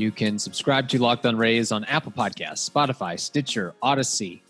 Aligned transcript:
You 0.00 0.10
can 0.10 0.38
subscribe 0.38 0.88
to 0.88 0.98
Locked 0.98 1.26
On 1.26 1.36
Rays 1.36 1.70
on 1.72 1.84
Apple 1.84 2.10
Podcasts, 2.10 2.70
Spotify, 2.70 3.20
Stitcher, 3.20 3.74
Audacy, 3.82 4.40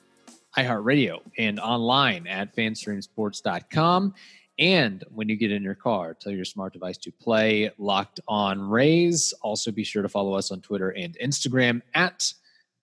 iHeartRadio, 0.57 1.23
and 1.39 1.59
online 1.59 2.29
at 2.29 2.55
fanstreamsports.com. 2.55 4.15
And 4.61 5.05
when 5.13 5.29
you 5.29 5.35
get 5.35 5.51
in 5.51 5.65
your 5.65 5.75
car, 5.75 6.15
tell 6.15 6.31
your 6.31 6.45
smart 6.45 6.73
device 6.73 6.99
to 6.99 7.11
play 7.11 7.69
Locked 7.79 8.21
On 8.29 8.61
Rays. 8.61 9.35
Also, 9.43 9.73
be 9.73 9.83
sure 9.83 10.03
to 10.03 10.09
follow 10.09 10.35
us 10.35 10.53
on 10.53 10.61
Twitter 10.61 10.91
and 10.91 11.19
Instagram 11.19 11.83
at 11.95 12.33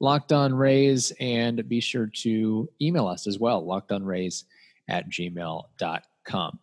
Locked 0.01 0.33
On 0.33 0.53
Rays, 0.53 1.13
and 1.21 1.69
be 1.69 1.79
sure 1.79 2.07
to 2.15 2.67
email 2.81 3.07
us 3.07 3.27
as 3.27 3.39
well, 3.39 3.63
lockedonrays 3.63 4.43
at 4.89 5.09
gmail.com. 5.09 6.59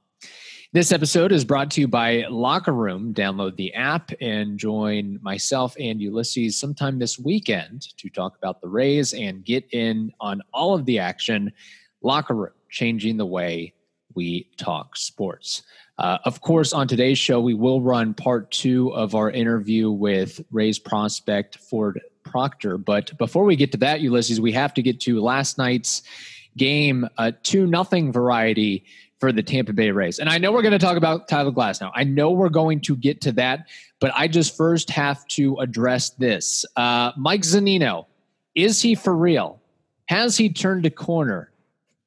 This 0.74 0.90
episode 0.90 1.30
is 1.30 1.44
brought 1.44 1.70
to 1.70 1.80
you 1.80 1.86
by 1.86 2.24
Locker 2.28 2.72
Room. 2.72 3.14
Download 3.14 3.54
the 3.54 3.72
app 3.74 4.10
and 4.20 4.58
join 4.58 5.20
myself 5.22 5.76
and 5.78 6.00
Ulysses 6.00 6.58
sometime 6.58 6.98
this 6.98 7.16
weekend 7.16 7.96
to 7.96 8.10
talk 8.10 8.36
about 8.36 8.60
the 8.60 8.66
Rays 8.66 9.14
and 9.14 9.44
get 9.44 9.72
in 9.72 10.10
on 10.18 10.42
all 10.52 10.74
of 10.74 10.84
the 10.84 10.98
action. 10.98 11.52
Locker 12.02 12.34
Room, 12.34 12.52
changing 12.70 13.18
the 13.18 13.24
way 13.24 13.72
we 14.16 14.50
talk 14.56 14.96
sports. 14.96 15.62
Uh, 15.98 16.18
of 16.24 16.40
course, 16.40 16.72
on 16.72 16.88
today's 16.88 17.18
show, 17.18 17.40
we 17.40 17.54
will 17.54 17.80
run 17.80 18.12
part 18.12 18.50
two 18.50 18.92
of 18.94 19.14
our 19.14 19.30
interview 19.30 19.92
with 19.92 20.40
Rays 20.50 20.80
prospect 20.80 21.56
Ford 21.58 22.00
Proctor. 22.24 22.78
But 22.78 23.16
before 23.16 23.44
we 23.44 23.54
get 23.54 23.70
to 23.70 23.78
that, 23.78 24.00
Ulysses, 24.00 24.40
we 24.40 24.50
have 24.50 24.74
to 24.74 24.82
get 24.82 24.98
to 25.02 25.20
last 25.20 25.56
night's 25.56 26.02
game, 26.56 27.08
uh, 27.16 27.30
two 27.44 27.64
nothing 27.64 28.12
variety 28.12 28.84
for 29.24 29.32
the 29.32 29.42
Tampa 29.42 29.72
Bay 29.72 29.90
Rays. 29.90 30.18
And 30.18 30.28
I 30.28 30.36
know 30.36 30.52
we're 30.52 30.60
going 30.60 30.72
to 30.72 30.78
talk 30.78 30.98
about 30.98 31.28
Tyler 31.28 31.50
Glasnow. 31.50 31.90
I 31.94 32.04
know 32.04 32.30
we're 32.30 32.50
going 32.50 32.78
to 32.82 32.94
get 32.94 33.22
to 33.22 33.32
that, 33.32 33.68
but 34.00 34.12
I 34.14 34.28
just 34.28 34.54
first 34.54 34.90
have 34.90 35.26
to 35.28 35.56
address 35.60 36.10
this. 36.10 36.66
Uh, 36.76 37.12
Mike 37.16 37.40
Zunino, 37.40 38.04
is 38.54 38.82
he 38.82 38.94
for 38.94 39.16
real? 39.16 39.62
Has 40.08 40.36
he 40.36 40.50
turned 40.50 40.84
a 40.84 40.90
corner? 40.90 41.50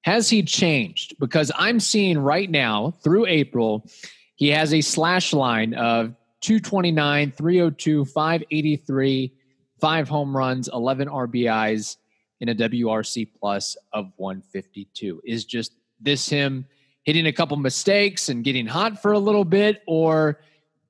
Has 0.01 0.29
he 0.29 0.43
changed? 0.43 1.15
Because 1.19 1.51
I'm 1.55 1.79
seeing 1.79 2.19
right 2.19 2.51
now 2.51 2.93
through 3.01 3.25
April, 3.25 3.89
he 4.35 4.49
has 4.49 4.71
a 4.71 4.81
slash 4.81 5.33
line 5.33 5.73
of 5.73 6.13
229, 6.41 7.31
302, 7.31 8.05
583, 8.05 9.33
five 9.79 10.07
home 10.07 10.37
runs, 10.37 10.69
11 10.71 11.07
RBIs, 11.07 11.97
and 12.41 12.51
a 12.51 12.53
WRC 12.53 13.27
plus 13.39 13.75
of 13.91 14.11
152. 14.17 15.19
Is 15.25 15.45
just 15.45 15.73
this 15.99 16.29
him 16.29 16.67
hitting 17.07 17.25
a 17.25 17.31
couple 17.31 17.55
mistakes 17.55 18.27
and 18.27 18.43
getting 18.43 18.67
hot 18.67 19.01
for 19.01 19.13
a 19.13 19.17
little 19.17 19.45
bit? 19.45 19.81
Or 19.87 20.41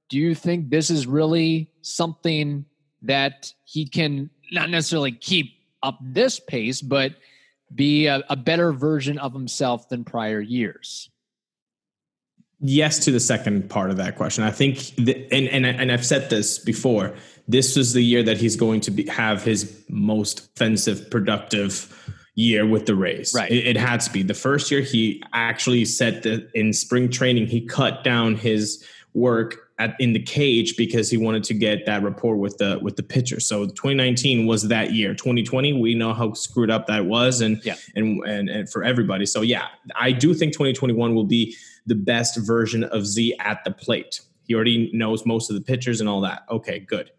do 0.10 0.18
you 0.18 0.34
think 0.34 0.72
this 0.72 0.90
is 0.90 1.06
really 1.06 1.72
something 1.82 2.66
that 3.04 3.54
he 3.64 3.88
can 3.88 4.32
not 4.52 4.72
necessarily 4.72 5.12
keep 5.12 5.54
up 5.84 6.00
this 6.02 6.40
pace, 6.40 6.82
but 6.82 7.14
be 7.74 8.08
a, 8.08 8.24
a 8.32 8.36
better 8.36 8.74
version 8.74 9.20
of 9.20 9.32
himself 9.32 9.90
than 9.90 10.04
prior 10.04 10.42
years? 10.42 11.08
Yes, 12.60 12.98
to 13.06 13.12
the 13.12 13.20
second 13.20 13.70
part 13.70 13.92
of 13.92 13.98
that 13.98 14.16
question. 14.16 14.44
I 14.44 14.50
think, 14.50 14.96
the, 14.96 15.32
and, 15.32 15.48
and 15.48 15.68
and 15.68 15.92
I've 15.92 16.04
said 16.06 16.32
this 16.32 16.58
before. 16.58 17.14
This 17.48 17.78
is 17.78 17.94
the 17.94 18.02
year 18.02 18.24
that 18.24 18.38
he's 18.38 18.56
going 18.56 18.82
to 18.82 18.92
be, 18.92 19.06
have 19.06 19.44
his 19.44 19.86
most 19.88 20.50
offensive, 20.56 21.12
productive 21.12 21.94
year 22.38 22.68
with 22.68 22.86
the 22.86 22.96
Rays. 22.96 23.34
Right. 23.36 23.52
It, 23.52 23.66
it 23.66 23.78
had 23.78 24.00
to 24.02 24.12
be 24.12 24.22
the 24.22 24.36
first 24.36 24.70
year. 24.72 24.82
He 24.82 25.24
actually 25.34 25.84
said 25.86 26.22
that 26.24 26.50
in 26.54 26.72
spring 26.72 27.10
training 27.10 27.48
he 27.48 27.62
cut 27.66 28.04
down 28.04 28.36
his 28.36 28.86
work 29.16 29.72
at, 29.80 29.96
in 30.00 30.14
the 30.14 30.22
cage 30.22 30.78
because 30.78 31.10
he 31.10 31.18
wanted 31.18 31.44
to 31.46 31.56
get 31.56 31.88
that 31.88 32.04
rapport 32.04 32.36
with 32.38 32.58
the 32.60 32.78
with 32.82 32.96
the 32.96 33.02
pitcher. 33.02 33.40
So 33.40 33.66
2019 33.66 34.46
was 34.46 34.68
that 34.68 34.94
year. 34.94 35.16
2020, 35.16 35.74
we 35.74 35.96
know 35.96 36.14
how 36.14 36.34
screwed 36.34 36.70
up 36.70 36.86
that 36.88 37.06
was, 37.06 37.42
and 37.42 37.60
Yeah. 37.66 37.76
and 37.96 38.24
and, 38.26 38.50
and 38.50 38.70
for 38.70 38.84
everybody. 38.84 39.26
So 39.26 39.42
yeah, 39.42 39.68
I 39.96 40.12
do 40.12 40.36
think 40.36 40.54
2021 40.54 41.16
will 41.16 41.26
be 41.26 41.56
the 41.88 41.96
best 41.96 42.38
version 42.38 42.84
of 42.84 43.08
Z 43.08 43.36
at 43.40 43.64
the 43.64 43.72
plate. 43.72 44.22
He 44.44 44.54
already 44.54 44.92
knows 44.94 45.26
most 45.26 45.50
of 45.50 45.56
the 45.56 45.62
pitchers 45.62 46.02
and 46.02 46.08
all 46.08 46.22
that. 46.22 46.44
Okay, 46.52 46.80
good. 46.80 47.10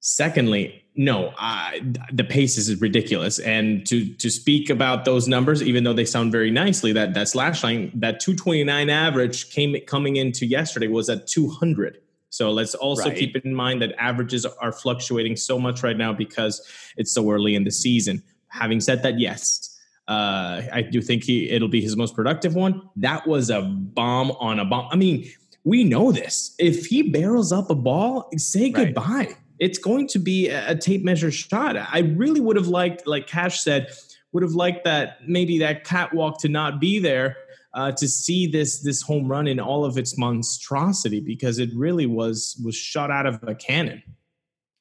Secondly, 0.00 0.84
no, 0.96 1.32
uh, 1.38 1.70
the 2.12 2.24
pace 2.24 2.56
is 2.56 2.80
ridiculous. 2.80 3.38
And 3.38 3.86
to 3.86 4.06
to 4.14 4.30
speak 4.30 4.70
about 4.70 5.04
those 5.04 5.28
numbers, 5.28 5.62
even 5.62 5.84
though 5.84 5.92
they 5.92 6.04
sound 6.06 6.32
very 6.32 6.50
nicely, 6.50 6.92
that 6.92 7.14
that 7.14 7.28
slash 7.28 7.62
line, 7.62 7.90
that 7.94 8.20
229 8.20 8.88
average 8.90 9.50
came 9.50 9.76
coming 9.86 10.16
into 10.16 10.46
yesterday 10.46 10.88
was 10.88 11.08
at 11.08 11.26
200. 11.26 11.98
So 12.30 12.50
let's 12.50 12.74
also 12.74 13.08
Right. 13.08 13.16
keep 13.16 13.36
in 13.36 13.54
mind 13.54 13.80
that 13.82 13.94
averages 13.98 14.44
are 14.46 14.72
fluctuating 14.72 15.36
so 15.36 15.58
much 15.58 15.82
right 15.82 15.96
now 15.96 16.12
because 16.12 16.60
it's 16.96 17.12
so 17.12 17.30
early 17.30 17.54
in 17.54 17.64
the 17.64 17.70
season. 17.70 18.22
Having 18.48 18.80
said 18.80 19.02
that, 19.04 19.18
yes, 19.20 19.78
uh, 20.08 20.62
I 20.72 20.82
do 20.82 21.00
think 21.02 21.24
he 21.24 21.50
it'll 21.50 21.68
be 21.68 21.80
his 21.80 21.96
most 21.96 22.14
productive 22.14 22.54
one. 22.54 22.82
That 22.96 23.26
was 23.26 23.50
a 23.50 23.62
bomb 23.62 24.30
on 24.32 24.58
a 24.58 24.64
bomb. 24.64 24.88
I 24.90 24.96
mean, 24.96 25.30
we 25.64 25.84
know 25.84 26.12
this. 26.12 26.54
If 26.58 26.86
he 26.86 27.02
barrels 27.02 27.52
up 27.52 27.70
a 27.70 27.74
ball, 27.74 28.30
say 28.36 28.70
Right. 28.70 28.94
goodbye. 28.94 29.34
It's 29.58 29.78
going 29.78 30.08
to 30.08 30.18
be 30.18 30.48
a, 30.48 30.70
a 30.70 30.74
tape 30.76 31.04
measure 31.04 31.30
shot. 31.30 31.76
I 31.76 32.00
really 32.00 32.40
would 32.40 32.56
have 32.56 32.68
liked, 32.68 33.06
like 33.06 33.26
Cash 33.26 33.60
said, 33.60 33.90
would 34.32 34.42
have 34.42 34.52
liked 34.52 34.84
that 34.84 35.18
maybe 35.26 35.58
that 35.60 35.84
catwalk 35.84 36.40
to 36.40 36.48
not 36.48 36.80
be 36.80 36.98
there 36.98 37.36
uh, 37.74 37.92
to 37.92 38.08
see 38.08 38.46
this 38.46 38.80
this 38.80 39.02
home 39.02 39.28
run 39.28 39.46
in 39.46 39.60
all 39.60 39.84
of 39.84 39.98
its 39.98 40.18
monstrosity 40.18 41.20
because 41.20 41.58
it 41.58 41.70
really 41.74 42.06
was 42.06 42.60
was 42.64 42.74
shot 42.74 43.10
out 43.10 43.26
of 43.26 43.38
a 43.46 43.54
cannon. 43.54 44.02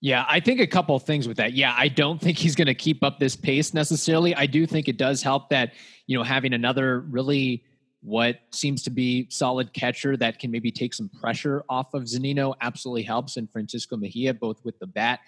Yeah, 0.02 0.26
I 0.28 0.40
think 0.40 0.60
a 0.60 0.68
couple 0.68 0.98
things 1.00 1.28
with 1.28 1.38
that. 1.38 1.54
Yeah, 1.54 1.74
I 1.76 1.88
don't 1.88 2.22
think 2.22 2.38
he's 2.38 2.56
going 2.56 2.68
to 2.68 2.76
keep 2.76 3.04
up 3.04 3.20
this 3.20 3.36
pace 3.36 3.74
necessarily. 3.74 4.36
I 4.36 4.46
do 4.46 4.68
think 4.68 4.88
it 4.88 4.98
does 4.98 5.24
help 5.24 5.50
that, 5.50 5.74
you 6.06 6.18
know, 6.18 6.24
having 6.24 6.54
another 6.54 7.00
really 7.00 7.64
what 8.06 8.40
seems 8.52 8.84
to 8.84 8.92
be 8.92 9.28
solid 9.32 9.74
catcher 9.74 10.16
that 10.16 10.38
can 10.38 10.52
maybe 10.52 10.70
take 10.70 10.94
some 10.94 11.10
pressure 11.10 11.64
off 11.70 11.94
of 11.96 12.04
Zunino 12.04 12.54
absolutely 12.62 13.02
helps. 13.02 13.38
And 13.38 13.52
Francisco 13.52 13.98
Mejia, 13.98 14.34
both 14.34 14.64
with 14.64 14.78
the 14.78 14.86
bat 14.86 15.22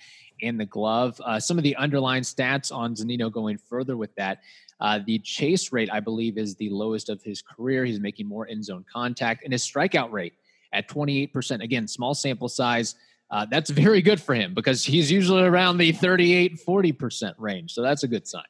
and 0.44 0.60
the 0.60 0.66
glove. 0.66 1.20
Uh, 1.26 1.40
some 1.40 1.58
of 1.58 1.64
the 1.64 1.76
underlying 1.76 2.22
stats 2.22 2.72
on 2.72 2.94
Zunino 2.94 3.32
going 3.32 3.58
further 3.58 3.98
with 3.98 4.14
that. 4.16 4.42
Uh, 4.80 5.00
the 5.08 5.18
chase 5.20 5.72
rate, 5.72 5.90
I 5.92 6.00
believe, 6.00 6.38
is 6.38 6.56
the 6.56 6.70
lowest 6.70 7.10
of 7.10 7.24
his 7.24 7.42
career. 7.42 7.84
He's 7.84 8.00
making 8.00 8.28
more 8.28 8.46
in 8.46 8.62
zone 8.62 8.86
contact, 8.94 9.44
and 9.44 9.52
his 9.52 9.64
strikeout 9.64 10.12
rate 10.12 10.34
at 10.72 10.88
28%. 10.88 11.64
Again, 11.64 11.88
small 11.88 12.14
sample 12.14 12.48
size. 12.48 12.94
Uh, 13.32 13.48
that's 13.50 13.72
very 13.72 14.04
good 14.04 14.22
for 14.22 14.36
him 14.36 14.54
because 14.54 14.86
he's 14.86 15.12
usually 15.12 15.42
around 15.42 15.78
the 15.78 15.92
38, 15.94 16.60
40% 16.64 17.34
range. 17.40 17.74
So 17.74 17.82
that's 17.82 18.04
a 18.04 18.08
good 18.08 18.28
sign. 18.28 18.44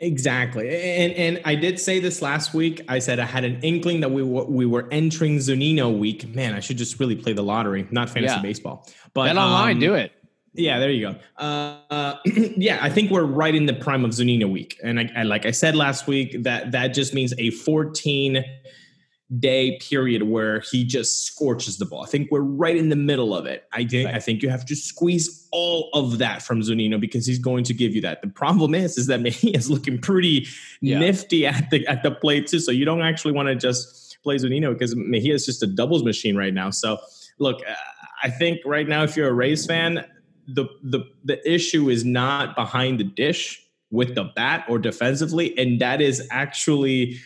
Exactly, 0.00 0.68
and 0.68 1.12
and 1.14 1.40
I 1.44 1.56
did 1.56 1.80
say 1.80 1.98
this 1.98 2.22
last 2.22 2.54
week. 2.54 2.82
I 2.88 3.00
said 3.00 3.18
I 3.18 3.24
had 3.24 3.44
an 3.44 3.60
inkling 3.62 3.98
that 4.00 4.10
we 4.12 4.22
were 4.22 4.44
we 4.44 4.64
were 4.64 4.86
entering 4.92 5.38
Zunino 5.38 5.98
week. 5.98 6.32
Man, 6.36 6.54
I 6.54 6.60
should 6.60 6.78
just 6.78 7.00
really 7.00 7.16
play 7.16 7.32
the 7.32 7.42
lottery, 7.42 7.84
not 7.90 8.08
fantasy 8.08 8.34
Yeah. 8.36 8.40
baseball. 8.42 8.88
But 9.12 9.24
Bet 9.24 9.36
online, 9.36 9.76
um, 9.76 9.80
do 9.80 9.94
it. 9.94 10.12
Yeah, 10.54 10.78
there 10.78 10.90
you 10.90 11.12
go. 11.12 11.42
Uh, 11.44 12.14
yeah, 12.56 12.78
I 12.80 12.90
think 12.90 13.10
we're 13.10 13.24
right 13.24 13.54
in 13.54 13.66
the 13.66 13.74
prime 13.74 14.04
of 14.04 14.12
Zunino 14.12 14.48
week, 14.48 14.78
and 14.84 15.00
I, 15.00 15.10
I, 15.16 15.22
like 15.24 15.46
I 15.46 15.50
said 15.50 15.74
last 15.74 16.06
week, 16.06 16.44
that 16.44 16.70
that 16.70 16.88
just 16.88 17.12
means 17.12 17.34
a 17.38 17.50
14 17.50 18.44
day 19.38 19.76
period 19.78 20.22
where 20.22 20.60
he 20.60 20.84
just 20.84 21.26
scorches 21.26 21.76
the 21.76 21.84
ball. 21.84 22.02
I 22.02 22.06
think 22.06 22.30
we're 22.30 22.40
right 22.40 22.76
in 22.76 22.88
the 22.88 22.96
middle 22.96 23.34
of 23.34 23.44
it. 23.44 23.64
I 23.72 23.84
think 23.84 24.06
Right. 24.06 24.14
I 24.14 24.20
think 24.20 24.42
you 24.42 24.48
have 24.48 24.64
to 24.66 24.74
squeeze 24.74 25.46
all 25.52 25.90
of 25.92 26.16
that 26.18 26.40
from 26.42 26.62
Zunino 26.62 26.98
because 26.98 27.26
he's 27.26 27.38
going 27.38 27.64
to 27.64 27.74
give 27.74 27.94
you 27.94 28.00
that. 28.02 28.22
The 28.22 28.28
problem 28.28 28.74
is, 28.74 28.96
is 28.96 29.06
that 29.08 29.24
he 29.26 29.50
is 29.54 29.68
looking 29.70 29.98
pretty 29.98 30.46
Yeah. 30.80 30.98
nifty 30.98 31.46
at 31.46 31.68
the 31.70 31.86
at 31.86 32.02
the 32.02 32.10
plate 32.10 32.46
too. 32.46 32.58
So 32.58 32.70
you 32.72 32.86
don't 32.86 33.02
actually 33.02 33.32
want 33.32 33.48
to 33.48 33.54
just 33.54 34.16
play 34.22 34.36
Zunino 34.36 34.72
because 34.72 34.96
Mejia 34.96 35.34
is 35.34 35.44
just 35.44 35.62
a 35.62 35.66
doubles 35.66 36.02
machine 36.04 36.34
right 36.36 36.54
now. 36.54 36.70
So 36.70 36.98
look, 37.38 37.60
uh, 37.68 37.74
I 38.22 38.30
think 38.30 38.60
right 38.64 38.88
now 38.88 39.02
if 39.02 39.14
you're 39.16 39.28
a 39.28 39.34
Rays 39.34 39.66
fan, 39.66 40.04
the 40.46 40.64
the 40.82 41.00
the 41.24 41.38
issue 41.50 41.90
is 41.90 42.02
not 42.02 42.56
behind 42.56 42.98
the 42.98 43.04
dish 43.04 43.62
with 43.90 44.14
the 44.14 44.24
bat 44.24 44.64
or 44.70 44.78
defensively, 44.78 45.56
and 45.58 45.80
that 45.80 46.00
is 46.00 46.26
actually 46.30 47.18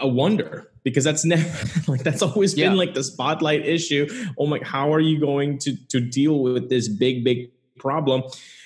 a 0.00 0.06
wonder 0.08 0.70
because 0.90 1.04
that's 1.04 1.24
never 1.24 1.48
like 1.88 2.02
that's 2.02 2.22
always 2.22 2.56
Yeah. 2.56 2.68
been 2.68 2.78
like 2.78 2.94
the 2.94 3.04
spotlight 3.04 3.66
issue. 3.66 4.08
Oh 4.38 4.46
my, 4.46 4.60
how 4.62 4.92
are 4.92 5.00
you 5.00 5.20
going 5.20 5.58
to 5.60 5.76
to 5.88 6.00
deal 6.00 6.40
with 6.40 6.68
this 6.68 6.88
big 6.88 7.24
big 7.24 7.50
problem. 7.78 8.22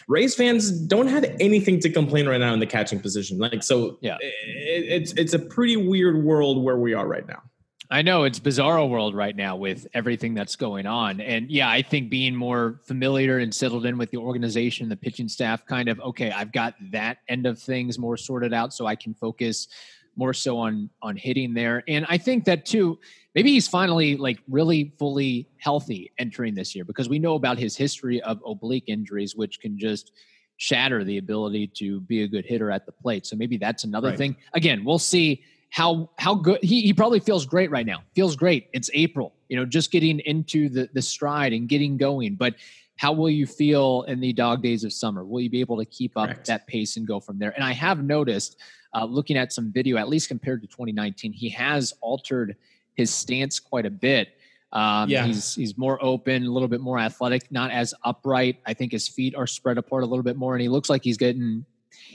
Rays 0.08 0.34
fans 0.34 0.70
don't 0.70 1.06
have 1.06 1.24
anything 1.38 1.78
to 1.80 1.90
complain 1.90 2.26
right 2.28 2.40
now 2.40 2.52
in 2.52 2.60
the 2.60 2.66
catching 2.66 2.98
position. 3.00 3.38
Like 3.38 3.62
so, 3.62 3.98
yeah, 4.00 4.16
it, 4.20 4.84
it's 4.88 5.12
it's 5.12 5.34
a 5.34 5.38
pretty 5.38 5.76
weird 5.76 6.24
world 6.24 6.62
where 6.64 6.76
we 6.76 6.94
are 6.94 7.06
right 7.06 7.26
now. 7.26 7.42
I 7.90 8.00
know 8.00 8.24
it's 8.24 8.40
bizarro 8.40 8.88
world 8.88 9.14
right 9.14 9.36
now 9.36 9.54
with 9.54 9.86
everything 9.92 10.32
that's 10.32 10.56
going 10.56 10.86
on. 10.86 11.20
And 11.20 11.50
yeah, 11.50 11.69
I 11.69 11.82
think 11.82 12.08
being 12.08 12.34
more 12.34 12.80
familiar 12.86 13.38
and 13.38 13.54
settled 13.54 13.84
in 13.84 13.98
with 13.98 14.10
the 14.10 14.16
organization, 14.16 14.88
the 14.88 14.96
pitching 14.96 15.28
staff, 15.28 15.66
kind 15.66 15.90
of 15.90 16.00
okay, 16.00 16.30
I've 16.30 16.52
got 16.52 16.74
that 16.90 17.19
end 17.28 17.46
of 17.46 17.58
things 17.58 17.98
more 17.98 18.16
sorted 18.16 18.54
out 18.54 18.72
so 18.72 18.86
I 18.86 18.96
can 18.96 19.12
focus 19.12 19.69
more 20.17 20.35
so 20.35 20.59
on 20.59 20.91
on 21.00 21.17
hitting 21.17 21.55
there. 21.55 21.82
And 21.88 22.06
I 22.09 22.19
think 22.19 22.44
that 22.44 22.67
too, 22.67 22.99
maybe 23.35 23.53
he's 23.53 23.69
finally 23.69 24.17
like 24.17 24.41
really 24.49 24.93
fully 24.99 25.49
healthy 25.59 26.12
entering 26.19 26.55
this 26.55 26.75
year 26.75 26.85
because 26.85 27.09
we 27.09 27.19
know 27.19 27.35
about 27.35 27.59
his 27.59 27.76
history 27.76 28.20
of 28.23 28.43
oblique 28.47 28.85
injuries, 28.87 29.35
which 29.35 29.61
can 29.61 29.79
just 29.79 30.12
shatter 30.56 31.03
the 31.03 31.19
ability 31.19 31.67
to 31.67 32.00
be 32.03 32.23
a 32.23 32.29
good 32.29 32.44
hitter 32.44 32.70
at 32.70 32.87
the 32.87 32.93
plate. 32.93 33.26
So 33.26 33.37
maybe 33.37 33.56
that's 33.56 33.85
another 33.85 34.11
right. 34.11 34.19
thing. 34.19 34.37
Again, 34.53 34.85
we'll 34.85 34.99
see 34.99 35.43
how 35.70 36.11
how 36.19 36.35
good 36.35 36.62
he, 36.62 36.82
he 36.82 36.93
probably 36.93 37.20
feels 37.20 37.47
great 37.47 37.70
right 37.70 37.87
now. 37.87 38.03
Feels 38.15 38.37
great. 38.37 38.69
It's 38.73 38.91
April, 38.93 39.35
you 39.49 39.56
know, 39.56 39.65
just 39.65 39.91
getting 39.91 40.20
into 40.20 40.69
the 40.69 40.88
the 40.93 41.03
stride 41.03 41.53
and 41.53 41.69
getting 41.69 41.97
going. 41.97 42.35
But 42.35 42.56
how 42.97 43.12
will 43.12 43.31
you 43.31 43.47
feel 43.47 44.03
in 44.03 44.20
the 44.20 44.32
dog 44.32 44.62
days 44.62 44.85
of 44.85 44.93
summer? 44.93 45.25
Will 45.25 45.41
you 45.41 45.50
be 45.50 45.61
able 45.61 45.79
to 45.79 45.85
keep 45.85 46.17
up 46.17 46.26
Correct. 46.26 46.47
that 46.47 46.67
pace 46.67 46.97
and 46.97 47.06
go 47.06 47.19
from 47.19 47.38
there? 47.38 47.50
And 47.50 47.65
I 47.65 47.73
have 47.73 48.05
noticed, 48.05 48.58
uh, 48.94 49.05
looking 49.05 49.37
at 49.37 49.53
some 49.53 49.73
video, 49.73 49.97
at 49.97 50.09
least 50.09 50.29
compared 50.29 50.62
to 50.62 50.67
2019, 50.67 51.33
he 51.33 51.49
has 51.50 51.93
altered 52.00 52.56
his 52.94 53.12
stance 53.12 53.59
quite 53.59 53.87
a 53.87 53.91
bit. 53.91 54.37
Um, 54.73 55.11
yeah. 55.11 55.27
he's 55.27 55.55
he's 55.55 55.77
more 55.77 56.03
open, 56.03 56.44
a 56.44 56.50
little 56.50 56.69
bit 56.69 56.81
more 56.81 56.99
athletic, 56.99 57.50
not 57.53 57.71
as 57.71 57.93
upright. 58.05 58.59
I 58.65 58.73
think 58.73 58.93
his 58.93 59.06
feet 59.06 59.35
are 59.35 59.47
spread 59.47 59.77
apart 59.77 60.03
a 60.03 60.06
little 60.06 60.23
bit 60.23 60.37
more, 60.37 60.55
and 60.55 60.62
he 60.62 60.69
looks 60.69 60.89
like 60.89 61.05
he's 61.05 61.19
getting 61.19 61.67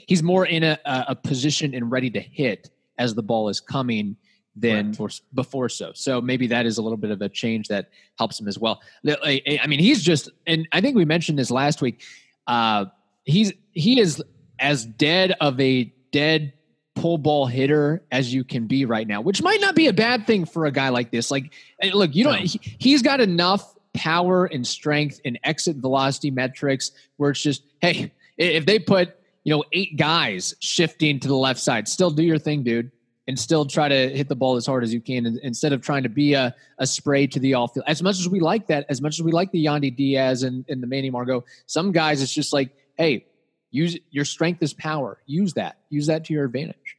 he's 0.06 0.22
more 0.22 0.46
in 0.46 0.64
a, 0.64 0.78
a 0.84 1.14
position 1.14 1.74
and 1.74 1.90
ready 1.90 2.10
to 2.10 2.20
hit 2.20 2.70
as 2.98 3.14
the 3.14 3.22
ball 3.22 3.48
is 3.48 3.60
coming 3.60 4.16
than 4.56 4.96
before 5.34 5.68
so. 5.68 5.92
So 5.94 6.20
maybe 6.20 6.48
that 6.48 6.66
is 6.66 6.78
a 6.78 6.82
little 6.82 6.96
bit 6.96 7.10
of 7.10 7.22
a 7.22 7.28
change 7.28 7.68
that 7.68 7.90
helps 8.18 8.40
him 8.40 8.48
as 8.48 8.58
well. 8.58 8.80
I 9.06 9.66
mean, 9.68 9.78
he's 9.78 10.02
just, 10.02 10.30
and 10.46 10.66
I 10.72 10.80
think 10.80 10.96
we 10.96 11.04
mentioned 11.04 11.38
this 11.38 11.50
last 11.50 11.80
week. 11.80 12.02
Uh, 12.46 12.86
he's 13.24 13.52
he 13.72 14.00
is 14.00 14.22
as 14.58 14.84
dead 14.84 15.34
of 15.40 15.60
a 15.60 15.92
dead 16.10 16.52
pull 17.00 17.18
ball 17.18 17.46
hitter 17.46 18.02
as 18.10 18.32
you 18.32 18.44
can 18.44 18.66
be 18.66 18.84
right 18.84 19.06
now, 19.06 19.20
which 19.20 19.42
might 19.42 19.60
not 19.60 19.74
be 19.74 19.86
a 19.86 19.92
bad 19.92 20.26
thing 20.26 20.44
for 20.44 20.66
a 20.66 20.72
guy 20.72 20.88
like 20.88 21.10
this. 21.10 21.30
Like, 21.30 21.52
look, 21.92 22.14
you 22.14 22.24
don't. 22.24 22.38
He, 22.38 22.60
he's 22.78 23.02
got 23.02 23.20
enough 23.20 23.74
power 23.94 24.46
and 24.46 24.66
strength 24.66 25.20
and 25.24 25.38
exit 25.44 25.76
velocity 25.76 26.30
metrics 26.30 26.92
where 27.16 27.30
it's 27.30 27.42
just, 27.42 27.62
hey, 27.80 28.12
if 28.36 28.66
they 28.66 28.78
put 28.78 29.18
you 29.48 29.56
know, 29.56 29.64
eight 29.72 29.96
guys 29.96 30.54
shifting 30.60 31.18
to 31.20 31.26
the 31.26 31.34
left 31.34 31.58
side. 31.58 31.88
Still 31.88 32.10
do 32.10 32.22
your 32.22 32.38
thing, 32.38 32.62
dude, 32.62 32.90
and 33.26 33.38
still 33.38 33.64
try 33.64 33.88
to 33.88 34.10
hit 34.10 34.28
the 34.28 34.36
ball 34.36 34.56
as 34.56 34.66
hard 34.66 34.84
as 34.84 34.92
you 34.92 35.00
can 35.00 35.38
instead 35.42 35.72
of 35.72 35.80
trying 35.80 36.02
to 36.02 36.10
be 36.10 36.34
a, 36.34 36.54
a 36.78 36.86
spray 36.86 37.26
to 37.28 37.40
the 37.40 37.54
off 37.54 37.72
field. 37.72 37.84
As 37.86 38.02
much 38.02 38.18
as 38.18 38.28
we 38.28 38.40
like 38.40 38.66
that, 38.66 38.84
as 38.90 39.00
much 39.00 39.18
as 39.18 39.22
we 39.22 39.32
like 39.32 39.50
the 39.50 39.64
Yandy 39.64 39.96
Diaz 39.96 40.42
and, 40.42 40.66
and 40.68 40.82
the 40.82 40.86
Manny 40.86 41.08
Margot, 41.08 41.46
some 41.64 41.92
guys 41.92 42.20
it's 42.20 42.30
just 42.30 42.52
like, 42.52 42.76
hey, 42.98 43.24
use 43.70 43.98
your 44.10 44.24
strength 44.24 44.62
is 44.62 44.72
power. 44.74 45.18
Use 45.26 45.54
that. 45.54 45.78
Use 45.90 46.06
that 46.06 46.24
to 46.26 46.34
your 46.34 46.44
advantage. 46.44 46.96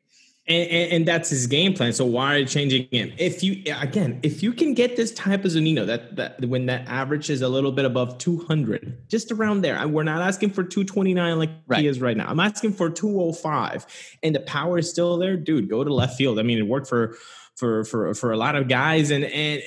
And, 0.48 0.68
and, 0.72 0.92
and, 0.94 1.08
that's 1.08 1.30
his 1.30 1.46
game 1.46 1.76
plan. 1.76 1.94
So 1.94 2.06
why 2.06 2.34
are 2.34 2.38
you 2.40 2.46
changing 2.46 2.88
him? 2.90 3.14
If 3.20 3.44
you 3.44 3.62
again, 3.80 4.20
if 4.24 4.42
you 4.42 4.52
can 4.52 4.74
get 4.74 4.96
this 4.96 5.12
type 5.12 5.46
of 5.46 5.52
Zunino, 5.52 5.86
that 5.86 6.16
that 6.16 6.44
when 6.44 6.66
that 6.66 6.88
average 6.88 7.30
is 7.30 7.44
a 7.44 7.48
little 7.48 7.72
bit 7.72 7.86
above 7.86 8.18
200, 8.18 9.08
just 9.10 9.32
around 9.32 9.62
there. 9.62 9.88
We're 9.88 10.02
not 10.02 10.24
asking 10.24 10.50
for 10.52 10.64
229 10.64 11.38
like 11.38 11.52
right. 11.68 11.82
he 11.82 11.88
is 11.88 12.02
right 12.02 12.18
now. 12.18 12.26
I'm 12.28 12.40
asking 12.40 12.74
for 12.74 12.90
205, 12.90 13.86
and 14.24 14.34
the 14.34 14.40
power 14.40 14.80
is 14.80 14.90
still 14.90 15.20
there, 15.20 15.38
dude. 15.38 15.70
Go 15.70 15.84
to 15.84 15.94
left 15.94 16.18
field. 16.18 16.40
I 16.40 16.42
mean, 16.42 16.58
it 16.58 16.68
worked 16.68 16.88
for 16.88 17.16
for 17.56 17.84
for 17.84 18.16
for 18.16 18.32
a 18.32 18.38
lot 18.38 18.56
of 18.56 18.68
guys, 18.68 19.12
and 19.12 19.26
and 19.26 19.62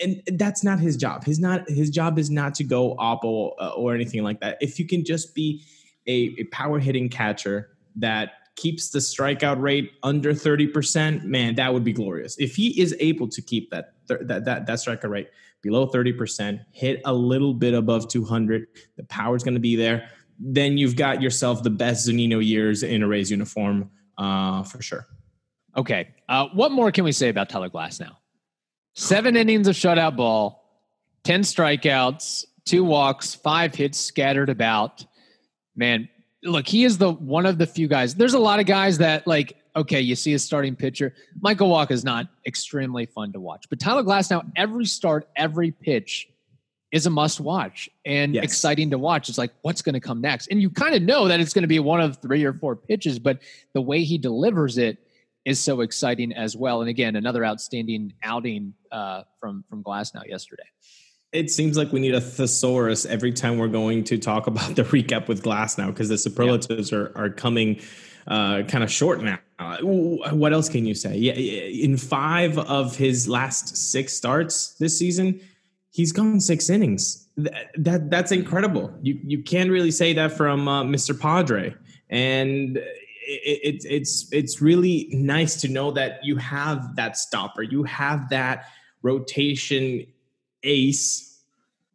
and 0.00 0.38
that's 0.38 0.62
not 0.62 0.78
his 0.78 0.96
job. 0.96 1.24
His 1.24 1.40
not 1.40 1.68
his 1.68 1.90
job 1.90 2.16
is 2.16 2.30
not 2.30 2.54
to 2.56 2.64
go 2.64 2.94
oppo 2.96 3.54
uh, 3.58 3.70
or 3.70 3.92
anything 3.92 4.22
like 4.22 4.38
that. 4.40 4.58
If 4.60 4.78
you 4.78 4.86
can 4.86 5.04
just 5.04 5.34
be 5.34 5.64
a, 6.08 6.34
a 6.38 6.44
power 6.44 6.78
hitting 6.78 7.08
catcher 7.08 7.70
that 7.96 8.32
keeps 8.56 8.90
the 8.90 8.98
strikeout 8.98 9.60
rate 9.60 9.92
under 10.02 10.32
30%, 10.32 11.22
man, 11.24 11.54
that 11.54 11.72
would 11.72 11.84
be 11.84 11.92
glorious. 11.92 12.36
If 12.38 12.56
he 12.56 12.80
is 12.80 12.94
able 12.98 13.28
to 13.28 13.40
keep 13.40 13.70
that 13.70 13.92
that 14.08 14.44
that, 14.44 14.66
that 14.66 14.78
strikeout 14.78 15.10
rate 15.10 15.28
below 15.62 15.86
30%, 15.86 16.60
hit 16.72 17.00
a 17.04 17.12
little 17.12 17.54
bit 17.54 17.74
above 17.74 18.08
200, 18.08 18.66
the 18.96 19.04
power's 19.04 19.44
going 19.44 19.54
to 19.54 19.60
be 19.60 19.76
there, 19.76 20.08
then 20.38 20.78
you've 20.78 20.96
got 20.96 21.20
yourself 21.20 21.62
the 21.62 21.70
best 21.70 22.08
Zunino 22.08 22.44
years 22.44 22.82
in 22.82 23.02
a 23.02 23.08
Rays 23.08 23.30
uniform 23.30 23.90
uh, 24.16 24.62
for 24.62 24.82
sure. 24.82 25.06
Okay. 25.76 26.08
Uh, 26.28 26.46
what 26.54 26.72
more 26.72 26.90
can 26.90 27.04
we 27.04 27.12
say 27.12 27.28
about 27.28 27.48
Tyler 27.48 27.70
Glasnow? 27.70 28.16
Seven 28.94 29.36
innings 29.36 29.68
of 29.68 29.76
shutout 29.76 30.16
ball, 30.16 30.64
10 31.24 31.42
strikeouts, 31.42 32.44
two 32.64 32.84
walks, 32.84 33.34
five 33.34 33.74
hits 33.74 33.98
scattered 33.98 34.48
about. 34.48 35.04
Man, 35.78 36.08
look, 36.42 36.66
he 36.66 36.84
is 36.84 36.98
the 36.98 37.12
one 37.12 37.46
of 37.46 37.56
the 37.56 37.66
few 37.66 37.86
guys. 37.86 38.16
There's 38.16 38.34
a 38.34 38.38
lot 38.38 38.58
of 38.58 38.66
guys 38.66 38.98
that 38.98 39.26
like, 39.26 39.56
okay, 39.76 40.00
you 40.00 40.16
see 40.16 40.34
a 40.34 40.38
starting 40.38 40.74
pitcher. 40.74 41.14
Michael 41.40 41.70
Wacha 41.70 41.92
is 41.92 42.04
not 42.04 42.26
extremely 42.46 43.06
fun 43.06 43.32
to 43.32 43.40
watch, 43.40 43.66
but 43.70 43.78
Tyler 43.78 44.02
Glasnow 44.02 44.44
every 44.56 44.84
start, 44.84 45.28
every 45.36 45.70
pitch 45.70 46.28
is 46.90 47.06
a 47.06 47.10
must 47.10 47.38
watch 47.38 47.88
and 48.04 48.34
yes. 48.34 48.42
exciting 48.42 48.90
to 48.90 48.98
watch. 48.98 49.28
It's 49.28 49.38
like, 49.38 49.52
what's 49.62 49.80
going 49.80 49.92
to 49.92 50.00
come 50.00 50.20
next? 50.20 50.48
And 50.48 50.60
you 50.60 50.68
kind 50.68 50.94
of 50.94 51.02
know 51.02 51.28
that 51.28 51.38
it's 51.38 51.52
going 51.52 51.62
to 51.62 51.68
be 51.68 51.78
one 51.78 52.00
of 52.00 52.16
three 52.16 52.44
or 52.44 52.54
four 52.54 52.74
pitches, 52.74 53.18
but 53.18 53.38
the 53.74 53.80
way 53.80 54.02
he 54.02 54.18
delivers 54.18 54.78
it 54.78 54.98
is 55.44 55.60
so 55.60 55.82
exciting 55.82 56.32
as 56.32 56.56
well. 56.56 56.80
And 56.80 56.90
again, 56.90 57.14
another 57.14 57.44
outstanding 57.44 58.14
outing 58.24 58.74
uh, 58.90 59.22
from 59.38 59.64
from 59.70 59.84
Glasnow 59.84 60.26
yesterday 60.26 60.64
it 61.32 61.50
seems 61.50 61.76
like 61.76 61.92
we 61.92 62.00
need 62.00 62.14
a 62.14 62.20
thesaurus 62.20 63.04
every 63.04 63.32
time 63.32 63.58
we're 63.58 63.68
going 63.68 64.04
to 64.04 64.18
talk 64.18 64.46
about 64.46 64.76
the 64.76 64.84
recap 64.84 65.28
with 65.28 65.42
Glasnow 65.42 65.88
because 65.88 66.08
the 66.08 66.18
superlatives 66.18 66.90
yeah. 66.90 66.98
are, 66.98 67.12
are 67.16 67.30
coming 67.30 67.80
uh, 68.26 68.62
kind 68.62 68.84
of 68.84 68.90
short 68.90 69.22
now. 69.22 69.38
What 69.80 70.52
else 70.52 70.68
can 70.68 70.86
you 70.86 70.94
say? 70.94 71.16
Yeah, 71.16 71.32
in 71.32 71.96
five 71.96 72.58
of 72.58 72.96
his 72.96 73.28
last 73.28 73.76
six 73.76 74.12
starts 74.12 74.74
this 74.74 74.98
season, 74.98 75.40
he's 75.90 76.12
gone 76.12 76.40
six 76.40 76.70
innings. 76.70 77.26
That, 77.36 77.70
that 77.76 78.10
that's 78.10 78.32
incredible. 78.32 78.92
You 79.02 79.18
you 79.24 79.42
can't 79.42 79.70
really 79.70 79.90
say 79.90 80.12
that 80.12 80.32
from 80.32 80.68
uh, 80.68 80.84
Mr. 80.84 81.18
Padre, 81.18 81.74
and 82.08 82.76
it, 82.76 82.82
it, 83.26 83.84
it's 83.88 84.28
it's 84.32 84.60
really 84.60 85.08
nice 85.12 85.60
to 85.62 85.68
know 85.68 85.90
that 85.92 86.20
you 86.22 86.36
have 86.36 86.96
that 86.96 87.16
stopper. 87.16 87.62
You 87.62 87.82
have 87.84 88.28
that 88.30 88.66
rotation 89.02 90.06
ace. 90.62 91.42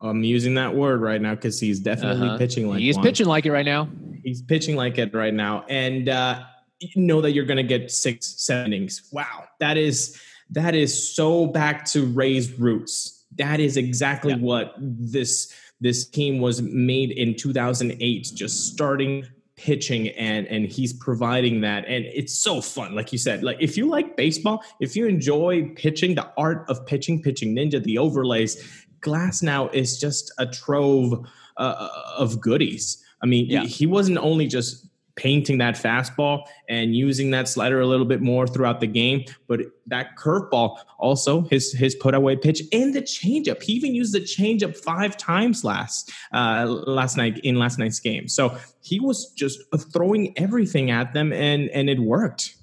I'm 0.01 0.23
using 0.23 0.55
that 0.55 0.75
word 0.75 1.01
right 1.01 1.21
now 1.21 1.35
because 1.35 1.59
he's 1.59 1.79
definitely 1.79 2.27
uh-huh. 2.27 2.37
pitching 2.37 2.67
like 2.69 2.79
he's 2.79 2.95
one. 2.95 3.05
pitching 3.05 3.27
like 3.27 3.45
it 3.45 3.51
right 3.51 3.65
now. 3.65 3.87
He's 4.23 4.41
pitching 4.41 4.75
like 4.75 4.97
it 4.97 5.13
right 5.13 5.33
now, 5.33 5.65
and 5.69 6.09
uh, 6.09 6.43
you 6.79 7.01
know 7.01 7.21
that 7.21 7.31
you're 7.31 7.45
going 7.45 7.57
to 7.57 7.63
get 7.63 7.91
six, 7.91 8.43
seven 8.43 8.73
innings. 8.73 9.09
Wow, 9.11 9.45
that 9.59 9.77
is 9.77 10.21
that 10.51 10.75
is 10.75 11.15
so 11.15 11.47
back 11.47 11.85
to 11.85 12.05
Ray's 12.05 12.57
roots. 12.59 13.25
That 13.37 13.59
is 13.59 13.77
exactly 13.77 14.33
yeah. 14.33 14.39
what 14.39 14.75
this 14.79 15.53
this 15.81 16.07
team 16.07 16.39
was 16.39 16.61
made 16.61 17.11
in 17.11 17.35
2008. 17.35 18.31
Just 18.35 18.73
starting 18.73 19.25
pitching 19.63 20.09
and 20.09 20.45
and 20.47 20.65
he's 20.65 20.91
providing 20.91 21.61
that 21.61 21.85
and 21.87 22.03
it's 22.03 22.33
so 22.33 22.59
fun 22.59 22.93
like 22.93 23.13
you 23.13 23.17
said 23.17 23.43
like 23.43 23.55
if 23.61 23.77
you 23.77 23.87
like 23.87 24.17
baseball 24.17 24.61
if 24.81 24.93
you 24.93 25.07
enjoy 25.07 25.71
pitching 25.77 26.15
the 26.15 26.29
art 26.35 26.65
of 26.67 26.85
pitching 26.85 27.21
pitching 27.21 27.55
ninja 27.55 27.81
the 27.81 27.97
overlays 27.97 28.61
Glasnow 28.99 29.73
is 29.73 29.97
just 29.97 30.33
a 30.37 30.45
trove 30.45 31.25
uh, 31.55 31.87
of 32.17 32.41
goodies 32.41 33.01
i 33.21 33.25
mean 33.25 33.45
yeah. 33.49 33.63
he 33.63 33.85
wasn't 33.85 34.17
only 34.17 34.47
just 34.47 34.85
painting 35.15 35.59
that 35.59 35.75
fastball 35.75 36.43
and 36.67 36.95
using 36.95 37.31
that 37.31 37.47
slider 37.47 37.79
a 37.79 37.85
little 37.85 38.05
bit 38.05 38.21
more 38.21 38.47
throughout 38.47 38.79
the 38.79 38.87
game. 38.87 39.25
But 39.47 39.61
that 39.87 40.17
curveball, 40.17 40.77
also 40.97 41.41
his 41.41 41.71
his 41.73 41.95
put 41.95 42.13
away 42.13 42.35
pitch 42.35 42.61
and 42.71 42.93
the 42.93 43.01
changeup. 43.01 43.61
He 43.61 43.73
even 43.73 43.93
used 43.93 44.13
the 44.13 44.21
changeup 44.21 44.77
five 44.77 45.17
times 45.17 45.63
last 45.63 46.11
uh, 46.33 46.65
last 46.67 47.17
night 47.17 47.39
in 47.39 47.57
last 47.57 47.79
night's 47.79 47.99
game. 47.99 48.27
So 48.27 48.57
he 48.81 48.99
was 48.99 49.31
just 49.33 49.59
throwing 49.91 50.37
everything 50.37 50.91
at 50.91 51.13
them, 51.13 51.31
and 51.31 51.69
and 51.69 51.89
it 51.89 51.99
worked. 51.99 52.55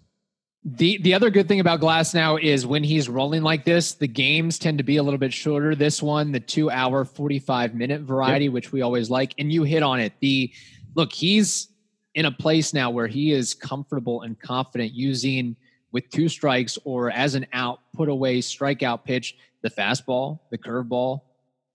The 0.63 0.99
the 0.99 1.15
other 1.15 1.31
good 1.31 1.49
thing 1.49 1.61
about 1.61 1.81
Glasnow 1.81 2.43
is 2.43 2.67
when 2.67 2.85
he's 2.85 3.09
rolling 3.09 3.43
like 3.43 3.65
this, 3.65 3.95
the 3.95 4.07
games 4.07 4.59
tend 4.59 4.77
to 4.77 4.85
be 4.85 4.99
a 4.99 5.03
little 5.03 5.19
bit 5.19 5.33
shorter. 5.33 5.75
This 5.75 6.03
one, 6.03 6.33
the 6.33 6.41
two 6.41 6.71
hour, 6.71 7.07
45 7.07 7.75
minute 7.75 8.03
variety, 8.03 8.45
yep. 8.45 8.55
which 8.55 8.73
we 8.73 8.83
always 8.83 9.09
like. 9.09 9.35
And 9.39 9.51
you 9.51 9.63
hit 9.63 9.83
on 9.83 10.01
it. 10.01 10.13
The 10.21 10.53
look, 10.95 11.15
he's 11.15 11.70
in 12.15 12.27
a 12.27 12.33
place 12.33 12.75
now 12.75 12.91
where 12.91 13.07
he 13.07 13.33
is 13.33 13.55
comfortable 13.55 14.23
and 14.23 14.39
confident 14.39 14.93
using 14.93 15.57
with 15.93 16.09
two 16.11 16.29
strikes 16.29 16.79
or 16.85 17.11
as 17.11 17.35
an 17.35 17.47
out 17.53 17.81
put 17.95 18.09
away 18.09 18.41
strikeout 18.41 19.05
pitch 19.05 19.37
the 19.63 19.71
fastball, 19.71 20.39
the 20.51 20.59
curveball, 20.59 21.21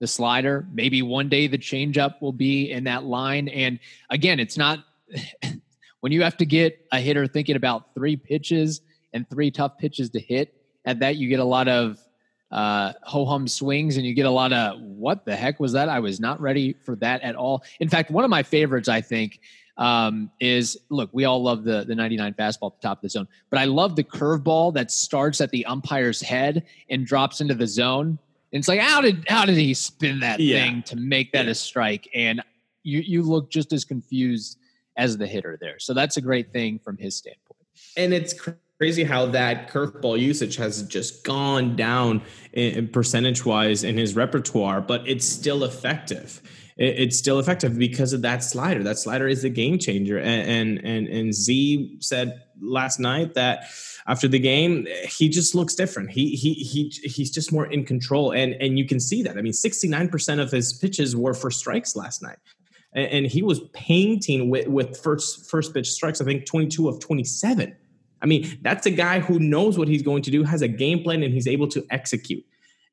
the 0.00 0.06
slider. 0.06 0.66
Maybe 0.72 1.02
one 1.02 1.28
day 1.28 1.46
the 1.46 1.58
changeup 1.58 2.20
will 2.20 2.32
be 2.32 2.70
in 2.70 2.84
that 2.84 3.04
line. 3.04 3.48
And 3.48 3.78
again, 4.10 4.40
it's 4.40 4.56
not 4.56 4.84
when 6.00 6.12
you 6.12 6.22
have 6.22 6.36
to 6.38 6.46
get 6.46 6.84
a 6.92 7.00
hitter 7.00 7.26
thinking 7.26 7.56
about 7.56 7.94
three 7.94 8.16
pitches 8.16 8.80
and 9.12 9.28
three 9.30 9.50
tough 9.50 9.78
pitches 9.78 10.10
to 10.10 10.20
hit. 10.20 10.54
At 10.84 11.00
that, 11.00 11.16
you 11.16 11.28
get 11.28 11.40
a 11.40 11.44
lot 11.44 11.68
of 11.68 11.98
uh, 12.50 12.92
ho 13.02 13.24
hum 13.24 13.48
swings 13.48 13.96
and 13.96 14.06
you 14.06 14.14
get 14.14 14.26
a 14.26 14.30
lot 14.30 14.52
of 14.52 14.80
what 14.80 15.24
the 15.24 15.34
heck 15.34 15.58
was 15.58 15.72
that? 15.72 15.88
I 15.88 15.98
was 15.98 16.20
not 16.20 16.40
ready 16.40 16.74
for 16.84 16.94
that 16.96 17.22
at 17.22 17.34
all. 17.34 17.64
In 17.80 17.88
fact, 17.88 18.10
one 18.10 18.24
of 18.24 18.30
my 18.30 18.42
favorites, 18.42 18.88
I 18.88 19.00
think, 19.00 19.40
um, 19.78 20.30
is 20.40 20.78
look, 20.88 21.10
we 21.12 21.24
all 21.24 21.42
love 21.42 21.64
the 21.64 21.84
the 21.84 21.94
99 21.94 22.34
fastball 22.34 22.72
at 22.72 22.80
the 22.80 22.88
top 22.88 22.98
of 22.98 23.02
the 23.02 23.08
zone, 23.08 23.28
but 23.50 23.58
I 23.58 23.64
love 23.64 23.96
the 23.96 24.04
curveball 24.04 24.74
that 24.74 24.90
starts 24.90 25.40
at 25.40 25.50
the 25.50 25.64
umpire's 25.66 26.20
head 26.20 26.64
and 26.88 27.06
drops 27.06 27.40
into 27.40 27.54
the 27.54 27.66
zone. 27.66 28.18
And 28.52 28.60
it's 28.60 28.68
like, 28.68 28.80
how 28.80 29.00
did 29.00 29.24
how 29.28 29.44
did 29.44 29.56
he 29.56 29.74
spin 29.74 30.20
that 30.20 30.40
yeah. 30.40 30.64
thing 30.64 30.82
to 30.84 30.96
make 30.96 31.32
that 31.32 31.44
yeah. 31.44 31.50
a 31.50 31.54
strike? 31.54 32.08
And 32.14 32.42
you 32.82 33.00
you 33.00 33.22
look 33.22 33.50
just 33.50 33.72
as 33.72 33.84
confused 33.84 34.58
as 34.96 35.18
the 35.18 35.26
hitter 35.26 35.58
there. 35.60 35.78
So 35.78 35.92
that's 35.92 36.16
a 36.16 36.20
great 36.20 36.52
thing 36.52 36.78
from 36.78 36.96
his 36.96 37.16
standpoint. 37.16 37.60
And 37.96 38.14
it's 38.14 38.34
crazy 38.78 39.04
how 39.04 39.26
that 39.26 39.70
curveball 39.70 40.18
usage 40.18 40.56
has 40.56 40.82
just 40.84 41.24
gone 41.24 41.76
down 41.76 42.22
in 42.52 42.88
percentage 42.88 43.44
wise 43.44 43.84
in 43.84 43.96
his 43.96 44.16
repertoire, 44.16 44.80
but 44.80 45.06
it's 45.06 45.26
still 45.26 45.64
effective 45.64 46.40
it's 46.76 47.16
still 47.16 47.38
effective 47.38 47.78
because 47.78 48.12
of 48.12 48.22
that 48.22 48.44
slider. 48.44 48.82
That 48.82 48.98
slider 48.98 49.26
is 49.26 49.42
the 49.42 49.48
game 49.48 49.78
changer. 49.78 50.18
And, 50.18 50.48
and 50.48 50.84
and 50.84 51.08
and 51.08 51.34
Z 51.34 51.96
said 52.00 52.42
last 52.60 53.00
night 53.00 53.34
that 53.34 53.64
after 54.06 54.28
the 54.28 54.38
game, 54.38 54.86
he 55.08 55.28
just 55.28 55.54
looks 55.54 55.74
different. 55.74 56.10
He 56.10 56.36
he 56.36 56.52
he 56.54 56.90
he's 57.08 57.30
just 57.30 57.50
more 57.50 57.66
in 57.66 57.84
control, 57.84 58.32
and 58.32 58.54
and 58.60 58.78
you 58.78 58.86
can 58.86 59.00
see 59.00 59.22
that. 59.22 59.38
I 59.38 59.42
mean, 59.42 59.54
sixty 59.54 59.88
nine 59.88 60.08
percent 60.08 60.40
of 60.40 60.50
his 60.50 60.74
pitches 60.74 61.16
were 61.16 61.34
for 61.34 61.50
strikes 61.50 61.96
last 61.96 62.22
night, 62.22 62.38
and, 62.92 63.26
he 63.26 63.42
was 63.42 63.60
painting 63.72 64.50
with 64.50 64.68
with 64.68 64.98
first 64.98 65.50
first 65.50 65.72
pitch 65.72 65.90
strikes. 65.90 66.20
I 66.20 66.24
think 66.24 66.44
twenty 66.44 66.68
two 66.68 66.88
of 66.88 67.00
twenty 67.00 67.24
seven. 67.24 67.74
I 68.22 68.26
mean, 68.26 68.58
that's 68.62 68.86
a 68.86 68.90
guy 68.90 69.20
who 69.20 69.38
knows 69.38 69.78
what 69.78 69.88
he's 69.88 70.02
going 70.02 70.22
to 70.22 70.30
do, 70.30 70.42
has 70.42 70.62
a 70.62 70.68
game 70.68 71.02
plan, 71.02 71.22
and 71.22 71.32
he's 71.32 71.46
able 71.46 71.68
to 71.68 71.84
execute 71.90 72.44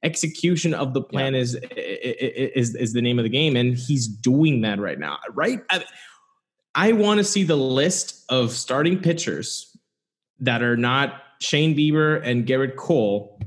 execution 0.04 0.74
of 0.74 0.94
the 0.94 1.02
plan 1.02 1.34
yeah. 1.34 1.40
is, 1.40 1.56
is 1.76 2.76
is 2.76 2.94
the 2.94 3.02
name 3.02 3.18
of 3.20 3.24
the 3.24 3.30
game 3.30 3.56
and 3.56 3.78
he's 3.78 4.08
doing 4.08 4.62
that 4.62 4.80
right 4.80 5.00
now 5.00 5.18
right? 5.34 5.62
I, 5.70 5.84
I 6.76 6.92
want 6.92 7.20
to 7.20 7.24
see 7.24 7.44
the 7.44 7.56
list 7.56 8.26
of 8.30 8.52
starting 8.52 9.00
pitchers 9.00 9.76
that 10.40 10.62
are 10.62 10.78
not 10.78 11.22
shane 11.40 11.76
bieber 11.76 12.22
and 12.24 12.46
gerrit 12.46 12.76
cole 12.76 13.40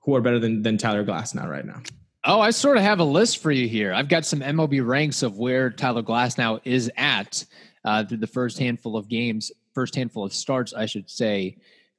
who 0.00 0.14
are 0.14 0.20
better 0.20 0.38
than 0.38 0.62
than 0.62 0.78
tyler 0.78 1.04
Glasnow 1.04 1.48
right 1.48 1.64
now. 1.64 1.80
Oh 2.24 2.40
i 2.40 2.50
sort 2.50 2.76
of 2.76 2.82
have 2.82 3.00
a 3.00 3.04
list 3.04 3.38
for 3.38 3.50
you 3.50 3.68
here. 3.68 3.92
I've 3.92 4.08
got 4.08 4.24
some 4.24 4.40
mlb 4.40 4.86
ranks 4.86 5.22
of 5.22 5.38
where 5.38 5.70
tyler 5.70 6.02
Glasnow 6.02 6.60
is 6.64 6.90
at 6.96 7.44
uh, 7.84 8.04
through 8.04 8.18
the 8.18 8.26
first 8.26 8.58
handful 8.58 8.96
of 8.96 9.08
games 9.08 9.50
first 9.74 9.94
handful 9.94 10.24
of 10.24 10.32
starts 10.32 10.74
i 10.74 10.86
should 10.86 11.08
say 11.08 11.56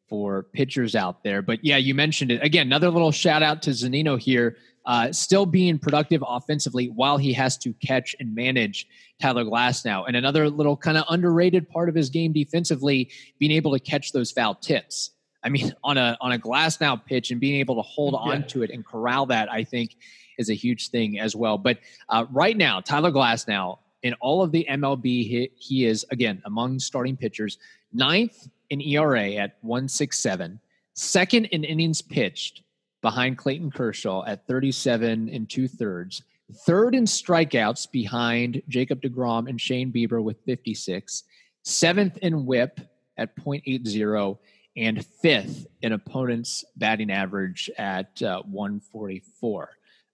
for 0.09 0.43
pitchers 0.53 0.95
out 0.95 1.23
there. 1.23 1.41
But 1.41 1.63
yeah, 1.63 1.77
you 1.77 1.95
mentioned 1.95 2.31
it 2.31 2.43
again. 2.43 2.67
Another 2.67 2.89
little 2.89 3.11
shout 3.11 3.43
out 3.43 3.61
to 3.63 3.71
Zunino 3.71 4.19
here, 4.19 4.57
uh, 4.85 5.11
still 5.11 5.45
being 5.45 5.79
productive 5.79 6.23
offensively 6.27 6.87
while 6.87 7.17
he 7.17 7.33
has 7.33 7.57
to 7.59 7.73
catch 7.73 8.15
and 8.19 8.35
manage 8.35 8.87
Tyler 9.21 9.45
Glasnow. 9.45 10.03
And 10.07 10.15
another 10.15 10.49
little 10.49 10.75
kind 10.75 10.97
of 10.97 11.05
underrated 11.09 11.69
part 11.69 11.89
of 11.89 11.95
his 11.95 12.09
game 12.09 12.33
defensively, 12.33 13.09
being 13.39 13.51
able 13.51 13.71
to 13.71 13.79
catch 13.79 14.11
those 14.11 14.31
foul 14.31 14.55
tips. 14.55 15.11
I 15.43 15.49
mean, 15.49 15.73
on 15.83 15.97
a 15.97 16.17
on 16.21 16.31
a 16.31 16.39
Glasnow 16.39 17.03
pitch 17.05 17.31
and 17.31 17.39
being 17.39 17.59
able 17.59 17.75
to 17.75 17.81
hold 17.81 18.13
yeah. 18.13 18.33
on 18.33 18.47
to 18.47 18.63
it 18.63 18.71
and 18.71 18.85
corral 18.85 19.25
that, 19.27 19.51
I 19.51 19.63
think, 19.63 19.95
is 20.37 20.49
a 20.49 20.53
huge 20.53 20.89
thing 20.89 21.19
as 21.19 21.35
well. 21.35 21.57
But 21.57 21.79
uh, 22.09 22.25
right 22.31 22.57
now, 22.57 22.81
Tyler 22.81 23.11
Glasnow 23.11 23.79
in 24.01 24.13
all 24.15 24.43
of 24.43 24.51
the 24.51 24.67
MLB, 24.69 25.03
he, 25.05 25.51
he 25.55 25.85
is 25.85 26.05
again 26.11 26.41
among 26.45 26.79
starting 26.79 27.15
pitchers 27.15 27.57
ninth 27.93 28.47
in 28.69 28.81
ERA 28.81 29.33
at 29.33 29.57
167, 29.61 30.59
second 30.93 31.45
in 31.45 31.63
innings 31.63 32.01
pitched 32.01 32.63
behind 33.01 33.37
Clayton 33.37 33.71
Kershaw 33.71 34.23
at 34.25 34.47
37 34.47 35.29
and 35.29 35.49
two 35.49 35.67
thirds, 35.67 36.23
third 36.65 36.95
in 36.95 37.05
strikeouts 37.05 37.91
behind 37.91 38.61
Jacob 38.67 39.01
DeGrom 39.01 39.49
and 39.49 39.59
Shane 39.59 39.91
Bieber 39.91 40.23
with 40.23 40.37
56, 40.45 41.23
seventh 41.63 42.17
in 42.17 42.45
whip 42.45 42.79
at 43.17 43.35
0.80, 43.35 44.37
and 44.75 45.05
fifth 45.05 45.67
in 45.81 45.93
opponents' 45.93 46.65
batting 46.77 47.11
average 47.11 47.69
at 47.77 48.21
uh, 48.23 48.41
144. 48.43 49.69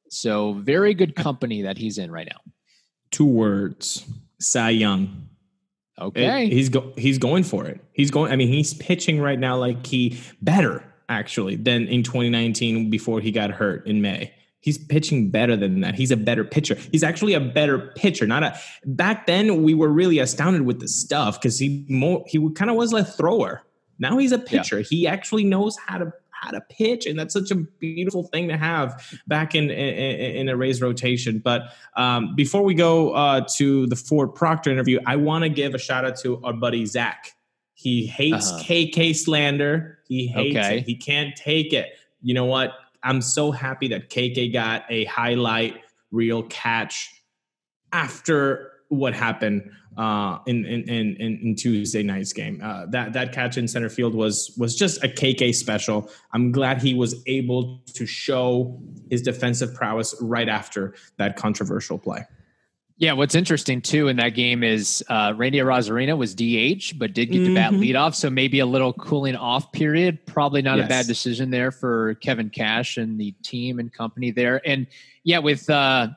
So, 0.09 0.53
very 0.53 0.93
good 0.93 1.15
company 1.15 1.61
that 1.61 1.77
he's 1.77 1.97
in 1.97 2.11
right 2.11 2.27
now. 2.29 2.41
Two 3.11 3.25
words 3.25 4.05
Cy 4.39 4.71
Young. 4.71 5.29
Okay, 5.99 6.45
it, 6.45 6.51
he's 6.51 6.69
go, 6.69 6.93
he's 6.97 7.17
going 7.17 7.43
for 7.43 7.65
it. 7.65 7.79
He's 7.93 8.11
going. 8.11 8.31
I 8.31 8.35
mean, 8.35 8.47
he's 8.47 8.73
pitching 8.73 9.19
right 9.19 9.39
now 9.39 9.57
like 9.57 9.85
he 9.85 10.19
better 10.41 10.83
actually 11.07 11.55
than 11.55 11.87
in 11.87 12.03
2019 12.03 12.89
before 12.89 13.19
he 13.19 13.31
got 13.31 13.51
hurt 13.51 13.85
in 13.87 14.01
May. 14.01 14.33
He's 14.61 14.77
pitching 14.77 15.31
better 15.31 15.55
than 15.55 15.81
that. 15.81 15.95
He's 15.95 16.11
a 16.11 16.17
better 16.17 16.43
pitcher. 16.43 16.75
He's 16.91 17.03
actually 17.03 17.33
a 17.33 17.39
better 17.39 17.93
pitcher. 17.95 18.27
Not 18.27 18.43
a. 18.43 18.59
Back 18.85 19.25
then, 19.25 19.63
we 19.63 19.73
were 19.73 19.87
really 19.87 20.19
astounded 20.19 20.63
with 20.63 20.79
the 20.79 20.87
stuff 20.87 21.39
because 21.39 21.57
he 21.59 21.85
more 21.89 22.23
he 22.27 22.49
kind 22.51 22.69
of 22.69 22.75
was 22.75 22.91
a 22.93 23.03
thrower. 23.03 23.63
Now 23.99 24.17
he's 24.17 24.31
a 24.31 24.39
pitcher. 24.39 24.79
Yeah. 24.79 24.85
He 24.89 25.07
actually 25.07 25.43
knows 25.43 25.77
how 25.85 25.97
to 25.97 26.13
how 26.41 26.51
a 26.55 26.61
pitch, 26.61 27.05
and 27.05 27.17
that's 27.17 27.33
such 27.33 27.51
a 27.51 27.55
beautiful 27.55 28.23
thing 28.23 28.47
to 28.47 28.57
have 28.57 29.03
back 29.27 29.55
in 29.55 29.69
in, 29.69 30.35
in 30.35 30.49
a 30.49 30.55
Rays 30.55 30.81
rotation. 30.81 31.39
But 31.39 31.73
um, 31.95 32.35
before 32.35 32.63
we 32.63 32.73
go 32.73 33.11
uh, 33.11 33.45
to 33.55 33.87
the 33.87 33.95
Ford 33.95 34.33
Proctor 34.35 34.71
interview, 34.71 34.99
I 35.05 35.15
want 35.15 35.43
to 35.43 35.49
give 35.49 35.75
a 35.75 35.79
shout 35.79 36.05
out 36.05 36.17
to 36.19 36.41
our 36.43 36.53
buddy 36.53 36.85
Zach. 36.85 37.33
He 37.73 38.05
hates 38.05 38.51
uh-huh. 38.51 38.63
KK 38.63 39.15
slander. 39.15 39.99
He 40.07 40.27
hates 40.27 40.57
okay. 40.57 40.77
it. 40.79 40.85
He 40.85 40.95
can't 40.95 41.35
take 41.35 41.73
it. 41.73 41.87
You 42.21 42.33
know 42.33 42.45
what? 42.45 42.73
I'm 43.03 43.21
so 43.21 43.51
happy 43.51 43.87
that 43.89 44.09
KK 44.09 44.51
got 44.51 44.83
a 44.89 45.05
highlight 45.05 45.81
reel 46.11 46.43
catch 46.43 47.09
after 47.93 48.71
what 48.89 49.13
happened 49.13 49.71
uh, 49.97 50.39
in, 50.45 50.65
in, 50.65 50.87
in 50.89 51.15
in 51.17 51.55
Tuesday 51.55 52.03
night's 52.03 52.33
game. 52.33 52.61
Uh, 52.63 52.85
that 52.87 53.13
that 53.13 53.33
catch 53.33 53.57
in 53.57 53.67
center 53.67 53.89
field 53.89 54.15
was 54.15 54.53
was 54.57 54.75
just 54.75 55.03
a 55.03 55.07
KK 55.07 55.53
special. 55.53 56.09
I'm 56.33 56.51
glad 56.51 56.81
he 56.81 56.93
was 56.93 57.21
able 57.27 57.81
to 57.93 58.05
show 58.05 58.79
his 59.09 59.21
defensive 59.21 59.73
prowess 59.73 60.15
right 60.21 60.47
after 60.47 60.95
that 61.17 61.35
controversial 61.35 61.97
play. 61.97 62.25
Yeah, 62.97 63.13
what's 63.13 63.33
interesting 63.33 63.81
too 63.81 64.09
in 64.09 64.17
that 64.17 64.29
game 64.29 64.61
is 64.61 65.03
uh, 65.07 65.33
Randy 65.35 65.59
Arozarena 65.59 66.17
was 66.17 66.35
DH, 66.35 66.99
but 66.99 67.13
did 67.13 67.31
get 67.31 67.45
to 67.45 67.55
bat 67.55 67.71
mm-hmm. 67.71 67.81
leadoff, 67.81 68.13
so 68.13 68.29
maybe 68.29 68.59
a 68.59 68.65
little 68.65 68.91
cooling 68.91 69.37
off 69.37 69.71
period. 69.71 70.25
Probably 70.25 70.61
not 70.61 70.77
yes. 70.77 70.85
a 70.85 70.89
bad 70.89 71.07
decision 71.07 71.49
there 71.49 71.71
for 71.71 72.15
Kevin 72.15 72.49
Cash 72.49 72.97
and 72.97 73.17
the 73.17 73.31
team 73.41 73.79
and 73.79 73.91
company 73.91 74.31
there. 74.31 74.61
And 74.67 74.85
yeah, 75.23 75.39
with 75.39 75.69
uh, 75.69 76.09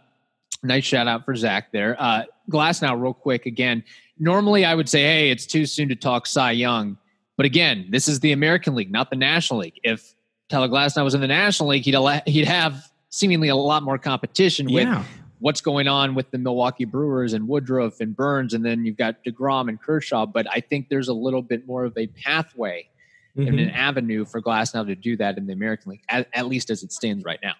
nice 0.64 0.85
shout 0.85 1.07
out 1.07 1.25
for 1.25 1.37
Zach 1.37 1.71
there. 1.71 1.97
Uh, 2.00 2.25
Glasnow, 2.50 3.00
real 3.00 3.14
quick 3.14 3.46
again. 3.46 3.84
Normally, 4.18 4.64
I 4.64 4.75
would 4.75 4.88
say, 4.88 5.02
hey, 5.02 5.30
it's 5.30 5.46
too 5.46 5.66
soon 5.66 5.88
to 5.88 5.96
talk 5.96 6.26
Cy 6.26 6.52
Young, 6.52 6.96
but 7.37 7.46
again, 7.46 7.87
this 7.90 8.08
is 8.08 8.20
the 8.20 8.32
American 8.32 8.75
League, 8.75 8.90
not 8.90 9.11
the 9.11 9.16
National 9.16 9.61
League. 9.61 9.80
If 9.82 10.14
Tyler 10.49 10.68
Glasnow 10.68 11.04
was 11.04 11.14
in 11.14 11.20
the 11.20 11.28
National 11.28 11.70
League, 11.70 11.84
he'd 11.84 11.96
he'd 12.26 12.46
have 12.46 12.84
seemingly 13.08 13.49
a 13.49 13.56
lot 13.56 13.82
more 13.82 13.99
competition 13.99 14.66
with 14.72 14.87
yeah 14.87 15.04
what's 15.42 15.61
going 15.61 15.88
on 15.88 16.14
with 16.14 16.30
the 16.30 16.38
Milwaukee 16.38 16.84
Brewers 16.84 17.32
and 17.32 17.49
Woodruff 17.49 18.00
and 18.00 18.14
Burnes. 18.14 18.54
and 18.54 18.64
then 18.64 18.84
you've 18.84 18.96
got 18.96 19.25
DeGrom 19.25 19.68
and 19.68 19.80
Kershaw. 19.80 20.25
But 20.25 20.46
I 20.49 20.61
think 20.61 20.88
there's 20.88 21.08
a 21.08 21.12
little 21.12 21.42
bit 21.42 21.66
more 21.66 21.84
of 21.84 21.99
a 21.99 22.06
pathway 22.06 22.88
mm-hmm. 23.37 23.49
and 23.49 23.58
an 23.58 23.70
avenue 23.70 24.25
for 24.25 24.40
Glasnow 24.40 24.87
to 24.87 24.94
do 24.94 25.16
that 25.16 25.37
in 25.38 25.49
the 25.49 25.52
American 25.52 25.90
League, 25.90 26.04
at, 26.08 26.28
at 26.32 26.46
least 26.46 26.70
as 26.70 26.84
it 26.84 26.92
stands 26.92 27.25
right 27.25 27.40
now. 27.42 27.54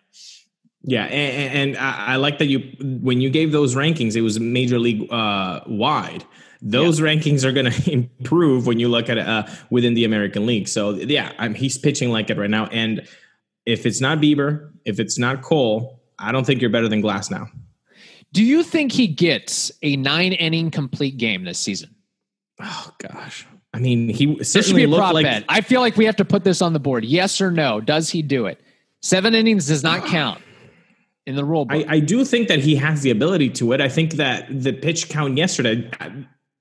Yeah, 0.85 1.05
and, 1.05 1.75
and 1.75 1.77
I, 1.79 2.15
I, 2.15 2.17
like 2.17 2.39
that 2.39 2.47
you 2.47 2.59
when 2.81 3.21
you 3.21 3.31
gave 3.31 3.53
those 3.53 3.77
rankings, 3.77 4.17
it 4.17 4.23
was 4.23 4.41
major 4.41 4.79
league 4.81 5.11
uh, 5.13 5.61
wide. 5.67 6.25
Those 6.61 6.99
yeah. 6.99 7.07
rankings 7.07 7.45
are 7.45 7.53
going 7.53 7.71
to 7.73 7.93
improve 7.93 8.67
when 8.67 8.81
you 8.81 8.89
look 8.89 9.09
at 9.09 9.19
uh, 9.19 9.47
within 9.71 9.95
the 9.95 10.05
American 10.05 10.45
League. 10.45 10.67
So 10.67 10.91
yeah, 10.91 11.33
I'm, 11.39 11.55
he's 11.55 11.79
pitching 11.79 12.11
like 12.11 12.31
it 12.31 12.37
right 12.39 12.51
now. 12.51 12.67
And 12.67 13.07
if 13.65 13.87
it's 13.87 14.01
not 14.01 14.19
Bieber, 14.19 14.71
if 14.85 14.99
it's 14.99 15.19
not 15.19 15.43
Cole, 15.43 16.01
I 16.19 16.33
don't 16.33 16.45
think 16.45 16.61
you're 16.61 16.71
better 16.71 16.89
than 16.89 17.01
Glasnow. 17.01 17.49
Do 18.33 18.43
you 18.43 18.65
think 18.65 18.91
he 18.93 19.07
gets 19.07 19.71
a 19.83 19.97
nine 19.97 20.33
inning 20.33 20.71
complete 20.71 21.17
game 21.17 21.45
this 21.45 21.61
season? 21.61 21.95
Oh 22.61 22.91
gosh. 22.99 23.47
I 23.75 23.79
mean, 23.79 24.09
he 24.09 24.43
certainly 24.43 24.87
looked 24.87 25.15
like. 25.15 25.25
Bet. 25.25 25.45
I 25.49 25.61
feel 25.61 25.81
like 25.81 25.97
we 25.97 26.07
have 26.07 26.17
to 26.17 26.25
put 26.25 26.43
this 26.45 26.61
on 26.61 26.73
the 26.73 26.81
board. 26.81 27.05
Yes 27.05 27.41
or 27.41 27.51
no? 27.51 27.81
Does 27.81 28.11
he 28.11 28.21
do 28.21 28.47
it? 28.47 28.61
Seven 29.01 29.35
innings 29.35 29.67
does 29.67 29.83
not 29.83 30.05
count 30.07 30.43
in 31.27 31.37
the 31.37 31.45
rule 31.45 31.65
book. 31.65 31.85
I, 31.89 31.97
I, 31.97 32.01
do 32.01 32.25
think 32.25 32.49
that 32.49 32.59
he 32.59 32.75
has 32.77 33.03
the 33.03 33.11
ability 33.11 33.51
to 33.51 33.73
it. 33.73 33.81
I 33.81 33.89
think 33.89 34.15
that 34.15 34.47
the 34.51 34.73
pitch 34.73 35.09
count 35.09 35.37
yesterday, 35.37 35.89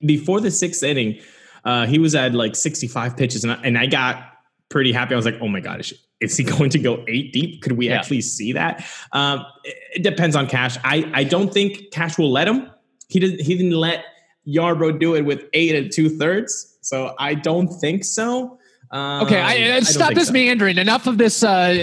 before 0.06 0.40
the 0.40 0.50
sixth 0.50 0.82
inning, 0.82 1.20
uh, 1.64 1.86
he 1.86 1.98
was 1.98 2.14
at 2.14 2.34
like 2.34 2.54
65 2.56 3.16
pitches, 3.16 3.44
and 3.44 3.52
I, 3.52 3.56
and 3.64 3.78
I 3.78 3.86
got 3.86 4.24
pretty 4.68 4.92
happy. 4.92 5.14
I 5.14 5.16
was 5.16 5.26
like, 5.26 5.38
oh 5.40 5.48
my 5.48 5.60
god, 5.60 5.80
is, 5.80 5.92
is 6.20 6.36
he 6.36 6.44
going 6.56 6.70
to 6.70 6.78
go 6.78 7.04
eight 7.08 7.32
deep? 7.32 7.62
Could 7.62 7.72
we 7.72 7.88
Yeah. 7.88 7.96
actually 7.98 8.20
see 8.20 8.52
that? 8.52 8.86
Um, 9.12 9.44
it, 9.64 9.76
it 9.96 10.02
depends 10.02 10.36
on 10.36 10.46
Cash. 10.48 10.76
I 10.84 11.10
I 11.14 11.24
don't 11.24 11.52
think 11.52 11.90
Cash 11.90 12.18
will 12.18 12.30
let 12.30 12.48
him. 12.48 12.70
He 13.08 13.20
didn't. 13.20 13.40
He 13.40 13.56
didn't 13.56 13.72
let 13.78 14.04
Yarbrough 14.46 14.98
do 14.98 15.14
it 15.14 15.22
with 15.22 15.44
eight 15.52 15.74
and 15.74 15.92
two 15.92 16.08
thirds. 16.08 16.78
So 16.80 17.14
I 17.18 17.34
don't 17.34 17.68
think 17.68 18.04
so. 18.04 18.58
Um, 18.92 19.24
Okay, 19.26 19.40
I, 19.40 19.72
I 19.72 19.76
I, 19.76 19.80
stop 19.80 20.12
this 20.14 20.26
so. 20.26 20.32
meandering. 20.34 20.76
Enough 20.76 21.06
of 21.06 21.16
this. 21.18 21.42
Uh, 21.42 21.74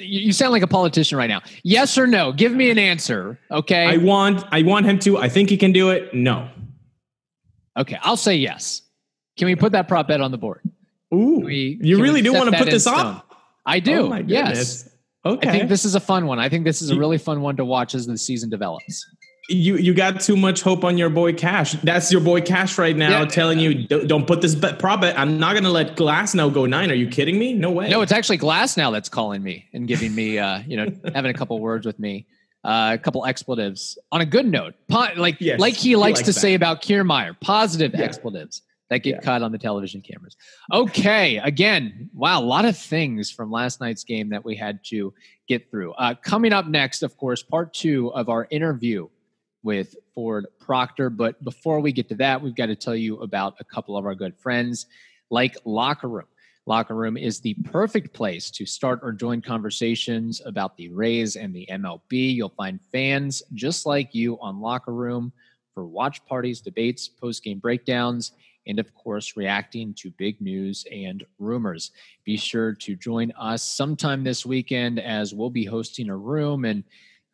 you 0.00 0.32
sound 0.32 0.52
like 0.52 0.62
a 0.62 0.68
politician 0.68 1.18
right 1.18 1.26
now. 1.26 1.42
Yes 1.64 1.98
or 1.98 2.06
no? 2.06 2.32
Give 2.32 2.52
me 2.52 2.70
an 2.70 2.78
answer. 2.78 3.38
Okay. 3.50 3.84
I 3.86 3.96
want. 3.96 4.44
I 4.52 4.62
want 4.62 4.86
him 4.86 4.98
to. 5.00 5.18
I 5.18 5.28
think 5.28 5.50
he 5.50 5.56
can 5.56 5.72
do 5.72 5.90
it. 5.90 6.14
No. 6.14 6.48
okay, 7.76 7.98
I'll 8.02 8.16
say 8.16 8.36
yes. 8.36 8.82
Can 9.36 9.46
we 9.46 9.56
put 9.56 9.72
that 9.72 9.88
prop 9.88 10.06
bet 10.06 10.20
on 10.20 10.30
the 10.30 10.38
board? 10.38 10.60
Ooh, 11.12 11.40
We- 11.44 11.78
you 11.82 12.00
really 12.00 12.22
do 12.22 12.32
want 12.32 12.50
to 12.50 12.56
put 12.56 12.70
this 12.70 12.86
up? 12.86 13.34
I 13.66 13.80
do. 13.80 14.12
Oh 14.12 14.16
yes. 14.24 14.88
Okay. 15.26 15.48
I 15.48 15.52
think 15.52 15.68
this 15.68 15.84
is 15.84 15.94
a 15.94 16.00
fun 16.00 16.26
one. 16.26 16.38
I 16.38 16.48
think 16.48 16.64
this 16.64 16.82
is 16.82 16.90
a 16.90 16.96
really 16.96 17.18
fun 17.18 17.40
one 17.40 17.56
to 17.56 17.64
watch 17.64 17.94
as 17.94 18.06
the 18.06 18.16
season 18.18 18.50
develops. 18.50 19.06
You 19.50 19.76
you 19.76 19.92
got 19.92 20.22
too 20.22 20.36
much 20.36 20.62
hope 20.62 20.84
on 20.84 20.96
your 20.96 21.10
boy 21.10 21.34
Cash. 21.34 21.72
That's 21.82 22.10
your 22.10 22.22
boy 22.22 22.40
Cash 22.40 22.78
right 22.78 22.96
now, 22.96 23.20
Yeah. 23.20 23.24
telling 23.26 23.58
you 23.58 23.86
don't, 23.86 24.26
put 24.26 24.40
this 24.40 24.54
bet, 24.54 24.78
prop 24.78 25.02
bet. 25.02 25.18
I'm 25.18 25.38
not 25.38 25.52
going 25.52 25.64
to 25.64 25.70
let 25.70 25.96
Glasnow 25.96 26.52
go 26.52 26.64
nine. 26.64 26.90
Are 26.90 26.94
you 26.94 27.08
kidding 27.08 27.38
me? 27.38 27.52
No 27.52 27.70
way. 27.70 27.90
No, 27.90 28.00
it's 28.00 28.12
actually 28.12 28.38
Glasnow 28.38 28.90
that's 28.90 29.10
calling 29.10 29.42
me 29.42 29.66
and 29.74 29.86
giving 29.86 30.14
me, 30.14 30.38
uh, 30.38 30.60
you 30.66 30.78
know, 30.78 30.90
having 31.14 31.30
a 31.30 31.34
couple 31.34 31.58
words 31.60 31.84
with 31.84 31.98
me, 31.98 32.26
uh, 32.64 32.92
a 32.94 32.98
couple 32.98 33.26
expletives. 33.26 33.98
On 34.12 34.22
a 34.22 34.26
good 34.26 34.46
note, 34.46 34.76
po- 34.88 35.08
like 35.16 35.36
Yes, 35.40 35.60
like 35.60 35.74
he 35.74 35.90
he 35.90 35.96
likes 35.96 36.20
likes 36.20 36.28
to 36.28 36.32
that. 36.32 36.40
say 36.40 36.54
about 36.54 36.80
Kiermaier, 36.80 37.38
positive 37.40 37.92
Yeah. 37.94 38.00
expletives 38.00 38.62
that 38.88 39.02
get 39.02 39.16
Yeah. 39.16 39.20
caught 39.20 39.42
on 39.42 39.52
the 39.52 39.58
television 39.58 40.00
cameras. 40.00 40.36
Okay, 40.72 41.36
again, 41.36 42.08
wow, 42.14 42.40
a 42.40 42.42
lot 42.42 42.64
of 42.64 42.78
things 42.78 43.30
from 43.30 43.50
last 43.50 43.78
night's 43.78 44.04
game 44.04 44.30
that 44.30 44.42
we 44.42 44.56
had 44.56 44.82
to 44.84 45.12
get 45.48 45.70
through. 45.70 45.92
Uh, 45.92 46.14
coming 46.22 46.54
up 46.54 46.66
next, 46.66 47.02
of 47.02 47.14
course, 47.18 47.42
part 47.42 47.74
two 47.74 48.08
of 48.14 48.30
our 48.30 48.46
interview 48.50 49.06
with 49.64 49.96
Ford 50.14 50.46
Proctor. 50.60 51.10
But 51.10 51.42
before 51.42 51.80
we 51.80 51.90
get 51.90 52.08
to 52.10 52.14
that, 52.16 52.40
we've 52.40 52.54
got 52.54 52.66
to 52.66 52.76
tell 52.76 52.94
you 52.94 53.20
about 53.20 53.56
a 53.58 53.64
couple 53.64 53.96
of 53.96 54.06
our 54.06 54.14
good 54.14 54.36
friends 54.38 54.86
like 55.30 55.56
Locker 55.64 56.08
Room. 56.08 56.26
Locker 56.66 56.94
Room 56.94 57.16
is 57.16 57.40
the 57.40 57.54
perfect 57.64 58.14
place 58.14 58.50
to 58.52 58.64
start 58.64 59.00
or 59.02 59.12
join 59.12 59.42
conversations 59.42 60.40
about 60.46 60.76
the 60.76 60.88
Rays 60.90 61.36
and 61.36 61.52
the 61.54 61.66
MLB. 61.70 62.34
You'll 62.34 62.48
find 62.50 62.80
fans 62.92 63.42
just 63.52 63.84
like 63.84 64.14
you 64.14 64.38
on 64.40 64.60
Locker 64.60 64.94
Room 64.94 65.32
for 65.74 65.86
watch 65.86 66.24
parties, 66.24 66.60
debates, 66.60 67.08
post 67.08 67.42
game 67.42 67.58
breakdowns, 67.58 68.32
and 68.66 68.78
of 68.78 68.94
course, 68.94 69.36
reacting 69.36 69.92
to 69.94 70.10
big 70.12 70.40
news 70.40 70.86
and 70.90 71.24
rumors. 71.38 71.90
Be 72.24 72.36
sure 72.36 72.72
to 72.74 72.96
join 72.96 73.30
us 73.32 73.62
sometime 73.62 74.24
this 74.24 74.46
weekend 74.46 75.00
as 75.00 75.34
we'll 75.34 75.50
be 75.50 75.66
hosting 75.66 76.08
a 76.08 76.16
room 76.16 76.64
and 76.64 76.84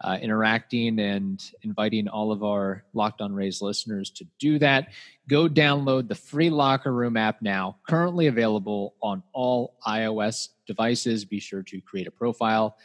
uh, 0.02 0.18
interacting 0.20 0.98
and 0.98 1.50
inviting 1.62 2.08
all 2.08 2.32
of 2.32 2.42
our 2.42 2.84
Locked 2.94 3.20
On 3.20 3.34
Rays 3.34 3.60
listeners 3.60 4.10
to 4.10 4.26
do 4.38 4.58
that. 4.58 4.88
Go 5.28 5.48
download 5.48 6.08
the 6.08 6.14
free 6.14 6.50
Locker 6.50 6.92
Room 6.92 7.16
app 7.16 7.42
now, 7.42 7.76
currently 7.86 8.26
available 8.26 8.94
on 9.02 9.22
all 9.32 9.76
iOS 9.86 10.48
devices. 10.66 11.24
Be 11.24 11.38
sure 11.38 11.62
to 11.64 11.80
create 11.80 12.06
a 12.06 12.10
profile 12.10 12.76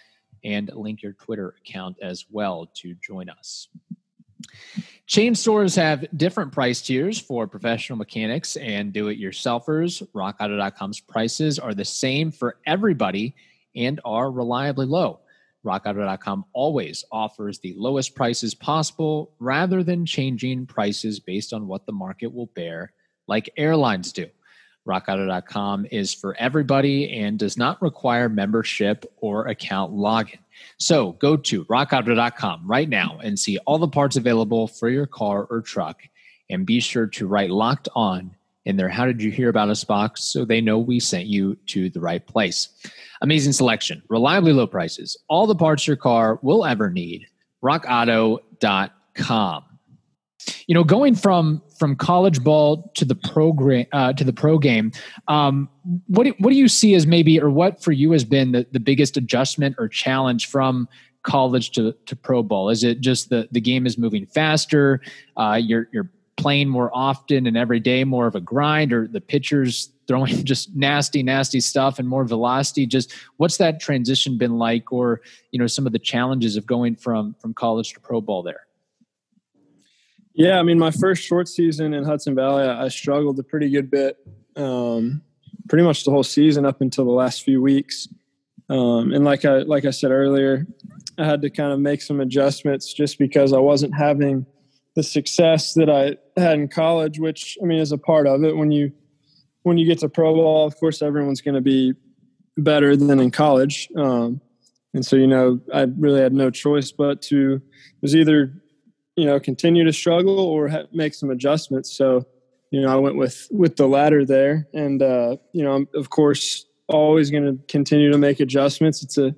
and 0.43 0.69
link 0.73 1.01
your 1.01 1.13
Twitter 1.13 1.55
account 1.59 1.97
as 2.01 2.25
well 2.29 2.69
to 2.75 2.95
join 2.95 3.29
us. 3.29 3.67
Chain 5.07 5.35
stores 5.35 5.75
have 5.75 6.05
different 6.17 6.51
price 6.51 6.81
tiers 6.81 7.19
for 7.19 7.47
professional 7.47 7.97
mechanics 7.97 8.57
and 8.57 8.91
do 8.91 9.07
it 9.07 9.19
yourselfers. 9.19 10.05
RockAuto.com's 10.13 10.99
prices 10.99 11.59
are 11.59 11.73
the 11.73 11.85
same 11.85 12.31
for 12.31 12.57
everybody 12.65 13.35
and 13.75 13.99
are 14.03 14.31
reliably 14.31 14.85
low. 14.85 15.19
RockAuto.com 15.65 16.45
always 16.53 17.03
offers 17.11 17.59
the 17.59 17.73
lowest 17.77 18.15
prices 18.15 18.53
possible 18.53 19.33
rather 19.39 19.83
than 19.83 20.05
changing 20.05 20.65
prices 20.65 21.19
based 21.19 21.51
on 21.51 21.67
what 21.67 21.85
the 21.85 21.91
market 21.91 22.33
will 22.33 22.45
bear, 22.55 22.93
like 23.27 23.49
airlines 23.57 24.13
do. 24.13 24.27
RockAuto.com 24.87 25.87
is 25.91 26.13
for 26.13 26.35
everybody 26.37 27.11
and 27.19 27.39
does 27.39 27.57
not 27.57 27.81
require 27.81 28.29
membership 28.29 29.05
or 29.17 29.47
account 29.47 29.93
login. 29.93 30.37
So 30.77 31.13
go 31.13 31.35
to 31.37 31.65
rockauto.com 31.65 32.67
right 32.67 32.87
now 32.87 33.19
and 33.23 33.37
see 33.37 33.57
all 33.59 33.79
the 33.79 33.87
parts 33.87 34.15
available 34.15 34.67
for 34.67 34.89
your 34.89 35.07
car 35.07 35.45
or 35.49 35.61
truck. 35.61 36.01
And 36.49 36.65
be 36.65 36.79
sure 36.79 37.07
to 37.07 37.27
write 37.27 37.49
locked 37.49 37.89
on 37.95 38.35
in 38.65 38.77
their 38.77 38.89
How 38.89 39.05
Did 39.05 39.21
You 39.21 39.31
Hear 39.31 39.49
About 39.49 39.69
Us 39.69 39.83
box 39.83 40.23
so 40.23 40.45
they 40.45 40.61
know 40.61 40.77
we 40.77 40.99
sent 40.99 41.25
you 41.25 41.55
to 41.67 41.89
the 41.89 41.99
right 41.99 42.25
place. 42.25 42.69
Amazing 43.21 43.53
selection, 43.53 44.01
reliably 44.09 44.53
low 44.53 44.67
prices, 44.67 45.17
all 45.27 45.47
the 45.47 45.55
parts 45.55 45.87
your 45.87 45.95
car 45.95 46.39
will 46.41 46.65
ever 46.65 46.89
need. 46.89 47.27
RockAuto.com. 47.63 49.63
You 50.67 50.75
know, 50.75 50.83
going 50.83 51.15
from 51.15 51.63
from 51.79 51.95
college 51.95 52.43
ball 52.43 52.91
to 52.95 53.05
the 53.05 53.15
program 53.15 53.85
uh, 53.91 54.13
to 54.13 54.23
the 54.23 54.33
pro 54.33 54.59
game, 54.59 54.91
um, 55.27 55.67
what 56.07 56.25
do, 56.25 56.33
what 56.37 56.51
do 56.51 56.55
you 56.55 56.67
see 56.67 56.93
as 56.93 57.07
maybe, 57.07 57.41
or 57.41 57.49
what 57.49 57.83
for 57.83 57.91
you 57.91 58.11
has 58.11 58.23
been 58.23 58.51
the, 58.51 58.67
the 58.71 58.79
biggest 58.79 59.17
adjustment 59.17 59.75
or 59.79 59.87
challenge 59.87 60.47
from 60.47 60.87
college 61.23 61.71
to, 61.71 61.93
to 62.05 62.15
pro 62.15 62.43
ball? 62.43 62.69
Is 62.69 62.83
it 62.83 63.01
just 63.01 63.29
the 63.29 63.47
the 63.51 63.61
game 63.61 63.87
is 63.87 63.97
moving 63.97 64.27
faster? 64.27 65.01
Uh, 65.35 65.59
you're 65.61 65.87
you're 65.91 66.11
playing 66.37 66.69
more 66.69 66.91
often 66.93 67.47
and 67.47 67.57
every 67.57 67.79
day, 67.79 68.03
more 68.03 68.27
of 68.27 68.35
a 68.35 68.41
grind, 68.41 68.93
or 68.93 69.07
the 69.07 69.21
pitchers 69.21 69.89
throwing 70.07 70.43
just 70.43 70.75
nasty, 70.75 71.23
nasty 71.23 71.59
stuff 71.59 71.99
and 71.99 72.07
more 72.07 72.25
velocity? 72.25 72.85
Just 72.85 73.13
what's 73.37 73.57
that 73.57 73.79
transition 73.79 74.37
been 74.37 74.57
like, 74.57 74.91
or 74.91 75.21
you 75.51 75.59
know, 75.59 75.67
some 75.67 75.85
of 75.85 75.93
the 75.93 75.99
challenges 75.99 76.55
of 76.55 76.65
going 76.65 76.95
from 76.95 77.35
from 77.39 77.53
college 77.53 77.93
to 77.93 77.99
pro 77.99 78.21
ball 78.21 78.43
there? 78.43 78.65
Yeah, 80.33 80.59
I 80.59 80.63
mean, 80.63 80.77
my 80.77 80.91
first 80.91 81.23
short 81.23 81.47
season 81.47 81.93
in 81.93 82.03
Hudson 82.03 82.35
Valley, 82.35 82.65
I 82.65 82.89
struggled 82.89 83.39
a 83.39 83.43
pretty 83.43 83.69
good 83.69 83.89
bit, 83.89 84.17
um, 84.57 85.21
pretty 85.69 85.85
much 85.85 86.03
the 86.03 86.11
whole 86.11 86.23
season 86.23 86.65
up 86.65 86.81
until 86.81 87.05
the 87.05 87.11
last 87.11 87.43
few 87.43 87.61
weeks. 87.61 88.09
Um, 88.69 89.13
and 89.13 89.23
like 89.23 89.45
I 89.45 89.59
like 89.59 89.85
I 89.85 89.91
said 89.91 90.11
earlier, 90.11 90.67
I 91.17 91.25
had 91.25 91.41
to 91.43 91.49
kind 91.49 91.71
of 91.71 91.79
make 91.79 92.01
some 92.01 92.19
adjustments 92.19 92.93
just 92.93 93.17
because 93.17 93.53
I 93.53 93.59
wasn't 93.59 93.95
having 93.95 94.45
the 94.95 95.03
success 95.03 95.73
that 95.75 95.89
I 95.89 96.17
had 96.39 96.59
in 96.59 96.67
college, 96.67 97.19
which 97.19 97.57
I 97.61 97.65
mean 97.65 97.79
is 97.79 97.91
a 97.91 97.97
part 97.97 98.27
of 98.27 98.43
it. 98.43 98.55
When 98.57 98.71
you 98.71 98.91
when 99.65 99.77
you 99.77 99.85
get 99.85 99.99
to 99.99 100.09
pro 100.09 100.33
ball, 100.35 100.67
of 100.67 100.77
course, 100.77 101.01
everyone's 101.01 101.41
going 101.41 101.55
to 101.55 101.61
be 101.61 101.93
better 102.57 102.95
than 102.95 103.19
in 103.19 103.31
college. 103.31 103.89
Um, 103.97 104.39
and 104.93 105.05
so, 105.05 105.15
you 105.15 105.27
know, 105.27 105.59
I 105.73 105.87
really 105.97 106.21
had 106.21 106.33
no 106.33 106.49
choice 106.49 106.91
but 106.91 107.21
to 107.23 107.61
was 108.01 108.15
either 108.15 108.53
you 109.15 109.25
know 109.25 109.39
continue 109.39 109.83
to 109.83 109.93
struggle 109.93 110.39
or 110.39 110.67
ha- 110.67 110.83
make 110.93 111.13
some 111.13 111.29
adjustments. 111.29 111.95
So 111.95 112.25
you 112.71 112.81
know 112.81 112.89
i 112.89 112.95
went 112.95 113.15
with 113.15 113.47
with 113.51 113.77
the 113.77 113.87
latter 113.87 114.25
there. 114.25 114.67
And 114.73 115.01
uh 115.01 115.37
you 115.53 115.63
know 115.63 115.73
i'm 115.73 115.87
of 115.95 116.09
course 116.09 116.65
always 116.87 117.31
going 117.31 117.45
to 117.45 117.63
continue 117.67 118.11
to 118.11 118.17
make 118.17 118.39
adjustments. 118.39 119.03
It's 119.03 119.17
a 119.17 119.35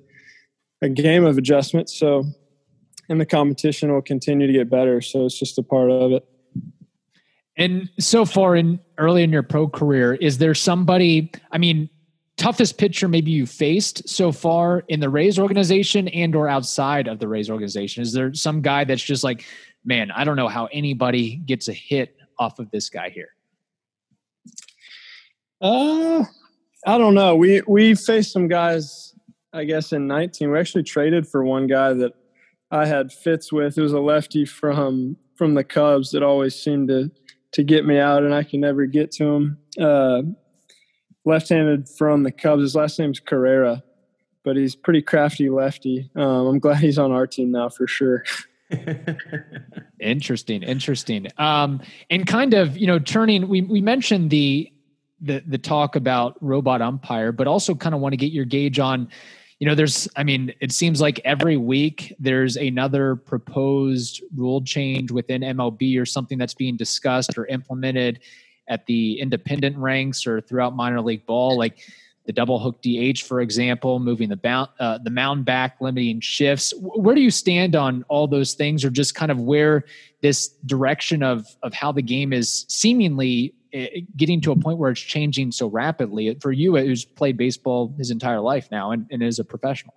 a 0.82 0.88
game 0.88 1.24
of 1.24 1.38
adjustments. 1.38 1.98
So 1.98 2.24
and 3.08 3.20
the 3.20 3.26
competition 3.26 3.92
will 3.92 4.02
continue 4.02 4.46
to 4.46 4.52
get 4.52 4.68
better. 4.68 5.00
So 5.00 5.24
it's 5.24 5.38
just 5.38 5.58
a 5.58 5.62
part 5.62 5.90
of 5.90 6.12
it. 6.12 6.24
And 7.56 7.88
so 7.98 8.24
far 8.24 8.54
in 8.54 8.78
early 8.98 9.22
in 9.22 9.32
your 9.32 9.42
pro 9.42 9.68
career, 9.68 10.14
is 10.14 10.38
there 10.38 10.54
somebody, 10.54 11.30
I 11.50 11.58
mean, 11.58 11.88
toughest 12.36 12.78
pitcher 12.78 13.08
maybe 13.08 13.30
you 13.30 13.46
faced 13.46 14.08
so 14.08 14.32
far 14.32 14.84
in 14.88 15.00
the 15.00 15.08
Rays 15.08 15.38
organization 15.38 16.08
and 16.08 16.34
or 16.34 16.48
outside 16.48 17.08
of 17.08 17.18
the 17.18 17.28
Rays 17.28 17.50
organization? 17.50 18.02
Is 18.02 18.12
there 18.12 18.32
some 18.34 18.62
guy 18.62 18.84
that's 18.84 19.02
just 19.02 19.24
like, 19.24 19.44
man, 19.84 20.10
I 20.10 20.24
don't 20.24 20.36
know 20.36 20.48
how 20.48 20.66
anybody 20.72 21.36
gets 21.36 21.68
a 21.68 21.72
hit 21.72 22.16
off 22.38 22.58
of 22.58 22.70
this 22.70 22.88
guy 22.88 23.10
here? 23.10 23.30
Uh, 25.60 26.24
I 26.86 26.98
don't 26.98 27.14
know. 27.14 27.34
We 27.34 27.62
we 27.66 27.94
faced 27.96 28.32
some 28.32 28.46
guys, 28.46 29.14
I 29.52 29.64
guess, 29.64 29.92
in 29.92 30.06
19. 30.06 30.50
We 30.50 30.58
actually 30.58 30.84
traded 30.84 31.26
for 31.26 31.44
one 31.44 31.66
guy 31.66 31.92
that 31.94 32.12
I 32.70 32.86
had 32.86 33.12
fits 33.12 33.52
with. 33.52 33.76
It 33.76 33.82
was 33.82 33.92
a 33.92 34.00
lefty 34.00 34.44
from 34.44 35.16
from 35.34 35.54
the 35.54 35.64
Cubs 35.64 36.12
that 36.12 36.22
always 36.22 36.54
seemed 36.54 36.88
to 36.88 37.10
to 37.52 37.62
get 37.62 37.84
me 37.84 37.98
out, 37.98 38.22
and 38.22 38.34
I 38.34 38.42
can 38.42 38.60
never 38.60 38.86
get 38.86 39.10
to 39.12 39.24
him. 39.24 39.58
Uh, 39.80 40.22
left-handed 41.24 41.88
from 41.88 42.22
the 42.22 42.32
Cubs. 42.32 42.62
His 42.62 42.74
last 42.74 42.98
name's 42.98 43.20
Carrera, 43.20 43.82
but 44.44 44.56
he's 44.56 44.74
pretty 44.74 45.02
crafty 45.02 45.48
lefty. 45.50 46.10
Um, 46.16 46.46
I'm 46.46 46.58
glad 46.60 46.78
he's 46.78 46.98
on 46.98 47.12
our 47.12 47.26
team 47.26 47.50
now 47.52 47.68
for 47.68 47.86
sure. 47.86 48.24
Interesting, 50.00 50.62
interesting. 50.62 51.26
Um, 51.38 51.80
and 52.10 52.26
kind 52.26 52.54
of, 52.54 52.76
you 52.76 52.86
know, 52.86 52.98
turning. 52.98 53.48
We 53.48 53.62
we 53.62 53.80
mentioned 53.80 54.30
the 54.30 54.70
the 55.20 55.42
the 55.46 55.58
talk 55.58 55.96
about 55.96 56.36
robot 56.40 56.82
umpire, 56.82 57.32
but 57.32 57.46
also 57.46 57.74
kind 57.74 57.94
of 57.94 58.00
want 58.00 58.12
to 58.12 58.16
get 58.16 58.30
your 58.30 58.44
gauge 58.44 58.78
on. 58.78 59.08
You 59.58 59.66
know, 59.66 59.74
there's. 59.74 60.08
I 60.16 60.22
mean, 60.22 60.54
it 60.60 60.70
seems 60.72 61.00
like 61.00 61.20
every 61.24 61.56
week 61.56 62.14
there's 62.18 62.56
another 62.56 63.16
proposed 63.16 64.22
rule 64.36 64.62
change 64.62 65.10
within 65.10 65.42
MLB 65.42 66.00
or 66.00 66.06
something 66.06 66.38
that's 66.38 66.54
being 66.54 66.76
discussed 66.76 67.36
or 67.36 67.46
implemented 67.46 68.20
at 68.68 68.86
the 68.86 69.18
independent 69.18 69.76
ranks 69.76 70.26
or 70.26 70.40
throughout 70.40 70.76
minor 70.76 71.00
league 71.00 71.26
ball. 71.26 71.56
Like, 71.58 71.78
the 72.28 72.32
double 72.34 72.58
hook 72.58 72.82
DH, 72.82 73.22
for 73.22 73.40
example, 73.40 73.98
moving 74.00 74.28
the 74.28 74.36
bound, 74.36 74.68
uh, 74.78 74.98
the 74.98 75.08
mound 75.08 75.46
back, 75.46 75.80
limiting 75.80 76.20
shifts. 76.20 76.74
Where 76.76 77.14
do 77.14 77.22
you 77.22 77.30
stand 77.30 77.74
on 77.74 78.04
all 78.08 78.28
those 78.28 78.52
things, 78.52 78.84
or 78.84 78.90
just 78.90 79.14
kind 79.14 79.32
of 79.32 79.40
where 79.40 79.84
this 80.20 80.48
direction 80.66 81.22
of 81.22 81.46
of 81.62 81.72
how 81.72 81.90
the 81.90 82.02
game 82.02 82.34
is 82.34 82.66
seemingly 82.68 83.54
eh, 83.72 84.00
getting 84.16 84.40
to 84.42 84.52
a 84.52 84.56
point 84.56 84.78
where 84.78 84.90
it's 84.90 85.00
changing 85.00 85.52
so 85.52 85.68
rapidly 85.68 86.36
for 86.40 86.52
you, 86.52 86.76
who's 86.76 87.04
played 87.04 87.36
baseball 87.36 87.94
his 87.98 88.10
entire 88.10 88.40
life 88.40 88.68
now 88.70 88.92
and, 88.92 89.06
and 89.10 89.22
is 89.22 89.38
a 89.38 89.44
professional? 89.44 89.94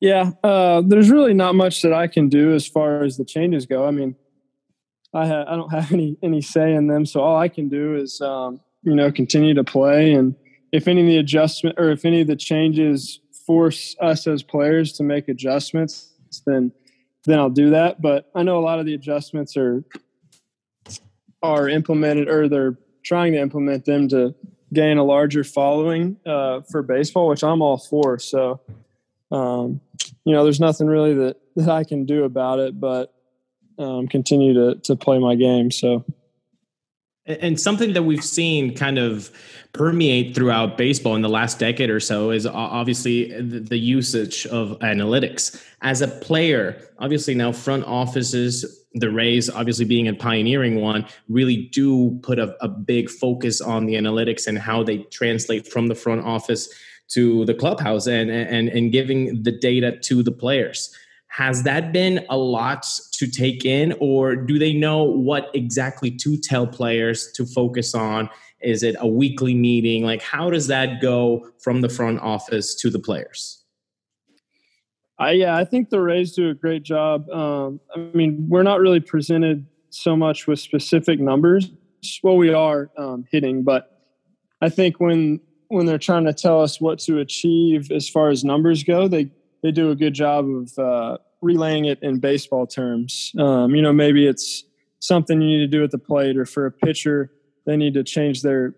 Yeah, 0.00 0.30
uh, 0.42 0.82
there's 0.84 1.10
really 1.10 1.34
not 1.34 1.54
much 1.54 1.82
that 1.82 1.92
I 1.92 2.06
can 2.06 2.28
do 2.28 2.54
as 2.54 2.66
far 2.66 3.02
as 3.02 3.18
the 3.18 3.24
changes 3.24 3.66
go. 3.66 3.86
I 3.86 3.90
mean, 3.90 4.16
I 5.12 5.26
ha- 5.26 5.44
I 5.46 5.56
don't 5.56 5.70
have 5.72 5.92
any 5.92 6.16
any 6.22 6.40
say 6.40 6.74
in 6.74 6.86
them, 6.86 7.04
so 7.04 7.20
all 7.20 7.36
I 7.36 7.48
can 7.48 7.68
do 7.68 7.96
is 7.96 8.20
um, 8.20 8.60
you 8.82 8.94
know 8.94 9.12
continue 9.12 9.54
to 9.54 9.64
play, 9.64 10.12
and 10.12 10.34
if 10.72 10.88
any 10.88 11.02
of 11.02 11.06
the 11.06 11.18
adjustment 11.18 11.78
or 11.78 11.90
if 11.90 12.04
any 12.04 12.22
of 12.22 12.28
the 12.28 12.36
changes 12.36 13.20
force 13.46 13.96
us 14.00 14.26
as 14.26 14.42
players 14.42 14.92
to 14.94 15.02
make 15.02 15.28
adjustments, 15.28 16.14
then 16.46 16.72
then 17.24 17.38
I'll 17.38 17.50
do 17.50 17.70
that. 17.70 18.00
But 18.00 18.30
I 18.34 18.42
know 18.42 18.58
a 18.58 18.64
lot 18.64 18.78
of 18.78 18.86
the 18.86 18.94
adjustments 18.94 19.56
are 19.56 19.84
are 21.42 21.68
implemented 21.68 22.28
or 22.28 22.48
they're 22.48 22.76
trying 23.02 23.32
to 23.32 23.38
implement 23.38 23.86
them 23.86 24.08
to 24.08 24.34
gain 24.72 24.98
a 24.98 25.04
larger 25.04 25.42
following 25.42 26.16
uh, 26.26 26.60
for 26.70 26.82
baseball, 26.82 27.28
which 27.28 27.42
I'm 27.42 27.62
all 27.62 27.78
for. 27.78 28.18
So 28.18 28.60
um, 29.30 29.80
you 30.24 30.34
know, 30.34 30.44
there's 30.44 30.60
nothing 30.60 30.86
really 30.86 31.14
that, 31.14 31.36
that 31.56 31.68
I 31.68 31.84
can 31.84 32.04
do 32.04 32.24
about 32.24 32.58
it, 32.58 32.78
but 32.80 33.14
um, 33.78 34.08
continue 34.08 34.52
to 34.54 34.80
to 34.80 34.96
play 34.96 35.18
my 35.18 35.34
game. 35.34 35.70
So, 35.70 36.04
and 37.40 37.60
something 37.60 37.92
that 37.92 38.02
we've 38.02 38.24
seen 38.24 38.74
kind 38.74 38.98
of 38.98 39.30
permeate 39.72 40.34
throughout 40.34 40.76
baseball 40.76 41.14
in 41.14 41.22
the 41.22 41.28
last 41.28 41.58
decade 41.58 41.90
or 41.90 42.00
so 42.00 42.30
is 42.30 42.46
obviously 42.46 43.40
the 43.40 43.78
usage 43.78 44.46
of 44.46 44.78
analytics 44.80 45.62
as 45.82 46.02
a 46.02 46.08
player. 46.08 46.80
Obviously, 46.98 47.34
now 47.34 47.52
front 47.52 47.84
offices 47.84 48.76
the 48.94 49.10
Rays, 49.10 49.48
obviously 49.48 49.84
being 49.84 50.08
a 50.08 50.14
pioneering 50.14 50.80
one, 50.80 51.06
really 51.28 51.68
do 51.72 52.18
put 52.22 52.40
a, 52.40 52.56
a, 52.60 52.66
big 52.66 53.08
focus 53.08 53.60
on 53.60 53.86
the 53.86 53.94
analytics 53.94 54.48
and 54.48 54.58
how 54.58 54.82
they 54.82 54.98
translate 55.12 55.68
from 55.68 55.86
the 55.86 55.94
front 55.94 56.24
office 56.24 56.68
to 57.10 57.44
the 57.44 57.54
clubhouse 57.54 58.06
and 58.06 58.30
and 58.30 58.68
and 58.68 58.92
giving 58.92 59.42
the 59.42 59.52
data 59.52 59.96
to 59.98 60.22
the 60.22 60.32
players 60.32 60.96
has 61.30 61.62
that 61.62 61.92
been 61.92 62.24
a 62.28 62.36
lot 62.36 62.84
to 63.12 63.26
take 63.30 63.64
in 63.64 63.94
or 64.00 64.36
do 64.36 64.58
they 64.58 64.72
know 64.72 65.02
what 65.02 65.48
exactly 65.54 66.10
to 66.10 66.36
tell 66.36 66.66
players 66.66 67.30
to 67.32 67.46
focus 67.46 67.94
on 67.94 68.28
is 68.60 68.82
it 68.82 68.96
a 68.98 69.06
weekly 69.06 69.54
meeting 69.54 70.04
like 70.04 70.20
how 70.20 70.50
does 70.50 70.66
that 70.66 71.00
go 71.00 71.48
from 71.62 71.80
the 71.80 71.88
front 71.88 72.20
office 72.20 72.74
to 72.74 72.90
the 72.90 72.98
players 72.98 73.60
I, 75.20 75.32
yeah, 75.32 75.54
I 75.54 75.66
think 75.66 75.90
the 75.90 76.00
Rays 76.00 76.32
do 76.32 76.48
a 76.48 76.54
great 76.54 76.82
job. 76.82 77.28
Um, 77.28 77.78
I 77.94 77.98
mean, 78.14 78.46
we're 78.48 78.62
not 78.62 78.80
really 78.80 79.00
presented 79.00 79.66
so 79.90 80.16
much 80.16 80.46
with 80.46 80.58
specific 80.60 81.20
numbers. 81.20 81.70
Well, 82.22 82.38
we 82.38 82.54
are 82.54 82.90
um, 82.96 83.26
hitting, 83.30 83.62
but 83.62 84.00
I 84.62 84.70
think 84.70 84.98
when 84.98 85.40
when 85.68 85.84
they're 85.84 85.98
trying 85.98 86.24
to 86.24 86.32
tell 86.32 86.62
us 86.62 86.80
what 86.80 86.98
to 87.00 87.18
achieve 87.18 87.92
as 87.92 88.08
far 88.08 88.30
as 88.30 88.42
numbers 88.44 88.82
go, 88.82 89.06
they 89.08 89.30
they 89.62 89.70
do 89.70 89.90
a 89.90 89.94
good 89.94 90.14
job 90.14 90.46
of 90.48 90.78
uh, 90.78 91.18
relaying 91.40 91.86
it 91.86 91.98
in 92.02 92.18
baseball 92.18 92.66
terms. 92.66 93.32
Um, 93.38 93.74
you 93.74 93.82
know, 93.82 93.92
maybe 93.92 94.26
it's 94.26 94.64
something 95.00 95.40
you 95.40 95.58
need 95.58 95.70
to 95.70 95.78
do 95.78 95.82
at 95.84 95.90
the 95.90 95.98
plate, 95.98 96.36
or 96.36 96.46
for 96.46 96.66
a 96.66 96.72
pitcher, 96.72 97.32
they 97.66 97.76
need 97.76 97.94
to 97.94 98.04
change 98.04 98.42
their 98.42 98.74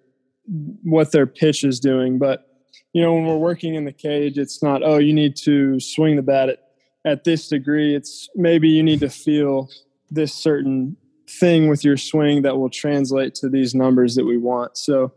what 0.83 1.13
their 1.13 1.27
pitch 1.27 1.65
is 1.65 1.81
doing. 1.81 2.19
But 2.19 2.47
you 2.93 3.03
know, 3.03 3.15
when 3.15 3.27
we're 3.27 3.37
working 3.37 3.75
in 3.75 3.85
the 3.85 3.93
cage, 3.93 4.39
it's 4.39 4.63
not 4.63 4.83
oh 4.83 4.99
you 4.99 5.13
need 5.13 5.37
to 5.37 5.79
swing 5.81 6.17
the 6.17 6.23
bat 6.23 6.49
at, 6.49 6.59
at 7.05 7.25
this 7.25 7.49
degree. 7.49 7.95
It's 7.95 8.29
maybe 8.35 8.69
you 8.69 8.83
need 8.83 9.01
to 9.01 9.11
feel 9.11 9.69
this 10.11 10.35
certain 10.35 10.97
thing 11.29 11.69
with 11.69 11.85
your 11.85 11.97
swing 11.97 12.43
that 12.43 12.59
will 12.59 12.69
translate 12.69 13.35
to 13.37 13.49
these 13.49 13.75
numbers 13.75 14.15
that 14.17 14.25
we 14.25 14.37
want. 14.37 14.77
So 14.77 15.13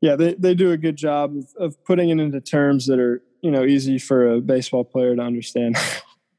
yeah, 0.00 0.16
they, 0.16 0.34
they 0.34 0.54
do 0.54 0.72
a 0.72 0.76
good 0.76 0.96
job 0.96 1.36
of, 1.36 1.46
of 1.58 1.84
putting 1.84 2.08
it 2.08 2.18
into 2.18 2.40
terms 2.40 2.86
that 2.86 2.98
are, 2.98 3.22
you 3.42 3.50
know, 3.50 3.64
easy 3.64 3.98
for 3.98 4.32
a 4.32 4.40
baseball 4.40 4.84
player 4.84 5.14
to 5.16 5.22
understand. 5.22 5.76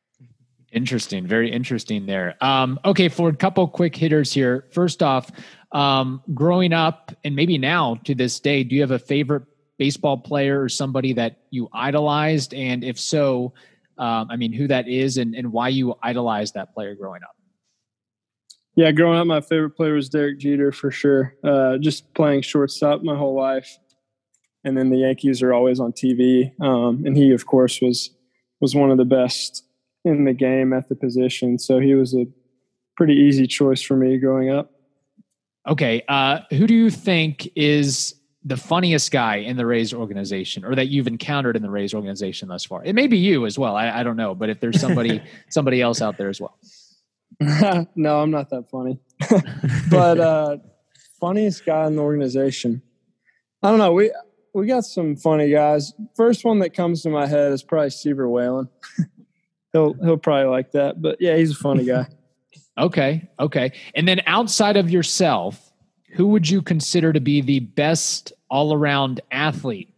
interesting. 0.72 1.28
Very 1.28 1.52
interesting 1.52 2.06
there. 2.06 2.36
Um, 2.42 2.80
okay. 2.86 3.10
For 3.10 3.30
a 3.30 3.36
couple 3.36 3.68
quick 3.68 3.96
hitters 3.96 4.32
here. 4.34 4.66
First 4.72 5.04
off, 5.04 5.30
um, 5.72 6.22
growing 6.34 6.74
up 6.74 7.12
and 7.24 7.36
maybe 7.36 7.58
now 7.58 7.96
to 8.06 8.16
this 8.16 8.40
day, 8.40 8.64
do 8.64 8.76
you 8.76 8.82
have 8.82 8.92
a 8.92 9.00
favorite 9.00 9.44
baseball 9.78 10.18
player 10.18 10.62
or 10.62 10.70
somebody 10.70 11.14
that 11.14 11.40
you 11.50 11.70
idolized? 11.74 12.54
And 12.54 12.84
if 12.84 13.00
so, 13.00 13.54
um, 13.98 14.28
I 14.30 14.36
mean, 14.36 14.54
who 14.54 14.68
that 14.68 14.88
is 14.88 15.18
and, 15.18 15.36
and 15.36 15.52
why 15.52 15.70
you 15.70 15.96
idolized 16.02 16.54
that 16.56 16.74
player 16.74 16.96
growing 16.96 17.24
up? 17.24 17.36
Yeah, 18.76 18.92
growing 18.92 19.20
up, 19.20 19.28
my 19.28 19.42
favorite 19.42 19.72
player 19.72 19.96
was 19.96 20.08
Derek 20.08 20.40
Jeter 20.40 20.72
for 20.72 20.92
sure. 20.92 21.36
Uh, 21.44 21.78
just 21.78 22.14
playing 22.14 22.42
shortstop 22.42 23.04
my 23.04 23.16
whole 23.18 23.36
life, 23.36 23.78
and 24.64 24.78
then 24.78 24.90
the 24.90 24.98
Yankees 24.98 25.42
are 25.42 25.54
always 25.54 25.80
on 25.80 25.92
TV. 25.92 26.52
Um, 26.62 27.04
and 27.06 27.16
he, 27.16 27.32
of 27.32 27.46
course, 27.46 27.82
was 27.82 28.12
was 28.60 28.76
one 28.76 28.92
of 28.92 28.98
the 28.98 29.06
best 29.06 29.66
in 30.06 30.26
the 30.26 30.34
game 30.34 30.72
at 30.74 30.88
the 30.90 30.96
position. 30.96 31.58
So 31.58 31.80
he 31.80 31.96
was 31.96 32.14
a 32.14 32.28
pretty 32.96 33.14
easy 33.14 33.48
choice 33.48 33.82
for 33.82 33.96
me 33.96 34.18
growing 34.18 34.52
up. 34.52 34.72
Okay, 35.68 36.04
uh, 36.08 36.40
who 36.52 36.68
do 36.68 36.74
you 36.74 36.90
think 36.90 37.50
is 37.56 38.16
the 38.44 38.58
funniest 38.58 39.12
guy 39.12 39.38
in 39.38 39.58
the 39.58 39.66
Rays 39.66 39.94
organization, 39.94 40.66
or 40.66 40.74
that 40.74 40.88
you've 40.88 41.06
encountered 41.06 41.56
in 41.56 41.62
the 41.62 41.70
Rays 41.70 41.94
organization 41.94 42.48
thus 42.48 42.66
far? 42.66 42.84
It 42.84 42.94
may 42.94 43.08
be 43.08 43.18
you 43.18 43.46
as 43.46 43.60
well. 43.60 43.76
I, 43.76 44.00
I 44.00 44.04
don't 44.04 44.18
know, 44.18 44.34
but 44.34 44.50
if 44.50 44.60
there's 44.60 44.80
somebody 44.80 45.22
somebody 45.50 45.82
else 45.82 46.02
out 46.02 46.18
there 46.18 46.30
as 46.30 46.42
well. 46.42 46.58
no, 47.96 48.22
I'm 48.22 48.32
not 48.32 48.50
that 48.50 48.70
funny. 48.70 49.00
but 49.90 50.20
uh, 50.20 50.58
funniest 51.20 51.66
guy 51.66 51.86
in 51.88 51.96
the 51.96 52.02
organization. 52.02 52.82
I 53.64 53.70
don't 53.70 53.78
know. 53.78 53.94
We 53.94 54.12
we 54.54 54.68
got 54.68 54.86
some 54.86 55.16
funny 55.16 55.50
guys. 55.50 55.94
First 56.16 56.44
one 56.44 56.60
that 56.60 56.74
comes 56.74 57.02
to 57.04 57.10
my 57.10 57.28
head 57.28 57.52
is 57.52 57.64
probably 57.64 57.90
Seaver 57.90 58.30
Whalen. 58.30 58.70
he'll 59.74 59.94
he'll 59.94 60.18
probably 60.18 60.50
like 60.50 60.72
that. 60.72 61.02
But 61.02 61.18
yeah, 61.20 61.38
he's 61.38 61.52
a 61.52 61.56
funny 61.56 61.86
guy. 61.86 62.08
okay, 62.78 63.28
okay. 63.40 63.72
And 63.96 64.08
then 64.08 64.22
outside 64.28 64.78
of 64.78 64.90
yourself, 64.90 65.72
who 66.14 66.28
would 66.28 66.50
you 66.50 66.62
consider 66.62 67.14
to 67.14 67.20
be 67.20 67.42
the 67.42 67.62
best 67.62 68.34
all 68.50 68.74
around 68.74 69.22
athlete 69.32 69.92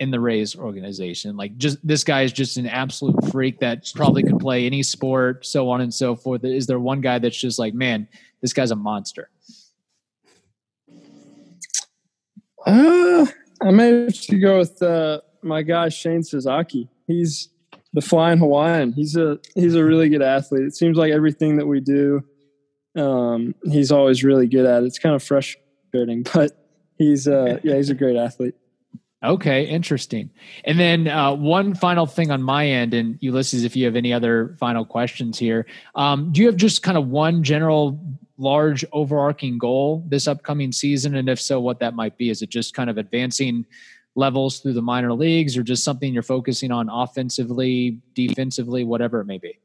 in 0.00 0.10
the 0.10 0.20
Rays 0.20 0.56
organization. 0.56 1.36
Like 1.36 1.56
just 1.56 1.84
this 1.86 2.04
guy 2.04 2.22
is 2.22 2.32
just 2.32 2.56
an 2.56 2.66
absolute 2.66 3.30
freak 3.30 3.60
that 3.60 3.90
probably 3.94 4.22
could 4.22 4.38
play 4.38 4.66
any 4.66 4.82
sport, 4.82 5.46
so 5.46 5.70
on 5.70 5.80
and 5.80 5.92
so 5.92 6.14
forth. 6.16 6.44
Is 6.44 6.66
there 6.66 6.78
one 6.78 7.00
guy 7.00 7.18
that's 7.18 7.36
just 7.36 7.58
like, 7.58 7.74
man, 7.74 8.08
this 8.40 8.52
guy's 8.52 8.70
a 8.70 8.76
monster? 8.76 9.30
Uh, 12.66 13.26
I 13.62 13.70
may 13.70 14.04
have 14.04 14.12
to 14.14 14.38
go 14.38 14.58
with 14.58 14.82
uh, 14.82 15.20
my 15.42 15.62
guy 15.62 15.88
Shane 15.88 16.22
Sasaki. 16.22 16.88
He's 17.06 17.48
the 17.92 18.00
flying 18.00 18.38
Hawaiian. 18.38 18.92
He's 18.92 19.16
a 19.16 19.38
he's 19.54 19.74
a 19.74 19.84
really 19.84 20.08
good 20.08 20.22
athlete. 20.22 20.62
It 20.62 20.74
seems 20.74 20.96
like 20.96 21.12
everything 21.12 21.56
that 21.56 21.66
we 21.66 21.80
do, 21.80 22.24
um, 22.96 23.54
he's 23.64 23.92
always 23.92 24.24
really 24.24 24.46
good 24.46 24.66
at. 24.66 24.82
It's 24.82 24.98
kind 24.98 25.14
of 25.14 25.22
frustrating, 25.22 26.24
but 26.34 26.52
he's 26.98 27.28
uh, 27.28 27.58
yeah, 27.62 27.76
he's 27.76 27.90
a 27.90 27.94
great 27.94 28.16
athlete. 28.16 28.54
Okay, 29.22 29.64
interesting. 29.64 30.28
And 30.64 30.78
then 30.78 31.08
uh, 31.08 31.32
one 31.32 31.74
final 31.74 32.04
thing 32.04 32.30
on 32.30 32.42
my 32.42 32.66
end, 32.66 32.92
and 32.92 33.16
Ulysses, 33.20 33.64
if 33.64 33.74
you 33.74 33.86
have 33.86 33.96
any 33.96 34.12
other 34.12 34.54
final 34.60 34.84
questions 34.84 35.38
here, 35.38 35.64
um, 35.94 36.30
do 36.30 36.42
you 36.42 36.46
have 36.48 36.56
just 36.56 36.82
kind 36.82 36.98
of 36.98 37.08
one 37.08 37.42
general 37.42 37.98
large 38.36 38.84
overarching 38.92 39.58
goal 39.58 40.04
this 40.08 40.26
upcoming 40.26 40.72
season? 40.72 41.14
And 41.14 41.28
if 41.28 41.40
so, 41.40 41.60
what 41.60 41.80
that 41.80 41.94
might 41.94 42.16
be? 42.16 42.30
Is 42.30 42.42
it 42.42 42.50
just 42.50 42.74
kind 42.74 42.90
of 42.90 42.98
advancing 42.98 43.66
levels 44.16 44.60
through 44.60 44.74
the 44.74 44.82
minor 44.82 45.12
leagues 45.12 45.56
or 45.56 45.62
just 45.62 45.84
something 45.84 46.12
you're 46.12 46.22
focusing 46.22 46.70
on 46.70 46.88
offensively, 46.88 47.98
defensively, 48.14 48.84
whatever 48.84 49.20
it 49.20 49.26
may 49.26 49.38
be? 49.38 49.58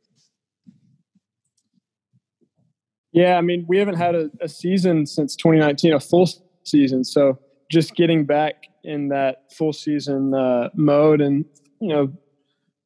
Yeah, 3.11 3.37
I 3.37 3.41
mean, 3.41 3.65
we 3.67 3.79
haven't 3.79 3.95
had 3.95 4.15
a, 4.15 4.29
a 4.39 4.47
season 4.47 5.05
since 5.05 5.35
2019, 5.35 5.93
a 5.93 5.99
full 5.99 6.29
season. 6.63 7.03
So 7.03 7.39
just 7.69 7.95
getting 7.95 8.25
back 8.25 8.65
in 8.83 9.09
that 9.09 9.51
full 9.51 9.73
season 9.73 10.33
uh, 10.33 10.69
mode 10.73 11.21
and 11.21 11.45
you 11.79 11.89
know 11.89 12.11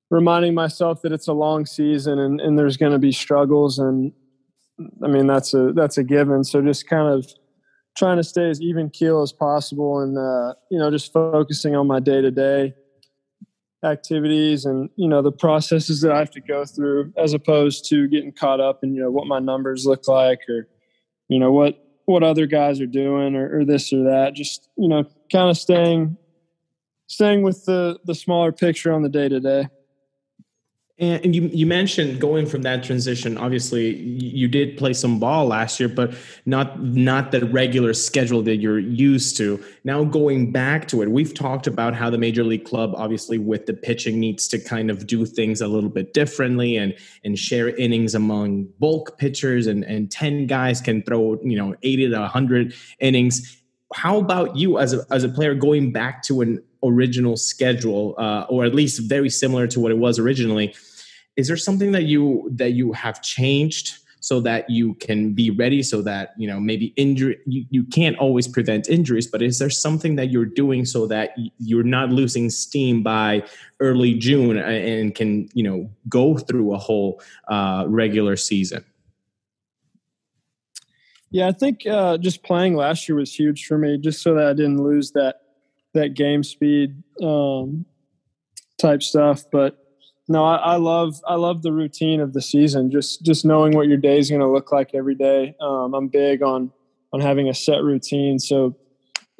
reminding 0.10 0.54
myself 0.54 1.02
that 1.02 1.12
it's 1.12 1.28
a 1.28 1.34
long 1.34 1.65
season 1.65 2.19
and, 2.19 2.39
and 2.39 2.58
there's 2.58 2.78
going 2.78 2.91
to 2.91 3.00
be 3.00 3.12
struggles 3.12 3.80
and 3.80 4.12
i 5.04 5.08
mean 5.08 5.28
that's 5.28 5.54
a 5.54 5.72
that's 5.74 5.98
a 5.98 6.04
given 6.04 6.44
so 6.44 6.62
just 6.62 6.88
kind 6.88 7.08
of 7.08 7.26
trying 7.98 8.18
to 8.18 8.24
stay 8.24 8.50
as 8.50 8.62
even 8.62 8.90
keel 8.90 9.22
as 9.22 9.32
possible 9.32 10.00
and 10.00 10.18
uh, 10.18 10.54
you 10.72 10.80
know 10.80 10.90
just 10.90 11.14
focusing 11.14 11.76
on 11.76 11.88
my 11.88 12.00
day-to-day 12.00 12.74
activities 13.84 14.66
and 14.66 14.90
you 14.96 15.08
know 15.08 15.22
the 15.22 15.32
processes 15.32 16.02
that 16.02 16.12
i 16.12 16.20
have 16.20 16.32
to 16.32 16.42
go 16.42 16.66
through 16.66 17.12
as 17.18 17.34
opposed 17.34 17.88
to 17.88 18.08
getting 18.08 18.32
caught 18.32 18.60
up 18.60 18.80
in 18.84 18.96
you 18.96 19.02
know 19.02 19.12
what 19.12 19.28
my 19.28 19.40
numbers 19.40 19.86
look 19.86 20.08
like 20.08 20.40
or 20.50 20.68
you 21.28 21.38
know 21.38 21.52
what 21.52 21.84
what 22.06 22.24
other 22.24 22.46
guys 22.46 22.82
are 22.82 22.88
doing 22.88 23.36
or, 23.36 23.60
or 23.60 23.66
this 23.66 23.94
or 23.94 24.04
that. 24.04 24.34
Just 24.34 24.70
you 24.78 24.88
know, 24.88 25.06
kind 25.32 25.50
of 25.50 25.58
staying 25.58 26.18
staying 27.08 27.44
with 27.44 27.66
the 27.66 28.00
the 28.06 28.16
smaller 28.16 28.52
picture 28.52 28.92
on 28.92 29.04
the 29.04 29.10
day 29.10 29.30
to 29.30 29.40
day. 29.40 29.68
And 31.00 31.36
you 31.36 31.50
you 31.52 31.66
mentioned 31.66 32.22
going 32.22 32.46
from 32.46 32.62
that 32.62 32.84
transition. 32.84 33.36
Obviously, 33.36 33.96
you 33.96 34.48
did 34.48 34.78
play 34.78 34.94
some 34.94 35.20
ball 35.20 35.48
last 35.48 35.80
year, 35.80 35.90
but 35.90 36.14
not 36.46 36.84
not 36.84 37.32
the 37.32 37.48
regular 37.48 37.96
schedule 37.96 38.44
that 38.44 38.58
you're 38.58 38.78
used 38.78 39.36
to. 39.38 39.60
Now 39.84 40.04
going 40.04 40.52
back 40.52 40.88
to 40.90 41.02
it, 41.02 41.10
we've 41.10 41.34
talked 41.34 41.66
about 41.66 41.96
how 41.96 42.12
the 42.12 42.20
major 42.20 42.44
league 42.44 42.64
club, 42.64 42.94
obviously 42.96 43.40
with 43.40 43.66
the 43.66 43.74
pitching, 43.74 44.20
needs 44.20 44.48
to 44.50 44.60
kind 44.60 44.92
of 44.92 45.08
do 45.08 45.26
things 45.26 45.62
a 45.62 45.68
little 45.68 45.90
bit 45.90 46.14
differently 46.14 46.78
and 46.78 46.94
and 47.24 47.40
share 47.40 47.70
innings 47.70 48.14
among 48.14 48.66
bulk 48.78 49.18
pitchers, 49.18 49.66
and 49.66 49.84
and 49.86 50.12
ten 50.12 50.46
guys 50.46 50.80
can 50.80 51.02
throw 51.02 51.40
you 51.42 51.58
know 51.58 51.76
eighty 51.82 52.08
to 52.08 52.28
hundred 52.28 52.76
innings. 53.00 53.62
How 53.94 54.18
about 54.18 54.56
you 54.56 54.80
as 54.80 54.94
a 54.94 55.06
as 55.12 55.24
a 55.24 55.30
player 55.30 55.56
going 55.56 55.92
back 55.92 56.24
to 56.24 56.42
an 56.42 56.64
original 56.84 57.38
schedule, 57.38 58.16
uh, 58.18 58.46
or 58.50 58.66
at 58.66 58.76
least 58.76 59.02
very 59.10 59.30
similar 59.30 59.68
to 59.68 59.80
what 59.80 59.92
it 59.92 59.98
was 59.98 60.20
originally. 60.20 60.76
Is 61.36 61.48
there 61.48 61.58
something 61.58 61.92
that 61.94 62.04
you 62.04 62.50
that 62.54 62.72
you 62.72 62.92
have 62.92 63.22
changed 63.22 63.98
so 64.20 64.40
that 64.42 64.70
you 64.70 64.94
can 64.96 65.34
be 65.34 65.50
ready? 65.50 65.82
So 65.82 66.02
that 66.04 66.34
you 66.38 66.48
know 66.48 66.60
maybe 66.60 66.94
injury 66.96 67.40
you, 67.46 67.66
you 67.70 67.84
can't 67.86 68.18
always 68.18 68.48
prevent 68.48 68.90
injuries, 68.90 69.28
but 69.28 69.42
is 69.42 69.58
there 69.58 69.70
something 69.70 70.16
that 70.18 70.30
you're 70.30 70.46
doing 70.46 70.86
so 70.86 71.08
that 71.08 71.36
you're 71.58 71.84
not 71.84 72.10
losing 72.10 72.50
steam 72.50 73.02
by 73.02 73.44
early 73.80 74.14
June 74.14 74.58
and 74.58 75.16
can 75.16 75.50
you 75.54 75.64
know 75.64 75.90
go 76.10 76.38
through 76.38 76.74
a 76.74 76.78
whole 76.78 77.22
uh, 77.48 77.86
regular 77.88 78.36
season? 78.36 78.86
Yeah, 81.34 81.48
I 81.48 81.52
think 81.52 81.88
uh, 81.88 82.19
just 82.19 82.43
playing 82.43 82.76
last 82.76 83.10
year 83.10 83.15
was 83.15 83.34
huge 83.34 83.65
for 83.65 83.76
me, 83.76 83.98
just 83.98 84.22
so 84.22 84.36
that 84.36 84.46
I 84.46 84.54
didn't 84.54 84.84
lose 84.84 85.12
that 85.13 85.38
that 85.96 86.13
game 86.13 86.43
speed 86.43 87.02
um, 87.24 87.86
type 88.80 89.02
stuff. 89.02 89.43
But 89.52 89.84
no, 90.28 90.43
I, 90.43 90.56
I, 90.58 90.76
love 90.76 91.15
I 91.28 91.34
love 91.34 91.63
the 91.63 91.74
routine 91.74 92.19
of 92.22 92.34
the 92.34 92.41
season. 92.41 92.91
Just 92.91 93.24
just 93.24 93.46
knowing 93.46 93.76
what 93.76 93.88
your 93.88 93.98
day 93.98 94.19
is 94.19 94.30
going 94.30 94.41
to 94.41 94.48
look 94.48 94.72
like 94.72 94.91
every 94.93 95.15
day. 95.15 95.56
Um, 95.60 95.96
I'm 95.96 96.08
big 96.08 96.43
on 96.43 96.72
on 97.12 97.19
having 97.19 97.50
a 97.50 97.54
set 97.56 97.82
routine. 97.82 98.38
So 98.38 98.76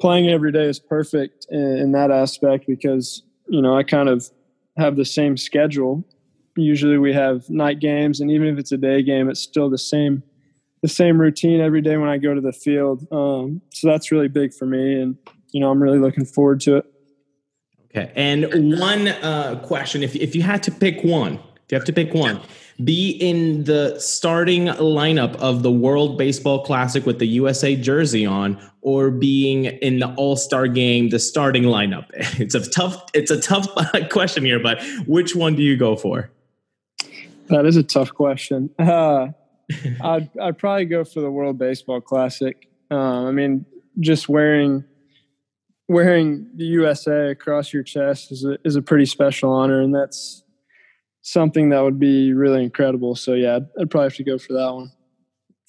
playing 0.00 0.28
every 0.28 0.50
day 0.50 0.64
is 0.64 0.80
perfect 0.80 1.46
in, 1.48 1.78
in 1.78 1.92
that 1.92 2.10
aspect 2.10 2.66
because 2.66 3.22
you 3.46 3.62
know 3.62 3.78
I 3.78 3.84
kind 3.84 4.08
of 4.08 4.28
have 4.76 4.96
the 4.96 5.04
same 5.04 5.36
schedule. 5.36 6.04
Usually 6.56 6.98
we 6.98 7.12
have 7.12 7.48
night 7.48 7.78
games, 7.78 8.18
and 8.18 8.32
even 8.32 8.48
if 8.48 8.58
it's 8.58 8.72
a 8.72 8.78
day 8.78 9.00
game, 9.00 9.30
it's 9.30 9.40
still 9.40 9.70
the 9.70 9.78
same 9.78 10.24
the 10.84 10.88
same 10.88 11.18
routine 11.18 11.62
every 11.62 11.80
day 11.80 11.96
when 11.96 12.10
I 12.10 12.18
go 12.18 12.34
to 12.34 12.42
the 12.42 12.52
field. 12.52 13.10
Um, 13.10 13.62
so 13.70 13.88
that's 13.88 14.12
really 14.12 14.28
big 14.28 14.52
for 14.52 14.66
me, 14.66 15.00
and 15.00 15.16
you 15.50 15.58
know, 15.58 15.70
I'm 15.70 15.82
really 15.82 15.98
looking 15.98 16.26
forward 16.26 16.60
to 16.60 16.76
it. 16.76 16.84
Okay. 17.84 18.12
And 18.14 18.78
one 18.78 19.08
uh, 19.08 19.62
question 19.64 20.02
if, 20.02 20.14
if 20.14 20.36
you 20.36 20.42
had 20.42 20.62
to 20.64 20.70
pick 20.70 21.02
one, 21.02 21.36
if 21.36 21.70
you 21.70 21.76
have 21.76 21.86
to 21.86 21.92
pick 21.94 22.12
one, 22.12 22.38
be 22.84 23.12
in 23.12 23.64
the 23.64 23.98
starting 23.98 24.66
lineup 24.66 25.36
of 25.36 25.62
the 25.62 25.72
World 25.72 26.18
Baseball 26.18 26.62
Classic 26.66 27.06
with 27.06 27.18
the 27.18 27.28
USA 27.28 27.76
jersey 27.76 28.26
on, 28.26 28.60
or 28.82 29.10
being 29.10 29.64
in 29.64 30.00
the 30.00 30.12
All 30.16 30.36
Star 30.36 30.68
game, 30.68 31.08
the 31.08 31.18
starting 31.18 31.62
lineup. 31.62 32.10
It's 32.38 32.54
a 32.54 32.60
tough. 32.60 33.02
It's 33.14 33.30
a 33.30 33.40
tough 33.40 33.66
question 34.10 34.44
here, 34.44 34.60
but 34.60 34.84
which 35.06 35.34
one 35.34 35.54
do 35.54 35.62
you 35.62 35.78
go 35.78 35.96
for? 35.96 36.30
That 37.46 37.64
is 37.64 37.78
a 37.78 37.82
tough 37.82 38.12
question. 38.12 38.68
Uh, 38.78 39.28
I'd 40.02 40.28
I'd 40.40 40.58
probably 40.58 40.84
go 40.84 41.04
for 41.04 41.20
the 41.20 41.30
World 41.30 41.58
Baseball 41.58 42.00
Classic. 42.00 42.68
Uh, 42.90 43.24
I 43.26 43.30
mean, 43.30 43.64
just 44.00 44.28
wearing 44.28 44.84
wearing 45.88 46.50
the 46.54 46.64
USA 46.64 47.30
across 47.30 47.72
your 47.72 47.82
chest 47.82 48.32
is 48.32 48.44
a, 48.44 48.58
is 48.64 48.76
a 48.76 48.82
pretty 48.82 49.06
special 49.06 49.52
honor, 49.52 49.80
and 49.80 49.94
that's 49.94 50.42
something 51.22 51.70
that 51.70 51.80
would 51.80 51.98
be 51.98 52.32
really 52.32 52.62
incredible. 52.62 53.14
So 53.14 53.34
yeah, 53.34 53.56
I'd, 53.56 53.66
I'd 53.80 53.90
probably 53.90 54.06
have 54.06 54.16
to 54.16 54.24
go 54.24 54.38
for 54.38 54.52
that 54.54 54.72
one. 54.72 54.92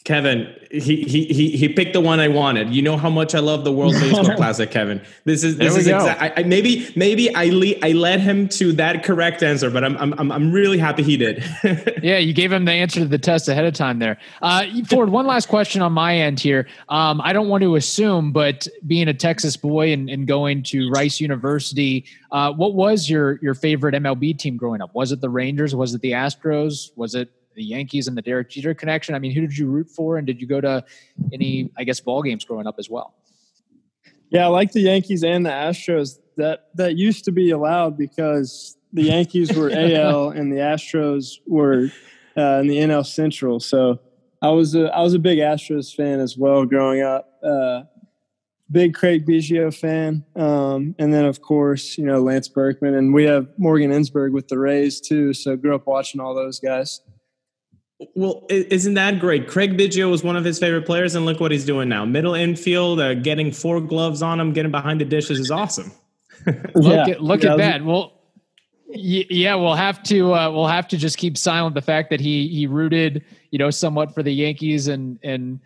Kevin, 0.06 0.56
he 0.70 1.04
he 1.04 1.26
he 1.26 1.58
he 1.58 1.68
picked 1.68 1.94
the 1.94 2.00
one 2.00 2.20
I 2.20 2.28
wanted. 2.28 2.70
You 2.70 2.84
know 2.84 2.96
how 2.96 3.10
much 3.10 3.34
I 3.34 3.40
love 3.40 3.64
the 3.64 3.72
World 3.72 3.94
Baseball 4.00 4.36
Classic, 4.36 4.70
Kevin. 4.70 5.02
This 5.24 5.44
is 5.44 5.58
this 5.58 5.76
is 5.76 5.88
exactly. 5.88 6.44
maybe 6.44 6.88
maybe 6.96 7.34
I 7.34 7.46
le- 7.46 7.80
I 7.82 7.94
led 7.94 8.20
him 8.20 8.48
to 8.50 8.72
that 8.74 9.04
correct 9.04 9.42
answer, 9.42 9.72
but 9.72 9.84
I'm 9.84 9.98
I'm 9.98 10.32
I'm 10.32 10.52
really 10.52 10.78
happy 10.78 11.02
he 11.02 11.18
did. 11.18 11.44
yeah, 12.04 12.20
you 12.20 12.34
gave 12.34 12.52
him 12.52 12.66
the 12.66 12.72
answer 12.72 13.00
to 13.00 13.08
the 13.08 13.18
test 13.18 13.48
ahead 13.48 13.66
of 13.66 13.74
time 13.74 13.98
there. 13.98 14.20
Uh, 14.44 14.66
Ford, 14.88 15.10
one 15.10 15.26
last 15.26 15.48
question 15.48 15.82
on 15.82 15.92
my 15.92 16.16
end 16.16 16.40
here. 16.40 16.68
Um, 16.88 17.20
I 17.22 17.34
don't 17.34 17.50
want 17.50 17.64
to 17.64 17.76
assume, 17.76 18.32
but 18.32 18.68
being 18.86 19.08
a 19.08 19.14
Texas 19.14 19.58
boy 19.58 19.92
and, 19.92 20.08
and 20.08 20.28
going 20.28 20.62
to 20.64 20.92
Rice 20.92 21.20
University, 21.20 22.06
uh, 22.32 22.54
what 22.54 22.76
was 22.76 23.10
your 23.10 23.40
your 23.42 23.56
favorite 23.56 23.96
MLB 23.96 24.38
team 24.38 24.56
growing 24.56 24.82
up? 24.82 24.94
Was 24.94 25.12
it 25.12 25.20
the 25.20 25.32
Rangers? 25.32 25.74
Was 25.74 25.96
it 25.96 26.02
the 26.02 26.12
Astros? 26.12 26.92
Was 26.96 27.16
it 27.16 27.32
the 27.56 27.64
Yankees 27.64 28.08
and 28.08 28.18
the 28.18 28.22
Derek 28.22 28.50
Jeter 28.50 28.74
connection? 28.74 29.16
I 29.16 29.20
mean, 29.20 29.32
who 29.32 29.42
did 29.42 29.58
you 29.58 29.68
root 29.68 29.90
for, 29.90 30.18
and 30.18 30.28
did 30.28 30.40
you 30.40 30.48
go 30.48 30.62
to 30.62 30.84
any, 31.34 31.72
I 31.78 31.84
guess, 31.84 32.00
ball 32.00 32.22
games 32.22 32.46
growing 32.46 32.68
up 32.68 32.76
as 32.78 32.90
well? 32.90 33.16
Yeah, 34.30 34.46
I 34.46 34.48
like 34.48 34.72
the 34.72 34.82
Yankees 34.82 35.24
and 35.24 35.46
the 35.46 35.52
Astros. 35.52 36.20
That 36.38 36.70
that 36.76 36.98
used 36.98 37.24
to 37.26 37.32
be 37.32 37.52
allowed 37.52 37.98
because 37.98 38.78
the 38.92 39.04
Yankees 39.04 39.56
were 39.56 39.70
AL 39.74 40.30
and 40.30 40.52
the 40.52 40.58
Astros 40.58 41.40
were 41.48 41.90
uh, 42.38 42.60
in 42.60 42.68
the 42.68 42.78
NL 42.78 43.06
Central. 43.06 43.60
So 43.60 44.00
I 44.42 44.50
was 44.50 44.76
a 44.76 44.94
I 44.94 45.02
was 45.02 45.14
a 45.14 45.20
big 45.20 45.40
Astros 45.40 45.96
fan 45.96 46.20
as 46.20 46.38
well 46.38 46.66
growing 46.66 47.02
up. 47.02 47.40
Uh, 47.44 47.84
big 48.72 48.94
Craig 48.94 49.26
Biggio 49.26 49.74
fan, 49.74 50.26
um, 50.36 50.96
and 51.00 51.14
then 51.14 51.26
of 51.26 51.42
course 51.42 51.98
you 51.98 52.06
know 52.06 52.22
Lance 52.22 52.48
Berkman, 52.48 52.96
and 52.96 53.14
we 53.14 53.24
have 53.24 53.48
Morgan 53.58 53.92
Ensberg 53.92 54.32
with 54.32 54.48
the 54.48 54.58
Rays 54.58 55.00
too. 55.00 55.34
So 55.34 55.56
grew 55.56 55.76
up 55.76 55.88
watching 55.88 56.20
all 56.20 56.34
those 56.34 56.60
guys. 56.60 57.02
Well, 58.14 58.46
isn't 58.50 58.96
that 58.96 59.20
great? 59.20 59.48
Craig 59.48 59.78
Biggio 59.78 60.12
was 60.12 60.22
one 60.22 60.36
of 60.36 60.44
his 60.44 60.60
favorite 60.60 60.86
players, 60.86 61.16
and 61.16 61.26
look 61.26 61.40
what 61.40 61.52
he's 61.52 61.66
doing 61.66 61.88
now. 61.88 62.04
Middle 62.04 62.34
infield, 62.34 63.00
uh, 63.00 63.14
getting 63.14 63.54
four 63.54 63.80
gloves 63.80 64.22
on 64.22 64.40
him, 64.40 64.52
getting 64.52 64.72
behind 64.72 65.00
the 65.00 65.06
dishes 65.06 65.40
is 65.40 65.50
awesome. 65.50 65.94
look 66.76 67.08
yeah. 67.08 67.14
at 67.14 67.22
look 67.22 67.44
yeah. 67.44 67.52
at 67.54 67.58
that. 67.58 67.86
Well, 67.86 68.16
yeah, 68.88 69.56
we'll 69.56 69.76
have 69.76 70.04
to 70.04 70.34
uh, 70.34 70.52
we'll 70.52 70.68
have 70.68 70.88
to 70.90 70.98
just 70.98 71.18
keep 71.18 71.38
silent 71.38 71.74
the 71.74 71.82
fact 71.82 72.10
that 72.10 72.20
he 72.20 72.50
he 72.50 72.68
rooted, 72.68 73.24
you 73.52 73.60
know, 73.60 73.70
somewhat 73.70 74.14
for 74.14 74.24
the 74.24 74.34
Yankees 74.34 74.88
and 74.88 75.18
and 75.24 75.60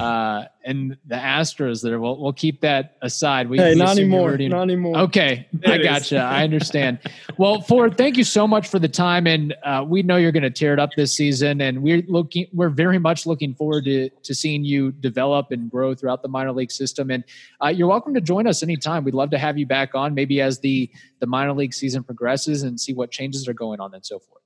uh, 0.00 0.44
and 0.64 0.96
the 1.06 1.14
Astros 1.14 1.82
there. 1.82 2.00
We'll 2.00 2.20
we'll 2.20 2.32
keep 2.32 2.60
that 2.60 2.96
aside. 3.02 3.48
We, 3.48 3.58
hey, 3.58 3.74
we 3.74 3.78
not 3.78 3.98
anymore. 3.98 4.36
Not 4.36 4.62
anymore. 4.62 4.98
Okay, 4.98 5.46
I 5.64 5.78
gotcha. 5.78 6.18
I 6.18 6.44
understand. 6.44 6.98
well, 7.36 7.60
Ford, 7.60 7.96
thank 7.96 8.16
you 8.16 8.24
so 8.24 8.46
much 8.46 8.68
for 8.68 8.78
the 8.78 8.88
time, 8.88 9.26
and 9.26 9.54
uh, 9.64 9.84
we 9.86 10.02
know 10.02 10.16
you're 10.16 10.32
going 10.32 10.42
to 10.42 10.50
tear 10.50 10.72
it 10.72 10.78
up 10.78 10.90
this 10.96 11.12
season, 11.12 11.60
and 11.60 11.82
we're 11.82 12.02
looking. 12.08 12.46
We're 12.52 12.68
very 12.68 12.98
much 12.98 13.26
looking 13.26 13.54
forward 13.54 13.84
to 13.84 14.10
to 14.10 14.34
seeing 14.34 14.64
you 14.64 14.92
develop 14.92 15.50
and 15.50 15.70
grow 15.70 15.94
throughout 15.94 16.22
the 16.22 16.28
minor 16.28 16.52
league 16.52 16.72
system. 16.72 17.10
And 17.10 17.24
uh, 17.62 17.68
you're 17.68 17.88
welcome 17.88 18.14
to 18.14 18.20
join 18.20 18.46
us 18.46 18.62
anytime. 18.62 19.04
We'd 19.04 19.14
love 19.14 19.30
to 19.30 19.38
have 19.38 19.58
you 19.58 19.66
back 19.66 19.94
on, 19.94 20.14
maybe 20.14 20.40
as 20.40 20.60
the 20.60 20.90
the 21.20 21.26
minor 21.26 21.52
league 21.52 21.74
season 21.74 22.02
progresses, 22.02 22.62
and 22.62 22.80
see 22.80 22.92
what 22.92 23.10
changes 23.10 23.48
are 23.48 23.54
going 23.54 23.80
on 23.80 23.94
and 23.94 24.04
so 24.04 24.18
forth. 24.18 24.42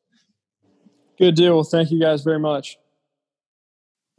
Good 1.19 1.35
deal. 1.35 1.55
Well, 1.55 1.65
thank 1.65 1.91
you 1.91 2.01
guys 2.01 2.23
very 2.23 2.39
much. 2.39 2.79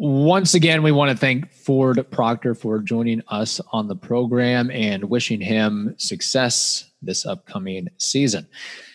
Once 0.04 0.56
again, 0.56 0.82
we 0.82 0.92
want 0.92 1.12
to 1.12 1.16
thank 1.16 1.52
Ford 1.52 2.04
Proctor 2.10 2.56
for 2.56 2.80
joining 2.80 3.22
us 3.28 3.62
on 3.72 3.88
the 3.88 3.96
program 3.96 4.72
and 4.72 5.04
wishing 5.04 5.40
him 5.40 5.94
success 6.00 6.90
this 7.04 7.24
upcoming 7.24 7.88
season. 8.00 8.48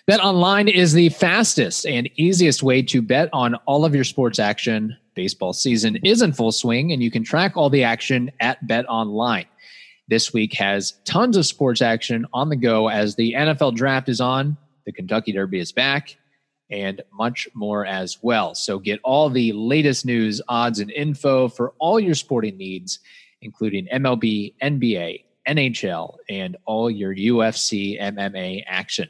Bet 0.08 0.18
online 0.18 0.66
is 0.66 0.94
the 0.94 1.10
fastest 1.10 1.86
and 1.86 2.10
easiest 2.16 2.64
way 2.64 2.82
to 2.82 3.00
bet 3.00 3.28
on 3.32 3.54
all 3.66 3.84
of 3.84 3.94
your 3.94 4.02
sports 4.02 4.40
action. 4.40 4.96
Baseball 5.14 5.52
season 5.52 5.96
is 6.02 6.22
in 6.22 6.32
full 6.32 6.50
swing, 6.50 6.90
and 6.90 7.00
you 7.00 7.12
can 7.12 7.22
track 7.22 7.56
all 7.56 7.70
the 7.70 7.84
action 7.84 8.28
at 8.40 8.66
Bet 8.66 8.84
Online. 8.88 9.46
This 10.08 10.32
week 10.32 10.54
has 10.54 10.94
tons 11.04 11.36
of 11.36 11.46
sports 11.46 11.82
action 11.82 12.26
on 12.32 12.48
the 12.48 12.56
go 12.56 12.88
as 12.88 13.14
the 13.14 13.32
NFL 13.34 13.76
draft 13.76 14.08
is 14.08 14.20
on, 14.20 14.56
the 14.86 14.92
Kentucky 14.92 15.30
Derby 15.30 15.60
is 15.60 15.70
back, 15.70 16.16
and 16.70 17.02
much 17.12 17.48
more 17.54 17.86
as 17.86 18.18
well. 18.22 18.54
So 18.54 18.78
get 18.78 19.00
all 19.04 19.30
the 19.30 19.52
latest 19.52 20.04
news, 20.04 20.40
odds, 20.48 20.80
and 20.80 20.90
info 20.90 21.48
for 21.48 21.74
all 21.78 22.00
your 22.00 22.14
sporting 22.14 22.56
needs, 22.56 22.98
including 23.40 23.86
MLB, 23.92 24.54
NBA, 24.62 25.24
NHL, 25.48 26.16
and 26.28 26.56
all 26.64 26.90
your 26.90 27.14
UFC 27.14 28.00
MMA 28.00 28.64
action. 28.66 29.08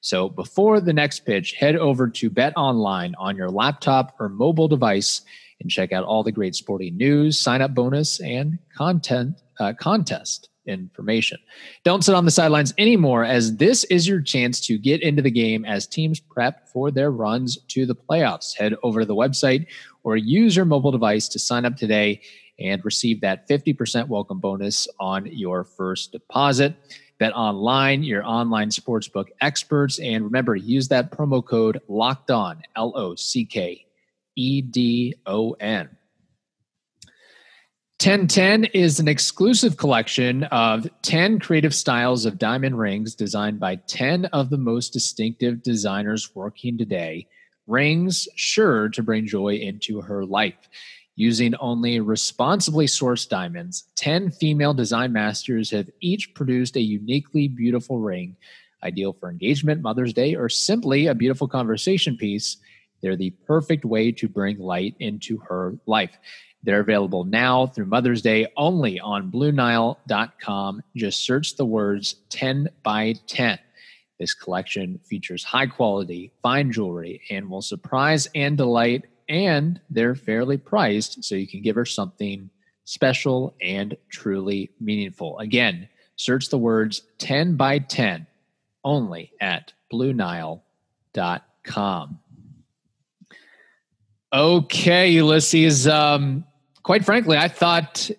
So 0.00 0.28
before 0.28 0.80
the 0.80 0.92
next 0.92 1.20
pitch, 1.20 1.52
head 1.52 1.76
over 1.76 2.08
to 2.08 2.30
Bet 2.30 2.52
Online 2.56 3.14
on 3.18 3.36
your 3.36 3.50
laptop 3.50 4.14
or 4.18 4.28
mobile 4.28 4.68
device 4.68 5.22
and 5.60 5.70
check 5.70 5.92
out 5.92 6.04
all 6.04 6.22
the 6.22 6.32
great 6.32 6.54
sporting 6.54 6.96
news, 6.96 7.38
sign 7.38 7.62
up 7.62 7.74
bonus, 7.74 8.20
and 8.20 8.58
content 8.76 9.40
uh, 9.60 9.72
contest 9.78 10.48
information. 10.66 11.38
Don't 11.84 12.04
sit 12.04 12.14
on 12.14 12.24
the 12.24 12.30
sidelines 12.30 12.72
anymore, 12.78 13.24
as 13.24 13.56
this 13.56 13.84
is 13.84 14.06
your 14.06 14.20
chance 14.20 14.60
to 14.60 14.78
get 14.78 15.02
into 15.02 15.22
the 15.22 15.30
game 15.30 15.64
as 15.64 15.86
teams 15.86 16.20
prep 16.20 16.68
for 16.68 16.90
their 16.90 17.10
runs 17.10 17.58
to 17.68 17.86
the 17.86 17.94
playoffs. 17.94 18.56
Head 18.56 18.74
over 18.82 19.00
to 19.00 19.06
the 19.06 19.14
website 19.14 19.66
or 20.04 20.16
use 20.16 20.56
your 20.56 20.64
mobile 20.64 20.90
device 20.90 21.28
to 21.28 21.38
sign 21.38 21.64
up 21.64 21.76
today 21.76 22.20
and 22.58 22.84
receive 22.84 23.20
that 23.20 23.48
50% 23.48 24.08
welcome 24.08 24.38
bonus 24.38 24.88
on 25.00 25.26
your 25.26 25.64
first 25.64 26.12
deposit. 26.12 26.74
Bet 27.18 27.32
online, 27.34 28.02
your 28.02 28.24
online 28.24 28.70
sportsbook 28.70 29.26
experts. 29.40 29.98
And 29.98 30.24
remember, 30.24 30.56
use 30.56 30.88
that 30.88 31.12
promo 31.12 31.44
code 31.44 31.80
locked 31.88 32.30
on, 32.30 32.62
L 32.74 32.92
O 32.96 33.14
C 33.14 33.44
K 33.44 33.86
E 34.34 34.62
D 34.62 35.14
O 35.26 35.52
N. 35.52 35.88
1010 38.02 38.64
is 38.74 38.98
an 38.98 39.06
exclusive 39.06 39.76
collection 39.76 40.42
of 40.44 40.88
10 41.02 41.38
creative 41.38 41.72
styles 41.72 42.24
of 42.24 42.36
diamond 42.36 42.76
rings 42.76 43.14
designed 43.14 43.60
by 43.60 43.76
10 43.76 44.24
of 44.32 44.50
the 44.50 44.58
most 44.58 44.92
distinctive 44.92 45.62
designers 45.62 46.34
working 46.34 46.76
today. 46.76 47.24
Rings 47.68 48.26
sure 48.34 48.88
to 48.88 49.04
bring 49.04 49.24
joy 49.24 49.54
into 49.54 50.00
her 50.00 50.24
life. 50.24 50.68
Using 51.14 51.54
only 51.60 52.00
responsibly 52.00 52.86
sourced 52.86 53.28
diamonds, 53.28 53.84
10 53.94 54.32
female 54.32 54.74
design 54.74 55.12
masters 55.12 55.70
have 55.70 55.88
each 56.00 56.34
produced 56.34 56.74
a 56.74 56.80
uniquely 56.80 57.46
beautiful 57.46 58.00
ring, 58.00 58.34
ideal 58.82 59.12
for 59.12 59.30
engagement, 59.30 59.80
Mother's 59.80 60.12
Day, 60.12 60.34
or 60.34 60.48
simply 60.48 61.06
a 61.06 61.14
beautiful 61.14 61.46
conversation 61.46 62.16
piece. 62.16 62.56
They're 63.00 63.14
the 63.14 63.30
perfect 63.46 63.84
way 63.84 64.10
to 64.10 64.28
bring 64.28 64.58
light 64.58 64.96
into 64.98 65.38
her 65.38 65.76
life. 65.86 66.18
They're 66.64 66.80
available 66.80 67.24
now 67.24 67.66
through 67.66 67.86
Mother's 67.86 68.22
Day 68.22 68.46
only 68.56 69.00
on 69.00 69.32
BlueNile.com. 69.32 70.82
Just 70.94 71.24
search 71.24 71.56
the 71.56 71.66
words 71.66 72.16
10 72.30 72.68
by 72.82 73.14
10. 73.26 73.58
This 74.20 74.34
collection 74.34 74.98
features 74.98 75.42
high 75.42 75.66
quality, 75.66 76.32
fine 76.42 76.70
jewelry 76.70 77.22
and 77.30 77.50
will 77.50 77.62
surprise 77.62 78.28
and 78.36 78.56
delight, 78.56 79.06
and 79.28 79.80
they're 79.90 80.14
fairly 80.14 80.56
priced, 80.56 81.24
so 81.24 81.34
you 81.34 81.48
can 81.48 81.62
give 81.62 81.74
her 81.74 81.84
something 81.84 82.48
special 82.84 83.56
and 83.60 83.96
truly 84.10 84.70
meaningful. 84.80 85.38
Again, 85.40 85.88
search 86.16 86.48
the 86.50 86.58
words 86.58 87.02
10 87.18 87.56
by 87.56 87.80
10 87.80 88.26
only 88.84 89.32
at 89.40 89.72
BlueNile.com. 89.92 90.60
Okay, 94.32 95.08
Ulysses. 95.10 95.86
Um, 95.88 96.44
quite 96.82 97.04
frankly, 97.04 97.36
I 97.36 97.48
thought 97.48 98.10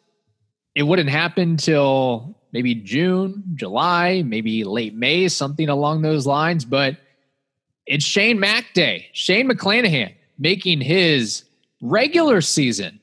it 0.75 0.83
wouldn't 0.83 1.09
happen 1.09 1.57
till 1.57 2.37
maybe 2.51 2.75
June, 2.75 3.43
July, 3.55 4.23
maybe 4.23 4.63
late 4.63 4.95
May, 4.95 5.27
something 5.27 5.69
along 5.69 6.01
those 6.01 6.25
lines. 6.25 6.65
But 6.65 6.97
it's 7.85 8.05
Shane 8.05 8.39
Mack 8.39 8.73
Day. 8.73 9.07
Shane 9.13 9.49
McClanahan 9.49 10.13
making 10.39 10.81
his 10.81 11.43
regular 11.81 12.41
season 12.41 12.99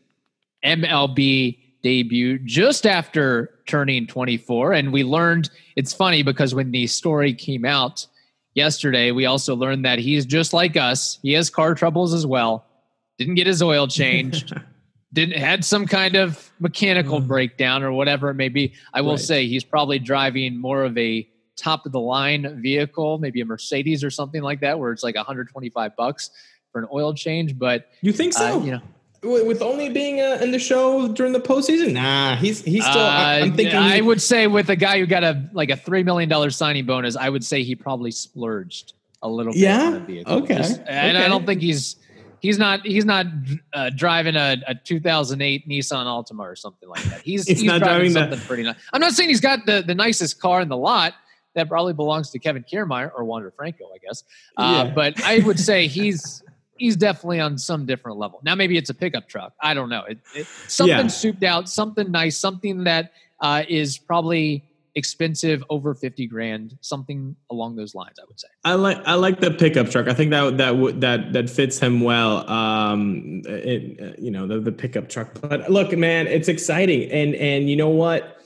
MLB 0.64 1.58
debut 1.82 2.38
just 2.38 2.86
after 2.86 3.50
turning 3.66 4.06
24. 4.06 4.72
And 4.72 4.92
we 4.92 5.04
learned 5.04 5.50
it's 5.76 5.92
funny 5.92 6.22
because 6.22 6.54
when 6.54 6.70
the 6.70 6.86
story 6.86 7.32
came 7.32 7.64
out 7.64 8.06
yesterday, 8.54 9.12
we 9.12 9.26
also 9.26 9.54
learned 9.54 9.84
that 9.84 9.98
he's 9.98 10.26
just 10.26 10.52
like 10.52 10.76
us. 10.76 11.18
He 11.22 11.32
has 11.32 11.50
car 11.50 11.74
troubles 11.74 12.12
as 12.12 12.26
well. 12.26 12.64
Didn't 13.18 13.34
get 13.34 13.46
his 13.46 13.62
oil 13.62 13.86
changed. 13.88 14.52
Didn't 15.12 15.36
had 15.36 15.64
some 15.64 15.86
kind 15.86 16.16
of 16.16 16.50
mechanical 16.60 17.20
mm. 17.20 17.26
breakdown 17.26 17.82
or 17.82 17.92
whatever 17.92 18.30
it 18.30 18.34
may 18.34 18.48
be. 18.48 18.74
I 18.94 19.00
will 19.00 19.12
right. 19.12 19.20
say 19.20 19.46
he's 19.46 19.64
probably 19.64 19.98
driving 19.98 20.56
more 20.56 20.84
of 20.84 20.96
a 20.96 21.28
top 21.56 21.86
of 21.86 21.92
the 21.92 22.00
line 22.00 22.60
vehicle, 22.62 23.18
maybe 23.18 23.40
a 23.40 23.44
Mercedes 23.44 24.02
or 24.04 24.10
something 24.10 24.42
like 24.42 24.60
that, 24.60 24.78
where 24.78 24.92
it's 24.92 25.02
like 25.02 25.16
125 25.16 25.96
bucks 25.96 26.30
for 26.72 26.80
an 26.80 26.88
oil 26.92 27.12
change. 27.12 27.58
But 27.58 27.88
you 28.00 28.12
think 28.12 28.32
so? 28.32 28.60
Uh, 28.60 28.64
you 28.64 28.72
know. 28.72 28.80
With 29.22 29.60
only 29.60 29.90
being 29.90 30.18
uh, 30.18 30.38
in 30.40 30.50
the 30.50 30.58
show 30.58 31.06
during 31.08 31.34
the 31.34 31.40
postseason, 31.40 31.92
nah, 31.92 32.36
he's 32.36 32.64
he's 32.64 32.82
still. 32.82 33.02
I, 33.02 33.40
am 33.40 33.52
uh, 33.52 33.56
thinking. 33.56 33.76
I 33.76 34.00
would 34.00 34.22
say 34.22 34.46
with 34.46 34.70
a 34.70 34.76
guy 34.76 34.98
who 34.98 35.04
got 35.04 35.22
a 35.22 35.46
like 35.52 35.68
a 35.68 35.76
three 35.76 36.02
million 36.02 36.30
dollar 36.30 36.48
signing 36.48 36.86
bonus, 36.86 37.16
I 37.16 37.28
would 37.28 37.44
say 37.44 37.62
he 37.62 37.74
probably 37.74 38.12
splurged 38.12 38.94
a 39.22 39.28
little 39.28 39.52
bit. 39.52 39.60
Yeah. 39.60 40.00
Okay. 40.26 40.56
Just, 40.56 40.80
and 40.86 41.18
okay. 41.18 41.26
I 41.26 41.28
don't 41.28 41.44
think 41.44 41.60
he's 41.60 41.96
he's 42.40 42.58
not 42.58 42.84
he's 42.84 43.04
not 43.04 43.26
uh, 43.72 43.90
driving 43.94 44.36
a, 44.36 44.56
a 44.66 44.74
2008 44.74 45.68
Nissan 45.68 46.06
Altima 46.06 46.40
or 46.40 46.56
something 46.56 46.88
like 46.88 47.02
that. 47.04 47.20
He's, 47.22 47.46
he's, 47.46 47.60
he's 47.60 47.66
not 47.66 47.78
driving, 47.78 48.12
driving 48.12 48.12
something 48.12 48.38
that. 48.38 48.48
pretty 48.48 48.62
nice. 48.64 48.76
I'm 48.92 49.00
not 49.00 49.12
saying 49.12 49.28
he's 49.28 49.40
got 49.40 49.66
the, 49.66 49.82
the 49.86 49.94
nicest 49.94 50.40
car 50.40 50.60
in 50.60 50.68
the 50.68 50.76
lot. 50.76 51.14
That 51.54 51.68
probably 51.68 51.94
belongs 51.94 52.30
to 52.30 52.38
Kevin 52.38 52.62
Kiermaier 52.62 53.10
or 53.12 53.24
Wander 53.24 53.50
Franco, 53.50 53.84
I 53.92 53.98
guess. 53.98 54.22
Uh, 54.56 54.84
yeah. 54.86 54.94
But 54.94 55.20
I 55.24 55.40
would 55.40 55.58
say 55.58 55.88
he's 55.88 56.44
he's 56.76 56.96
definitely 56.96 57.40
on 57.40 57.58
some 57.58 57.86
different 57.86 58.18
level. 58.18 58.40
Now 58.44 58.54
maybe 58.54 58.76
it's 58.76 58.88
a 58.88 58.94
pickup 58.94 59.28
truck. 59.28 59.52
I 59.60 59.74
don't 59.74 59.88
know. 59.88 60.04
It, 60.04 60.18
it, 60.34 60.46
something 60.68 60.96
yeah. 60.96 61.06
souped 61.08 61.42
out, 61.42 61.68
something 61.68 62.10
nice, 62.10 62.38
something 62.38 62.84
that 62.84 63.12
uh, 63.40 63.64
is 63.68 63.98
probably 63.98 64.64
expensive 65.00 65.64
over 65.70 65.94
50 65.94 66.26
grand 66.28 66.76
something 66.82 67.34
along 67.50 67.74
those 67.74 67.94
lines 67.94 68.16
i 68.20 68.24
would 68.28 68.38
say 68.38 68.48
i 68.64 68.74
like 68.74 68.98
i 69.06 69.14
like 69.14 69.40
the 69.40 69.50
pickup 69.50 69.88
truck 69.90 70.06
i 70.06 70.14
think 70.14 70.30
that 70.30 70.58
that 70.58 71.00
that 71.00 71.32
that 71.32 71.50
fits 71.50 71.78
him 71.78 72.02
well 72.02 72.48
um 72.48 73.42
it, 73.46 74.00
uh, 74.00 74.12
you 74.18 74.30
know 74.30 74.46
the, 74.46 74.60
the 74.60 74.72
pickup 74.72 75.08
truck 75.08 75.40
but 75.40 75.70
look 75.70 75.96
man 75.96 76.26
it's 76.26 76.48
exciting 76.48 77.10
and 77.10 77.34
and 77.34 77.70
you 77.70 77.76
know 77.76 77.88
what 77.88 78.36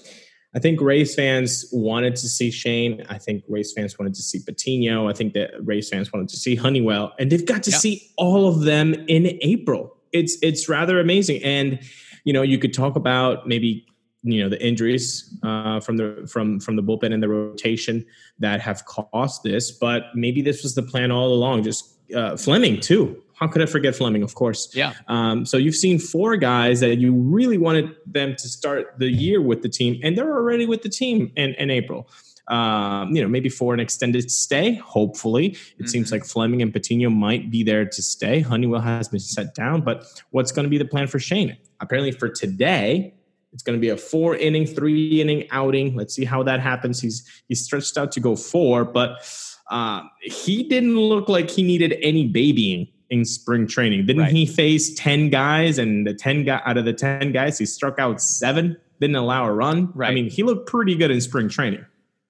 I 0.57 0.61
think 0.61 0.81
Rays 0.81 1.17
fans 1.17 1.67
wanted 1.73 2.15
to 2.15 2.29
see 2.29 2.51
Shane. 2.51 3.05
I 3.09 3.19
think 3.19 3.43
Rays 3.49 3.73
fans 3.77 3.99
wanted 3.99 4.15
to 4.15 4.23
see 4.23 4.41
Patino. 4.47 5.09
I 5.09 5.13
think 5.13 5.33
that 5.35 5.51
Rays 5.61 5.89
fans 5.89 6.13
wanted 6.13 6.29
to 6.29 6.37
see 6.37 6.55
Honeywell, 6.55 7.13
and 7.19 7.31
they've 7.31 7.45
got 7.45 7.65
to 7.65 7.73
yep. 7.73 7.81
see 7.81 8.09
all 8.17 8.47
of 8.47 8.61
them 8.61 8.95
in 9.09 9.37
April. 9.43 9.97
It's 10.13 10.39
it's 10.43 10.69
rather 10.69 11.01
amazing, 11.01 11.43
and 11.43 11.81
you 12.23 12.33
know 12.33 12.43
you 12.43 12.59
could 12.59 12.73
talk 12.73 12.95
about 12.95 13.49
maybe 13.49 13.85
you 14.25 14.43
know 14.43 14.49
the 14.49 14.61
injuries 14.65 15.37
uh, 15.43 15.81
from 15.81 15.99
the 15.99 16.29
from 16.31 16.59
from 16.59 16.77
the 16.77 16.83
bullpen 16.83 17.13
and 17.13 17.23
the 17.23 17.29
rotation 17.29 18.05
that 18.39 18.61
have 18.61 18.85
caused 18.87 19.45
this, 19.45 19.71
but 19.71 20.05
maybe 20.15 20.43
this 20.43 20.63
was 20.63 20.75
the 20.75 20.83
plan 20.83 21.13
all 21.13 21.33
along. 21.33 21.63
Just 21.63 21.95
uh, 22.15 22.37
Fleming 22.37 22.81
too. 22.81 23.23
How 23.35 23.49
could 23.49 23.63
I 23.63 23.67
forget 23.67 23.95
Fleming? 23.95 24.23
Of 24.23 24.35
course. 24.35 24.75
Yeah. 24.75 24.95
Um, 25.09 25.45
so 25.45 25.57
you've 25.57 25.75
seen 25.75 25.99
four 25.99 26.37
guys 26.37 26.81
that 26.81 26.97
you 26.97 27.13
really 27.13 27.59
wanted 27.59 27.95
them 28.07 28.37
to 28.37 28.49
start 28.49 28.95
the 28.99 29.11
year 29.11 29.41
with 29.41 29.63
the 29.63 29.69
team, 29.69 30.01
and 30.03 30.17
they're 30.17 30.33
already 30.33 30.67
with 30.67 30.83
the 30.83 30.89
team 30.89 31.33
in, 31.37 31.55
in 31.55 31.71
April. 31.71 32.09
Um, 32.49 33.15
you 33.17 33.23
know, 33.23 33.29
maybe 33.29 33.49
for 33.49 33.73
an 33.73 33.81
extended 33.81 34.31
stay. 34.31 34.75
Hopefully, 34.75 35.47
it 35.47 35.55
mm-hmm. 35.55 35.87
seems 35.87 36.13
like 36.13 36.25
Fleming 36.25 36.63
and 36.63 36.73
Patino 36.73 37.11
might 37.11 37.51
be 37.51 37.63
there 37.63 37.87
to 37.87 38.03
stay. 38.03 38.41
Honeywell 38.41 38.83
has 38.83 39.09
been 39.09 39.21
set 39.21 39.55
down, 39.55 39.81
but 39.81 40.05
what's 40.31 40.53
going 40.53 40.65
to 40.65 40.71
be 40.71 40.79
the 40.79 40.85
plan 40.85 41.07
for 41.07 41.19
Shane? 41.19 41.57
Apparently, 41.81 42.13
for 42.13 42.29
today, 42.29 43.15
it's 43.55 43.63
going 43.63 43.79
to 43.79 43.81
be 43.81 43.89
a 43.89 43.97
four 43.97 44.37
inning, 44.37 44.67
three 44.67 45.21
inning 45.21 45.47
outing. 45.53 45.95
Let's 45.95 46.15
see 46.15 46.25
how 46.25 46.43
that 46.43 46.61
happens. 46.61 47.01
He's 47.01 47.27
he's 47.49 47.65
stretched 47.65 47.97
out 47.97 48.13
to 48.13 48.21
go 48.21 48.37
four, 48.37 48.85
but 48.85 49.25
uh, 49.71 50.03
he 50.21 50.65
didn't 50.65 50.99
look 50.99 51.29
like 51.29 51.49
he 51.49 51.63
needed 51.63 51.97
any 52.03 52.27
babying 52.27 52.89
in 53.11 53.25
spring 53.25 53.67
training. 53.67 54.07
Didn't 54.07 54.23
right. 54.23 54.33
he 54.33 54.45
face 54.45 54.93
ten 54.95 55.31
guys, 55.31 55.79
and 55.79 56.07
the 56.07 56.13
ten 56.13 56.45
guy 56.45 56.61
out 56.67 56.77
of 56.77 56.85
the 56.85 56.93
ten 56.93 57.33
guys, 57.33 57.59
he 57.59 57.65
struck 57.65 57.99
out 57.99 58.21
seven. 58.21 58.77
Didn't 59.01 59.17
allow 59.17 59.47
a 59.47 59.53
run. 59.53 59.93
Right. 59.95 60.11
I 60.11 60.15
mean, 60.15 60.29
he 60.29 60.43
looked 60.43 60.69
pretty 60.69 60.97
good 60.97 61.11
in 61.11 61.21
spring 61.21 61.49
training. 61.49 61.85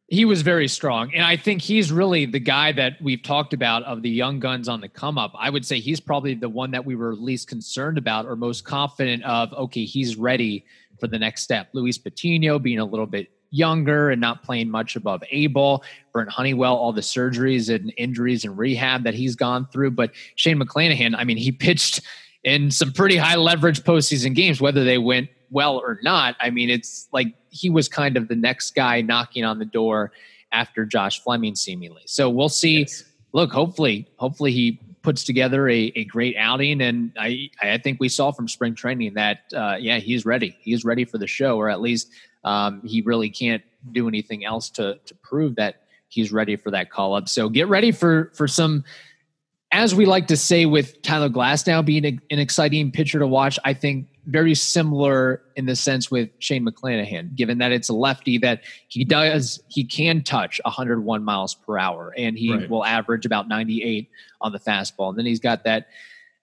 He 0.09 0.27
was 0.27 0.43
very 0.43 0.69
strong. 0.69 1.15
And 1.15 1.25
I 1.25 1.37
think 1.37 1.63
he's 1.63 1.91
really 1.91 2.27
the 2.27 2.39
guy 2.39 2.73
that 2.73 3.01
we've 3.01 3.23
talked 3.23 3.55
about 3.55 3.83
of 3.85 4.03
the 4.03 4.11
young 4.11 4.39
guns 4.39 4.69
on 4.69 4.83
the 4.83 4.89
come 4.89 5.17
up. 5.17 5.33
I 5.39 5.49
would 5.49 5.65
say 5.65 5.81
he's 5.81 5.99
probably 5.99 6.35
the 6.35 6.49
one 6.49 6.73
that 6.73 6.85
we 6.85 6.95
were 6.95 7.15
least 7.15 7.49
concerned 7.49 7.97
about 7.97 8.27
or 8.27 8.37
most 8.37 8.65
confident 8.65 9.25
of, 9.25 9.53
okay, 9.55 9.85
he's 9.87 10.17
ready 10.17 10.67
for 10.99 11.07
the 11.07 11.19
next 11.19 11.43
step. 11.43 11.69
Luis 11.73 11.99
Patino 11.99 12.59
being 12.59 12.79
a 12.79 12.85
little 12.85 13.07
bit 13.07 13.29
younger 13.51 14.11
and 14.11 14.21
not 14.21 14.43
playing 14.43 14.69
much 14.69 14.97
above 14.97 15.23
A 15.31 15.47
ball. 15.47 15.85
Brent 16.13 16.29
Honeywell, 16.29 16.75
all 16.75 16.93
the 16.93 17.01
surgeries 17.01 17.73
and 17.73 17.93
injuries 17.97 18.45
and 18.45 18.59
rehab 18.59 19.05
that 19.05 19.15
he's 19.15 19.37
gone 19.37 19.67
through. 19.73 19.93
But 19.93 20.11
Shane 20.35 20.59
McClanahan, 20.59 21.15
I 21.17 21.25
mean, 21.25 21.37
he 21.37 21.53
pitched 21.53 22.01
in 22.43 22.71
some 22.71 22.93
pretty 22.93 23.17
high 23.17 23.37
leverage 23.37 23.83
postseason 23.83 24.35
games, 24.35 24.61
whether 24.61 24.85
they 24.85 24.99
went 24.99 25.29
well 25.51 25.79
or 25.79 25.99
not. 26.03 26.37
I 26.41 26.51
mean, 26.51 26.69
it's 26.69 27.09
like 27.13 27.29
he 27.49 27.71
was 27.71 27.89
kind 27.89 28.17
of 28.17 28.29
the 28.29 28.35
next 28.35 28.75
guy 28.75 29.01
knocking 29.01 29.45
on 29.45 29.59
the 29.59 29.65
door 29.65 30.13
after 30.53 30.85
Josh 30.85 31.23
Fleming, 31.23 31.55
seemingly. 31.55 32.03
So 32.07 32.29
we'll 32.29 32.49
see. 32.49 32.81
Yes. 32.81 33.05
Look, 33.33 33.53
hopefully, 33.53 34.09
hopefully 34.17 34.53
he 34.53 34.81
puts 35.05 35.23
together 35.23 35.69
a, 35.69 35.93
a 35.95 36.05
great 36.07 36.35
outing. 36.37 36.81
And 36.81 37.13
I, 37.17 37.51
I 37.63 37.79
think 37.79 38.01
we 38.01 38.09
saw 38.09 38.33
from 38.33 38.49
spring 38.49 38.75
training 38.75 39.15
that, 39.15 39.45
uh, 39.55 39.77
yeah, 39.79 39.99
he's 39.99 40.25
ready. 40.25 40.57
He's 40.61 40.85
ready 40.85 41.05
for 41.05 41.19
the 41.19 41.29
show, 41.29 41.57
or 41.57 41.69
at 41.69 41.81
least 41.81 42.11
um, 42.43 42.81
he 42.85 43.03
really 43.03 43.31
can't 43.31 43.63
do 43.93 44.09
anything 44.09 44.45
else 44.45 44.71
to, 44.71 44.99
to 45.05 45.15
prove 45.17 45.55
that 45.57 45.83
he's 46.09 46.33
ready 46.33 46.57
for 46.57 46.71
that 46.73 46.91
call 46.91 47.15
up. 47.15 47.29
So 47.29 47.49
get 47.49 47.69
ready 47.69 47.93
for, 47.93 48.33
for 48.35 48.49
some, 48.49 48.83
as 49.71 49.95
we 49.95 50.07
like 50.07 50.27
to 50.29 50.37
say 50.37 50.67
with 50.67 51.03
Tyler 51.03 51.29
Glasnow 51.29 51.85
being 51.85 52.05
a, 52.05 52.19
an 52.31 52.39
exciting 52.39 52.91
pitcher 52.91 53.19
to 53.19 53.27
watch, 53.27 53.59
I 53.65 53.75
think 53.75 54.09
very 54.27 54.55
similar 54.55 55.43
in 55.57 55.67
the 55.67 55.77
sense 55.77 56.11
with 56.11 56.31
Shane 56.39 56.67
McClanahan, 56.67 57.35
given 57.35 57.59
that 57.59 57.73
it's 57.73 57.89
a 57.89 57.95
lefty 57.95 58.39
that 58.39 58.63
he 58.89 59.05
does, 59.05 59.63
he 59.69 59.85
can 59.85 60.23
touch 60.23 60.61
101 60.65 61.25
miles 61.25 61.55
per 61.55 61.79
hour 61.79 62.15
and 62.17 62.39
he 62.39 62.53
right. 62.53 62.69
will 62.69 62.85
average 62.85 63.27
about 63.27 63.49
98 63.49 64.09
on 64.41 64.53
the 64.53 64.59
fastball. 64.59 65.11
And 65.11 65.19
then 65.19 65.27
he's 65.27 65.41
got 65.41 65.65
that 65.65 65.89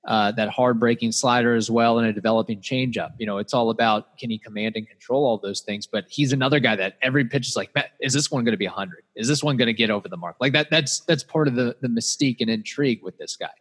uh, 0.05 0.31
that 0.31 0.49
hard 0.49 0.79
breaking 0.79 1.11
slider 1.11 1.53
as 1.53 1.69
well 1.69 1.99
and 1.99 2.07
a 2.07 2.13
developing 2.13 2.59
changeup. 2.59 3.11
You 3.19 3.27
know, 3.27 3.37
it's 3.37 3.53
all 3.53 3.69
about 3.69 4.17
can 4.17 4.31
he 4.31 4.39
command 4.39 4.75
and 4.75 4.87
control 4.87 5.25
all 5.25 5.37
those 5.37 5.61
things. 5.61 5.85
But 5.85 6.05
he's 6.09 6.33
another 6.33 6.59
guy 6.59 6.75
that 6.75 6.97
every 7.03 7.23
pitch 7.25 7.47
is 7.47 7.55
like, 7.55 7.69
is 7.99 8.13
this 8.13 8.31
one 8.31 8.43
going 8.43 8.53
to 8.53 8.57
be 8.57 8.65
hundred? 8.65 9.03
Is 9.15 9.27
this 9.27 9.43
one 9.43 9.57
going 9.57 9.67
to 9.67 9.73
get 9.73 9.91
over 9.91 10.07
the 10.07 10.17
mark? 10.17 10.37
Like 10.39 10.53
that. 10.53 10.71
That's 10.71 11.01
that's 11.01 11.23
part 11.23 11.47
of 11.47 11.55
the 11.55 11.75
the 11.81 11.87
mystique 11.87 12.37
and 12.39 12.49
intrigue 12.49 13.03
with 13.03 13.17
this 13.19 13.35
guy. 13.35 13.51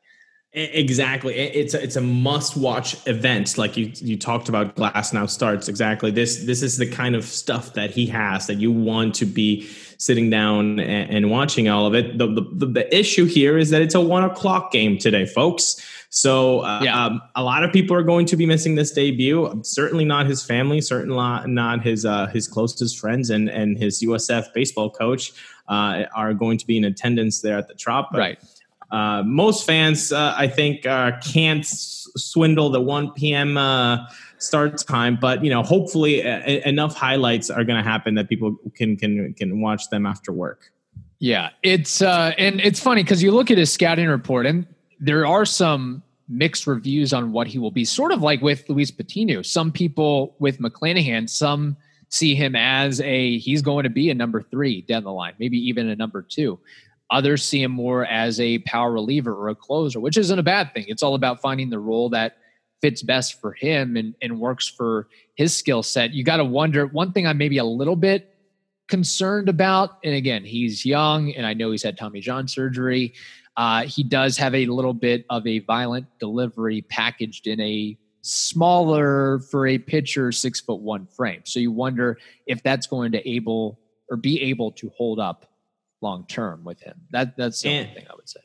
Exactly. 0.53 1.37
It's 1.37 1.75
a, 1.75 1.83
it's 1.83 1.95
a 1.95 2.01
must 2.01 2.57
watch 2.57 2.97
event. 3.07 3.57
Like 3.57 3.77
you, 3.77 3.93
you 3.95 4.19
talked 4.19 4.49
about 4.49 4.75
Glasnow 4.75 5.31
starts. 5.31 5.69
Exactly. 5.69 6.11
This, 6.11 6.43
this 6.45 6.61
is 6.61 6.77
the 6.77 6.91
kind 6.91 7.15
of 7.15 7.25
stuff 7.25 7.75
that 7.75 7.93
he 7.93 8.05
has 8.07 8.49
that 8.49 8.57
you 8.57 8.73
want 8.73 9.15
to 9.17 9.27
be 9.27 9.69
sitting 9.99 10.29
down 10.29 10.81
and, 10.81 11.11
and 11.11 11.31
watching 11.31 11.69
all 11.69 11.87
of 11.87 11.95
it. 11.95 12.19
The, 12.19 12.27
the, 12.27 12.67
the, 12.67 12.97
issue 12.97 13.27
here 13.27 13.59
is 13.59 13.71
that 13.71 13.81
it's 13.81 13.95
a 13.95 14.01
one 14.01 14.25
o'clock 14.25 14.73
game 14.73 14.99
today, 14.99 15.25
folks. 15.25 15.87
So 16.09 16.61
uh, 16.61 16.81
yeah. 16.83 17.05
um, 17.05 17.23
a 17.37 17.45
lot 17.45 17.63
of 17.63 17.73
people 17.73 17.95
are 17.97 18.03
going 18.03 18.27
to 18.27 18.37
be 18.37 18.45
missing 18.45 18.75
this 18.75 18.91
debut. 18.91 19.61
Certainly 19.63 20.07
not 20.07 20.27
his 20.27 20.45
family, 20.45 20.81
certainly 20.81 21.17
not 21.47 21.85
his, 21.85 22.05
uh, 22.05 22.27
his 22.27 22.49
closest 22.49 22.99
friends 22.99 23.31
and, 23.31 23.49
and 23.49 23.79
his 23.79 24.03
USF 24.03 24.53
baseball 24.53 24.91
coach 24.91 25.33
uh, 25.69 26.07
are 26.17 26.35
going 26.35 26.59
to 26.59 26.67
be 26.67 26.77
in 26.77 26.85
attendance 26.85 27.41
there 27.41 27.57
at 27.57 27.69
the 27.69 27.75
Trop. 27.75 28.13
Right 28.13 28.37
uh, 28.91 29.23
most 29.25 29.67
fans, 29.67 30.13
uh, 30.13 30.35
I 30.37 30.49
think, 30.49 30.87
uh, 30.87 31.13
can't 31.21 31.65
swindle 31.67 32.71
the 32.71 32.81
1 32.81 33.13
p.m. 33.13 33.57
Uh, 33.57 34.07
start 34.39 34.79
time, 34.79 35.19
but 35.21 35.45
you 35.45 35.51
know, 35.51 35.63
hopefully, 35.63 36.21
a- 36.21 36.67
enough 36.67 36.97
highlights 36.97 37.51
are 37.51 37.65
going 37.65 37.83
to 37.83 37.89
happen 37.89 38.15
that 38.17 38.29
people 38.29 38.57
can 38.75 38.97
can 38.97 39.33
can 39.35 39.61
watch 39.61 39.89
them 39.91 40.07
after 40.07 40.33
work. 40.33 40.73
Yeah, 41.19 41.51
it's 41.63 42.03
uh, 42.03 42.33
and 42.39 42.61
it's 42.61 42.81
funny 42.81 43.03
because 43.03 43.23
you 43.23 43.31
look 43.31 43.51
at 43.51 43.59
his 43.59 43.73
scouting 43.73 44.09
report, 44.09 44.47
and 44.47 44.67
there 44.99 45.27
are 45.27 45.45
some 45.45 46.03
mixed 46.29 46.67
reviews 46.67 47.13
on 47.13 47.33
what 47.33 47.47
he 47.47 47.59
will 47.59 47.71
be. 47.71 47.85
Sort 47.85 48.13
of 48.13 48.23
like 48.23 48.41
with 48.41 48.69
Luis 48.69 48.91
Patino. 48.91 49.43
Some 49.43 49.71
people 49.71 50.35
with 50.39 50.59
McClanahan, 50.59 51.29
some 51.29 51.77
see 52.09 52.35
him 52.35 52.57
as 52.57 53.01
a 53.03 53.39
he's 53.39 53.63
going 53.63 53.85
to 53.85 53.91
be 53.91 54.11
a 54.11 54.15
number 54.15 54.43
three 54.43 54.83
down 54.83 55.05
the 55.05 55.13
line, 55.13 55.35
maybe 55.39 55.59
even 55.59 55.89
a 55.89 55.97
number 55.97 56.23
two. 56.23 56.59
Others 57.11 57.45
see 57.45 57.63
him 57.63 57.73
more 57.73 58.07
as 58.07 58.39
a 58.41 58.59
power 58.61 58.93
reliever 58.93 59.35
or 59.35 59.49
a 59.49 59.55
closer, 59.55 60.01
which 60.01 60.17
isn't 60.17 60.39
a 60.39 60.43
bad 60.43 60.73
thing. 60.73 60.85
It's 60.89 61.03
all 61.03 61.15
about 61.15 61.41
finding 61.41 61.71
the 61.71 61.79
role 61.79 62.09
that 62.11 62.37
fits 62.81 63.03
best 63.03 63.41
for 63.41 63.53
him 63.53 63.97
and, 63.97 64.15
and 64.23 64.39
works 64.41 64.69
for 64.69 65.09
his 65.35 65.57
skill 65.57 65.83
set. 65.83 66.13
You 66.13 66.25
got 66.25 66.39
to 66.39 66.45
wonder 66.45 66.87
one 66.87 67.13
thing 67.13 67.27
I'm 67.27 67.39
maybe 67.39 67.59
a 67.59 67.65
little 67.65 67.97
bit 67.97 68.35
concerned 68.89 69.49
about, 69.49 69.99
and 70.05 70.15
again, 70.15 70.45
he's 70.45 70.85
young 70.85 71.33
and 71.35 71.47
I 71.47 71.55
know 71.55 71.71
he's 71.71 71.83
had 71.83 71.99
Tommy 71.99 72.21
John 72.21 72.49
surgery. 72.49 73.15
Uh, 73.57 73.83
he 73.83 74.03
does 74.03 74.37
have 74.37 74.55
a 74.55 74.67
little 74.67 74.95
bit 74.95 75.27
of 75.31 75.47
a 75.47 75.59
violent 75.61 76.07
delivery 76.19 76.83
packaged 76.83 77.47
in 77.47 77.61
a 77.61 77.99
smaller 78.23 79.41
for 79.51 79.67
a 79.67 79.79
pitcher 79.79 80.31
six 80.31 80.61
foot 80.61 80.81
one 80.81 81.07
frame. 81.07 81.43
So 81.45 81.59
you 81.59 81.73
wonder 81.73 82.19
if 82.47 82.63
that's 82.63 82.87
going 82.87 83.13
to 83.13 83.29
able 83.29 83.79
or 84.11 84.17
be 84.17 84.41
able 84.43 84.73
to 84.73 84.91
hold 84.97 85.19
up 85.19 85.50
long 86.01 86.27
term 86.27 86.65
with 86.65 86.81
him. 86.81 87.01
That 87.11 87.37
that's 87.37 87.63
the 87.63 87.71
and, 87.71 87.89
only 87.89 88.01
thing 88.01 88.07
I 88.11 88.15
would 88.15 88.29
say. 88.29 88.41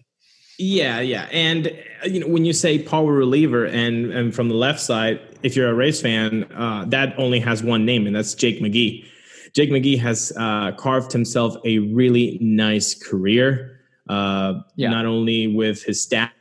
Yeah, 0.57 1.01
yeah, 1.01 1.27
and 1.31 1.67
uh, 1.67 2.07
you 2.07 2.21
know 2.21 2.27
when 2.27 2.45
you 2.45 2.53
say 2.53 2.79
power 2.79 3.11
reliever, 3.11 3.65
and 3.65 4.11
and 4.13 4.33
from 4.33 4.47
the 4.47 4.55
left 4.55 4.79
side, 4.79 5.19
if 5.43 5.55
you're 5.55 5.69
a 5.69 5.73
Rays 5.73 6.01
fan, 6.01 6.45
uh, 6.53 6.85
that 6.87 7.13
only 7.17 7.39
has 7.41 7.61
one 7.61 7.85
name, 7.85 8.07
and 8.07 8.15
that's 8.15 8.33
Jake 8.33 8.61
McGee. 8.61 9.05
Jake 9.53 9.69
McGee 9.69 9.99
has 9.99 10.31
uh, 10.37 10.71
carved 10.73 11.11
himself 11.11 11.55
a 11.65 11.79
really 11.79 12.37
nice 12.41 12.93
career, 12.93 13.79
uh, 14.09 14.55
yeah. 14.75 14.89
not 14.89 15.05
only 15.05 15.47
with 15.47 15.83
his 15.83 16.05
stats, 16.05 16.31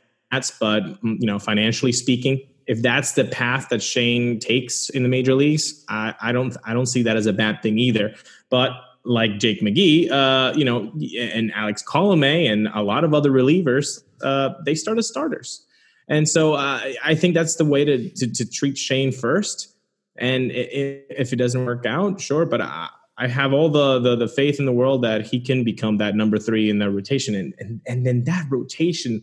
but 0.59 0.83
mm, 1.03 1.17
you 1.19 1.27
know 1.27 1.39
financially 1.39 1.91
speaking. 1.91 2.41
If 2.67 2.81
that's 2.81 3.11
the 3.13 3.25
path 3.25 3.67
that 3.69 3.83
Shane 3.83 4.39
takes 4.39 4.89
in 4.89 5.03
the 5.03 5.09
major 5.09 5.35
leagues, 5.35 5.83
I, 5.89 6.15
I 6.21 6.31
don't 6.31 6.55
I 6.63 6.73
don't 6.73 6.87
see 6.87 7.03
that 7.03 7.17
as 7.17 7.25
a 7.25 7.33
bad 7.33 7.61
thing 7.61 7.77
either. 7.79 8.15
But 8.49 8.71
like 9.05 9.37
Jake 9.39 9.61
McGee, 9.61 10.11
uh, 10.11 10.53
you 10.55 10.65
know, 10.65 10.91
and 11.17 11.51
Alex 11.53 11.83
Colome 11.83 12.51
and 12.51 12.67
a 12.73 12.81
lot 12.81 13.03
of 13.03 13.13
other 13.13 13.31
relievers, 13.31 14.03
uh, 14.23 14.49
they 14.65 14.75
start 14.75 14.97
as 14.97 15.07
starters. 15.07 15.65
And 16.07 16.27
so 16.27 16.53
uh, 16.53 16.81
I 17.03 17.15
think 17.15 17.33
that's 17.33 17.55
the 17.55 17.65
way 17.65 17.85
to, 17.85 18.09
to, 18.09 18.31
to 18.31 18.49
treat 18.49 18.77
Shane 18.77 19.11
first. 19.11 19.75
And 20.17 20.51
if 20.51 21.33
it 21.33 21.35
doesn't 21.37 21.65
work 21.65 21.85
out, 21.85 22.21
sure. 22.21 22.45
But 22.45 22.61
I, 22.61 22.89
I 23.17 23.27
have 23.27 23.53
all 23.53 23.69
the, 23.69 23.99
the, 23.99 24.15
the 24.15 24.27
faith 24.27 24.59
in 24.59 24.65
the 24.65 24.71
world 24.71 25.03
that 25.03 25.25
he 25.25 25.39
can 25.39 25.63
become 25.63 25.97
that 25.97 26.15
number 26.15 26.37
three 26.37 26.69
in 26.69 26.79
the 26.79 26.89
rotation. 26.89 27.35
And, 27.35 27.53
and, 27.59 27.81
and 27.87 28.05
then 28.05 28.23
that 28.25 28.45
rotation, 28.49 29.21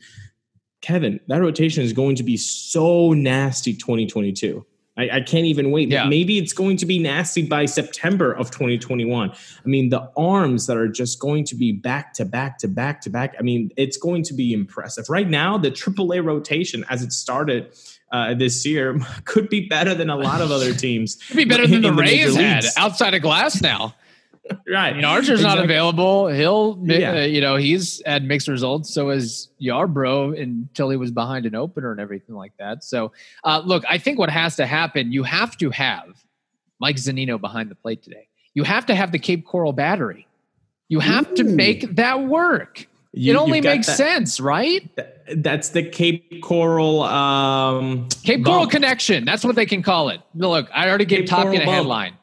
Kevin, 0.81 1.21
that 1.29 1.41
rotation 1.41 1.83
is 1.83 1.93
going 1.93 2.17
to 2.17 2.23
be 2.23 2.37
so 2.37 3.13
nasty 3.13 3.75
2022. 3.75 4.65
I, 4.97 5.09
I, 5.11 5.21
can't 5.23 5.47
even 5.47 5.71
wait. 5.71 5.89
Yeah. 5.89 6.05
Maybe 6.05 6.37
it's 6.37 6.53
going 6.53 6.77
to 6.77 6.87
be 6.87 6.99
nasty 6.99 7.47
by 7.47 7.65
September 7.65 8.33
of 8.33 8.51
2021. 8.51 9.31
I 9.31 9.35
mean, 9.65 9.89
the 9.89 10.11
arms 10.17 10.67
that 10.67 10.77
are 10.77 10.89
just 10.89 11.19
going 11.19 11.45
to 11.45 11.55
be 11.55 11.73
back 11.73 12.13
to 12.15 12.27
back 12.27 12.59
to 12.59 12.69
back 12.69 13.01
to 13.03 13.11
back. 13.11 13.35
I 13.39 13.43
mean, 13.43 13.71
it's 13.79 13.97
going 13.97 14.23
to 14.25 14.35
be 14.35 14.53
impressive. 14.53 15.09
Right 15.09 15.29
now, 15.29 15.57
the 15.57 15.71
AAA 15.71 16.23
rotation 16.23 16.85
as 16.91 17.03
it 17.03 17.13
started 17.13 17.75
uh, 18.13 18.35
this 18.35 18.67
year 18.67 19.01
could 19.25 19.49
be 19.49 19.67
better 19.67 19.95
than 19.95 20.11
a 20.11 20.17
lot 20.17 20.43
of 20.43 20.51
other 20.51 20.75
teams. 20.75 21.17
could 21.27 21.39
be 21.39 21.47
better 21.47 21.67
than 21.67 21.81
the, 21.81 21.91
the 21.91 21.95
Rays 21.95 22.37
had 22.37 22.65
outside 22.77 23.15
of 23.15 23.23
Glasnow 23.23 23.95
right. 24.69 24.91
I 24.91 24.93
mean, 24.95 25.05
Archer's 25.05 25.41
exactly. 25.41 25.57
not 25.57 25.65
available. 25.65 26.29
He'll, 26.29 26.79
yeah. 26.83 27.13
uh, 27.13 27.21
you 27.21 27.41
know, 27.41 27.57
he's 27.57 28.03
had 28.07 28.25
mixed 28.25 28.49
results. 28.49 28.93
So 28.93 29.11
is 29.11 29.49
Yarbrough 29.61 30.41
until 30.41 30.91
he 30.91 30.97
was 30.97 31.11
behind 31.11 31.47
an 31.47 31.55
opener 31.55 31.91
and 31.93 32.01
everything 32.01 32.35
like 32.35 32.53
that. 32.59 32.85
So, 32.85 33.13
uh, 33.45 33.63
look, 33.65 33.85
I 33.89 33.99
think 33.99 34.19
what 34.19 34.31
has 34.31 34.57
to 34.57 34.67
happen, 34.67 35.13
you 35.13 35.23
have 35.23 35.57
to 35.59 35.71
have 35.71 36.25
Mike 36.81 36.97
Zunino 36.97 37.41
behind 37.41 37.71
the 37.71 37.75
plate 37.75 38.03
today. 38.03 38.29
You 38.55 38.65
have 38.65 38.87
to 38.87 38.95
have 38.95 39.13
the 39.13 39.19
Cape 39.19 39.47
Coral 39.47 39.73
battery. 39.73 40.27
You 40.89 41.01
have 41.01 41.31
Ooh. 41.31 41.37
to 41.37 41.45
make 41.45 41.97
that 41.97 42.25
work. 42.25 42.87
You, 43.15 43.35
it 43.35 43.37
only 43.37 43.61
makes 43.61 43.87
that, 43.87 43.97
sense, 43.97 44.41
right? 44.41 44.89
That's 45.37 45.69
the 45.69 45.83
Cape 45.83 46.43
Coral 46.43 47.03
um, 47.03 48.09
Cape 48.25 48.43
Coral 48.43 48.67
connection. 48.67 49.27
That's 49.27 49.45
what 49.45 49.55
they 49.55 49.67
can 49.67 49.83
call 49.83 50.09
it. 50.09 50.21
Look, 50.35 50.69
I 50.73 50.89
already 50.89 51.05
gave 51.05 51.27
Top 51.27 51.47
a 51.47 51.59
headline. 51.59 52.15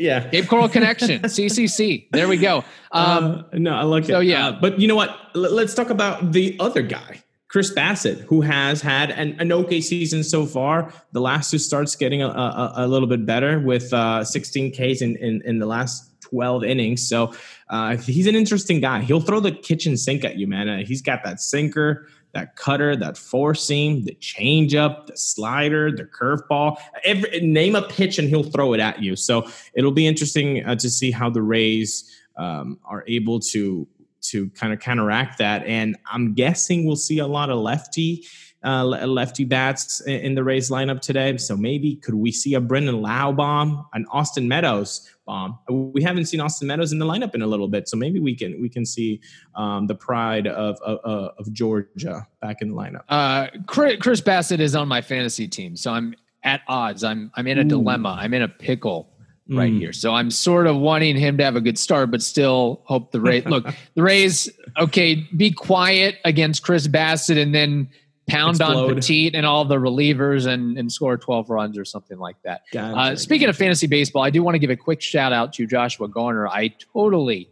Yeah. 0.00 0.28
Cape 0.30 0.48
Coral 0.48 0.68
Connection, 0.68 1.20
CCC. 1.22 2.08
There 2.10 2.26
we 2.26 2.38
go. 2.38 2.64
Um, 2.90 3.44
uh, 3.52 3.58
no, 3.58 3.74
I 3.74 3.82
like 3.82 4.04
it. 4.04 4.08
So, 4.08 4.20
yeah. 4.20 4.48
Uh, 4.48 4.52
but 4.60 4.80
you 4.80 4.88
know 4.88 4.96
what? 4.96 5.10
L- 5.34 5.52
let's 5.52 5.74
talk 5.74 5.90
about 5.90 6.32
the 6.32 6.56
other 6.58 6.80
guy, 6.80 7.22
Chris 7.48 7.70
Bassitt, 7.72 8.20
who 8.20 8.40
has 8.40 8.80
had 8.80 9.10
an, 9.10 9.36
an 9.38 9.52
okay 9.52 9.82
season 9.82 10.24
so 10.24 10.46
far. 10.46 10.90
The 11.12 11.20
last 11.20 11.50
two 11.50 11.58
starts 11.58 11.96
getting 11.96 12.22
a, 12.22 12.28
a, 12.28 12.72
a 12.76 12.88
little 12.88 13.08
bit 13.08 13.26
better 13.26 13.60
with 13.60 13.92
uh, 13.92 14.24
16 14.24 14.72
Ks 14.72 15.02
in, 15.02 15.16
in, 15.16 15.42
in, 15.44 15.58
the 15.58 15.66
last 15.66 16.10
12 16.22 16.64
innings. 16.64 17.06
So 17.06 17.34
uh, 17.68 17.98
he's 17.98 18.26
an 18.26 18.34
interesting 18.34 18.80
guy. 18.80 19.00
He'll 19.02 19.20
throw 19.20 19.40
the 19.40 19.52
kitchen 19.52 19.98
sink 19.98 20.24
at 20.24 20.36
you, 20.36 20.46
man. 20.46 20.70
Uh, 20.70 20.78
he's 20.78 21.02
got 21.02 21.24
that 21.24 21.40
sinker 21.40 22.08
that 22.32 22.56
cutter, 22.56 22.96
that 22.96 23.16
four 23.16 23.54
seam, 23.54 24.04
the 24.04 24.14
changeup, 24.20 25.06
the 25.06 25.16
slider, 25.16 25.90
the 25.90 26.04
curveball. 26.04 26.76
Every 27.04 27.40
name 27.40 27.74
a 27.74 27.82
pitch 27.82 28.18
and 28.18 28.28
he'll 28.28 28.42
throw 28.42 28.72
it 28.72 28.80
at 28.80 29.02
you. 29.02 29.16
So 29.16 29.48
it'll 29.74 29.92
be 29.92 30.06
interesting 30.06 30.64
uh, 30.64 30.76
to 30.76 30.90
see 30.90 31.10
how 31.10 31.30
the 31.30 31.42
Rays 31.42 32.20
um, 32.36 32.78
are 32.84 33.04
able 33.06 33.40
to 33.40 33.86
to 34.22 34.50
kind 34.50 34.72
of 34.72 34.80
counteract 34.80 35.38
that. 35.38 35.64
And 35.64 35.96
I'm 36.10 36.34
guessing 36.34 36.84
we'll 36.84 36.96
see 36.96 37.18
a 37.18 37.26
lot 37.26 37.48
of 37.48 37.58
lefty 37.58 38.26
uh, 38.62 38.84
lefty 38.84 39.44
bats 39.44 40.00
in 40.02 40.34
the 40.34 40.44
Rays 40.44 40.70
lineup 40.70 41.00
today. 41.00 41.36
So 41.38 41.56
maybe 41.56 41.96
could 41.96 42.14
we 42.14 42.30
see 42.30 42.54
a 42.54 42.60
Brandon 42.60 43.00
Lowe 43.00 43.32
bomb, 43.32 43.86
an 43.94 44.06
Austin 44.12 44.48
Meadows 44.48 45.08
bomb? 45.26 45.58
We 45.68 46.02
haven't 46.02 46.26
seen 46.26 46.40
Austin 46.40 46.68
Meadows 46.68 46.92
in 46.92 46.98
the 46.98 47.06
lineup 47.06 47.34
in 47.34 47.42
a 47.42 47.46
little 47.46 47.68
bit, 47.68 47.88
so 47.88 47.96
maybe 47.96 48.20
we 48.20 48.34
can 48.34 48.60
we 48.60 48.68
can 48.68 48.84
see 48.84 49.20
um, 49.54 49.86
the 49.86 49.94
pride 49.94 50.46
of, 50.46 50.78
of, 50.82 50.98
of 51.38 51.52
Georgia 51.52 52.26
back 52.40 52.60
in 52.60 52.70
the 52.70 52.74
lineup. 52.74 53.04
Uh, 53.08 53.48
Chris 53.66 54.20
Bassitt 54.20 54.60
is 54.60 54.74
on 54.74 54.88
my 54.88 55.00
fantasy 55.00 55.48
team, 55.48 55.76
so 55.76 55.92
I'm 55.92 56.14
at 56.42 56.62
odds. 56.68 57.04
I'm 57.04 57.30
I'm 57.36 57.46
in 57.46 57.58
a 57.58 57.62
Ooh. 57.62 57.68
dilemma. 57.68 58.18
I'm 58.20 58.34
in 58.34 58.42
a 58.42 58.48
pickle 58.48 59.10
right 59.48 59.72
mm. 59.72 59.78
here. 59.78 59.92
So 59.92 60.14
I'm 60.14 60.30
sort 60.30 60.66
of 60.66 60.76
wanting 60.76 61.16
him 61.16 61.36
to 61.38 61.44
have 61.44 61.56
a 61.56 61.60
good 61.60 61.78
start, 61.78 62.10
but 62.10 62.22
still 62.22 62.82
hope 62.84 63.10
the 63.12 63.20
Rays 63.20 63.44
look 63.46 63.66
the 63.94 64.02
Rays. 64.02 64.48
Okay, 64.78 65.26
be 65.36 65.50
quiet 65.50 66.18
against 66.24 66.62
Chris 66.62 66.86
Bassitt, 66.86 67.40
and 67.40 67.54
then 67.54 67.88
pound 68.30 68.56
Explode. 68.56 68.90
on 68.90 68.94
Petit 68.94 69.34
and 69.34 69.44
all 69.44 69.64
the 69.64 69.76
relievers 69.76 70.46
and, 70.46 70.78
and 70.78 70.90
score 70.90 71.16
12 71.16 71.50
runs 71.50 71.78
or 71.78 71.84
something 71.84 72.18
like 72.18 72.36
that. 72.42 72.62
Gotcha. 72.72 72.96
Uh, 72.96 73.16
speaking 73.16 73.48
of 73.48 73.56
fantasy 73.56 73.86
baseball, 73.86 74.22
I 74.22 74.30
do 74.30 74.42
want 74.42 74.54
to 74.54 74.58
give 74.58 74.70
a 74.70 74.76
quick 74.76 75.00
shout 75.00 75.32
out 75.32 75.52
to 75.54 75.66
Joshua 75.66 76.08
Garner. 76.08 76.48
I 76.48 76.74
totally, 76.92 77.48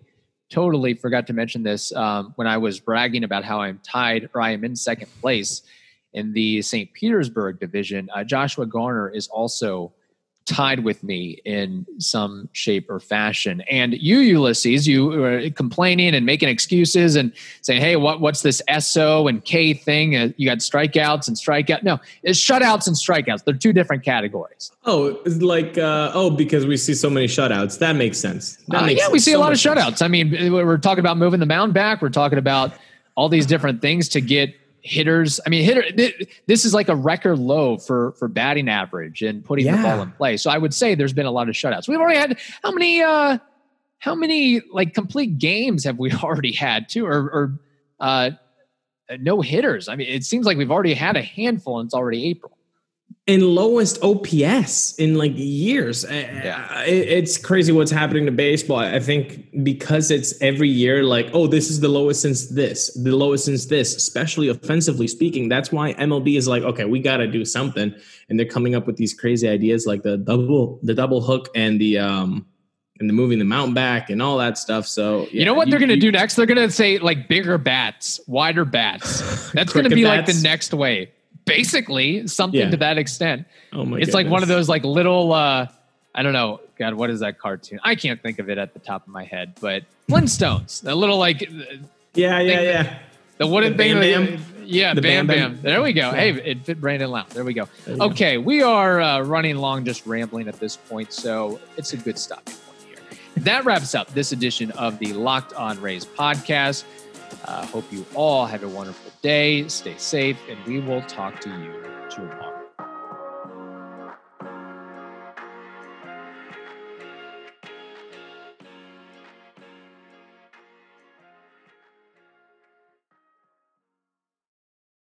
totally 0.50 0.94
forgot 0.94 1.26
to 1.28 1.32
mention 1.32 1.62
this 1.62 1.92
um, 1.94 2.32
when 2.36 2.46
I 2.46 2.56
was 2.56 2.80
bragging 2.80 3.24
about 3.24 3.44
how 3.44 3.60
I'm 3.60 3.80
tied 3.82 4.28
or 4.34 4.40
I 4.40 4.50
am 4.50 4.64
in 4.64 4.76
second 4.76 5.08
place 5.20 5.62
in 6.14 6.32
the 6.32 6.62
St. 6.62 6.92
Petersburg 6.92 7.60
division. 7.60 8.08
Uh, 8.14 8.24
Joshua 8.24 8.66
Garner 8.66 9.10
is 9.10 9.28
also 9.28 9.92
tied 10.48 10.82
with 10.84 11.04
me 11.04 11.40
in 11.44 11.84
some 11.98 12.48
shape 12.52 12.88
or 12.88 12.98
fashion. 13.00 13.60
And 13.70 13.92
you, 13.94 14.18
Ulysses, 14.18 14.88
you 14.88 15.06
were 15.06 15.50
complaining 15.50 16.14
and 16.14 16.24
making 16.24 16.48
excuses 16.48 17.16
and 17.16 17.32
saying, 17.60 17.80
"Hey, 17.80 17.96
what 17.96 18.20
what's 18.20 18.42
this 18.42 18.62
SO 18.80 19.28
and 19.28 19.44
K 19.44 19.74
thing? 19.74 20.16
Uh, 20.16 20.28
you 20.36 20.48
got 20.48 20.58
strikeouts 20.58 21.28
and 21.28 21.36
strikeout. 21.36 21.82
No, 21.82 22.00
it's 22.22 22.40
shutouts 22.40 22.86
and 22.86 22.96
strikeouts. 22.96 23.44
They're 23.44 23.54
two 23.54 23.72
different 23.72 24.02
categories. 24.04 24.72
Oh, 24.84 25.18
it's 25.26 25.42
like 25.42 25.76
uh, 25.76 26.10
oh, 26.14 26.30
because 26.30 26.66
we 26.66 26.76
see 26.76 26.94
so 26.94 27.10
many 27.10 27.26
shutouts. 27.26 27.78
That 27.78 27.96
makes 27.96 28.18
sense. 28.18 28.56
That 28.68 28.82
Uh, 28.82 28.86
makes 28.86 29.00
yeah, 29.00 29.08
we 29.08 29.18
sense. 29.18 29.24
see 29.26 29.32
a 29.34 29.38
lot 29.38 29.46
of 29.46 29.50
much 29.52 29.60
sense. 29.62 29.78
shutouts. 30.00 30.02
I 30.02 30.08
mean, 30.08 30.52
we're 30.52 30.78
talking 30.78 31.00
about 31.00 31.18
moving 31.18 31.40
the 31.40 31.46
mound 31.46 31.74
back. 31.74 32.00
We're 32.00 32.08
talking 32.08 32.38
about 32.38 32.72
all 33.16 33.28
these 33.28 33.46
different 33.46 33.82
things 33.82 34.08
to 34.10 34.20
get 34.20 34.54
hitters. 34.82 35.40
I 35.46 35.50
mean, 35.50 35.64
hitter. 35.64 35.84
This 36.46 36.64
is 36.64 36.74
like 36.74 36.88
a 36.88 36.96
record 36.96 37.38
low 37.38 37.78
for 37.78 38.12
for 38.12 38.28
batting 38.28 38.68
average 38.68 39.22
and 39.22 39.44
putting 39.44 39.66
the 39.66 39.82
ball 39.82 40.02
in 40.02 40.10
play. 40.12 40.36
So 40.36 40.50
I 40.50 40.58
would 40.58 40.74
say 40.74 40.94
there's 40.94 41.12
been 41.12 41.26
a 41.26 41.30
lot 41.30 41.48
of 41.48 41.54
shutouts. 41.54 41.88
We've 41.88 41.98
already 41.98 42.18
had 42.18 42.38
how 42.62 42.72
many? 42.72 43.02
uh 43.02 43.38
How 43.98 44.14
many 44.14 44.60
like 44.72 44.94
complete 44.94 45.38
games 45.38 45.84
have 45.84 45.98
we 45.98 46.12
already 46.22 46.52
had 46.52 46.88
too, 46.88 47.06
or, 47.06 47.18
or 47.30 47.60
uh 48.00 48.30
no 49.18 49.40
hitters? 49.40 49.88
I 49.88 49.96
mean, 49.96 50.08
it 50.08 50.24
seems 50.24 50.46
like 50.46 50.56
we've 50.58 50.70
already 50.70 50.94
had 50.94 51.16
a 51.16 51.22
handful, 51.22 51.80
and 51.80 51.86
it's 51.86 51.94
already 51.94 52.28
April. 52.28 52.57
And 53.28 53.42
lowest 53.42 54.02
OPS 54.02 54.94
in 54.94 55.16
like 55.16 55.32
years. 55.36 56.06
Yeah. 56.08 56.82
It's 56.84 57.36
crazy 57.36 57.72
what's 57.72 57.90
happening 57.90 58.24
to 58.24 58.32
baseball. 58.32 58.78
I 58.78 58.98
think 59.00 59.62
because 59.62 60.10
it's 60.10 60.40
every 60.40 60.70
year, 60.70 61.04
like, 61.04 61.28
oh, 61.34 61.46
this 61.46 61.70
is 61.70 61.80
the 61.80 61.88
lowest 61.88 62.22
since 62.22 62.48
this, 62.48 62.90
the 62.94 63.14
lowest 63.14 63.44
since 63.44 63.66
this, 63.66 63.94
especially 63.94 64.48
offensively 64.48 65.06
speaking. 65.06 65.50
That's 65.50 65.70
why 65.70 65.92
MLB 65.94 66.38
is 66.38 66.48
like, 66.48 66.62
okay, 66.62 66.86
we 66.86 67.00
got 67.00 67.18
to 67.18 67.26
do 67.26 67.44
something, 67.44 67.94
and 68.30 68.38
they're 68.38 68.46
coming 68.46 68.74
up 68.74 68.86
with 68.86 68.96
these 68.96 69.12
crazy 69.12 69.46
ideas 69.46 69.86
like 69.86 70.02
the 70.02 70.16
double, 70.16 70.80
the 70.82 70.94
double 70.94 71.20
hook, 71.20 71.50
and 71.54 71.78
the 71.78 71.98
um, 71.98 72.46
and 72.98 73.10
the 73.10 73.14
moving 73.14 73.38
the 73.38 73.44
mountain 73.44 73.74
back 73.74 74.08
and 74.08 74.22
all 74.22 74.38
that 74.38 74.56
stuff. 74.56 74.86
So 74.86 75.26
you 75.30 75.44
know 75.44 75.52
what 75.52 75.68
they're 75.68 75.78
going 75.78 75.90
to 75.90 75.96
do 75.96 76.10
next? 76.10 76.36
They're 76.36 76.46
going 76.46 76.66
to 76.66 76.70
say 76.70 76.98
like 76.98 77.28
bigger 77.28 77.58
bats, 77.58 78.20
wider 78.26 78.64
bats. 78.64 79.50
That's 79.52 79.74
going 79.74 79.88
to 79.88 79.94
be 79.94 80.06
like 80.06 80.24
the 80.24 80.40
next 80.42 80.72
wave. 80.72 81.10
Basically, 81.48 82.26
something 82.28 82.60
Yeah. 82.60 82.70
to 82.70 82.76
that 82.78 82.98
extent. 82.98 83.46
Oh 83.72 83.84
my! 83.84 83.98
it's 83.98 84.14
like 84.14 84.28
one 84.28 84.42
of 84.42 84.48
those 84.48 84.68
like 84.68 84.84
little 84.84 85.32
uh 85.32 85.66
I 86.14 86.22
don't 86.22 86.32
know. 86.32 86.60
God, 86.78 86.94
what 86.94 87.10
is 87.10 87.20
that 87.20 87.38
cartoon? 87.38 87.80
I 87.82 87.94
can't 87.96 88.20
think 88.22 88.38
of 88.38 88.48
it 88.48 88.56
at 88.58 88.72
the 88.72 88.78
top 88.80 89.02
of 89.06 89.12
my 89.12 89.24
head, 89.24 89.54
but 89.60 89.82
Flintstones. 90.08 90.80
The 90.82 90.94
little 90.94 91.18
like 91.18 91.40
Yeah, 91.42 91.48
yeah, 92.14 92.38
thing- 92.56 92.64
yeah. 92.64 92.98
the 93.38 93.46
wooden 93.46 93.72
The 93.72 93.78
thing. 93.78 93.94
Bam 94.00 94.26
Bam? 94.26 94.44
Yeah, 94.64 94.94
The 94.94 95.00
bam, 95.02 95.26
Bam 95.26 95.36
bam 95.38 95.52
Bam? 95.54 95.62
There 95.62 95.82
we 95.82 95.92
go. 95.92 96.10
Yeah. 96.10 96.14
Hey, 96.14 96.30
it 96.30 96.64
fit 96.64 96.80
Brandon 96.80 97.10
Lowe. 97.10 97.24
There 97.30 97.44
we 97.44 97.54
go. 97.54 97.68
There 97.84 97.94
you 97.94 98.00
go. 98.00 98.06
Okay, 98.06 98.36
we 98.38 98.62
are 98.62 99.00
uh, 99.00 99.20
running 99.22 99.56
long, 99.56 99.84
just 99.84 100.06
rambling 100.06 100.46
at 100.48 100.58
this 100.60 100.76
point, 100.76 101.12
so 101.12 101.58
it's 101.76 101.92
a 101.94 101.96
good 101.96 102.18
stopping 102.18 102.54
point 102.54 102.78
here. 102.86 103.18
That 103.44 103.64
wraps 103.64 103.94
up 103.94 104.12
this 104.12 104.32
edition 104.32 104.70
of 104.72 104.98
the 104.98 105.12
Locked 105.14 105.54
On 105.54 105.80
Rays 105.80 106.04
podcast. 106.04 106.84
Uh, 107.44 107.64
hope 107.66 107.90
you 107.92 108.04
all 108.14 108.44
have 108.46 108.62
a 108.62 108.68
wonderful 108.68 109.07
day. 109.22 109.68
Stay 109.68 109.96
safe, 109.98 110.38
and 110.48 110.58
we 110.66 110.80
will 110.80 111.02
talk 111.02 111.40
to 111.40 111.48
you 111.48 111.72
tomorrow. 112.10 112.47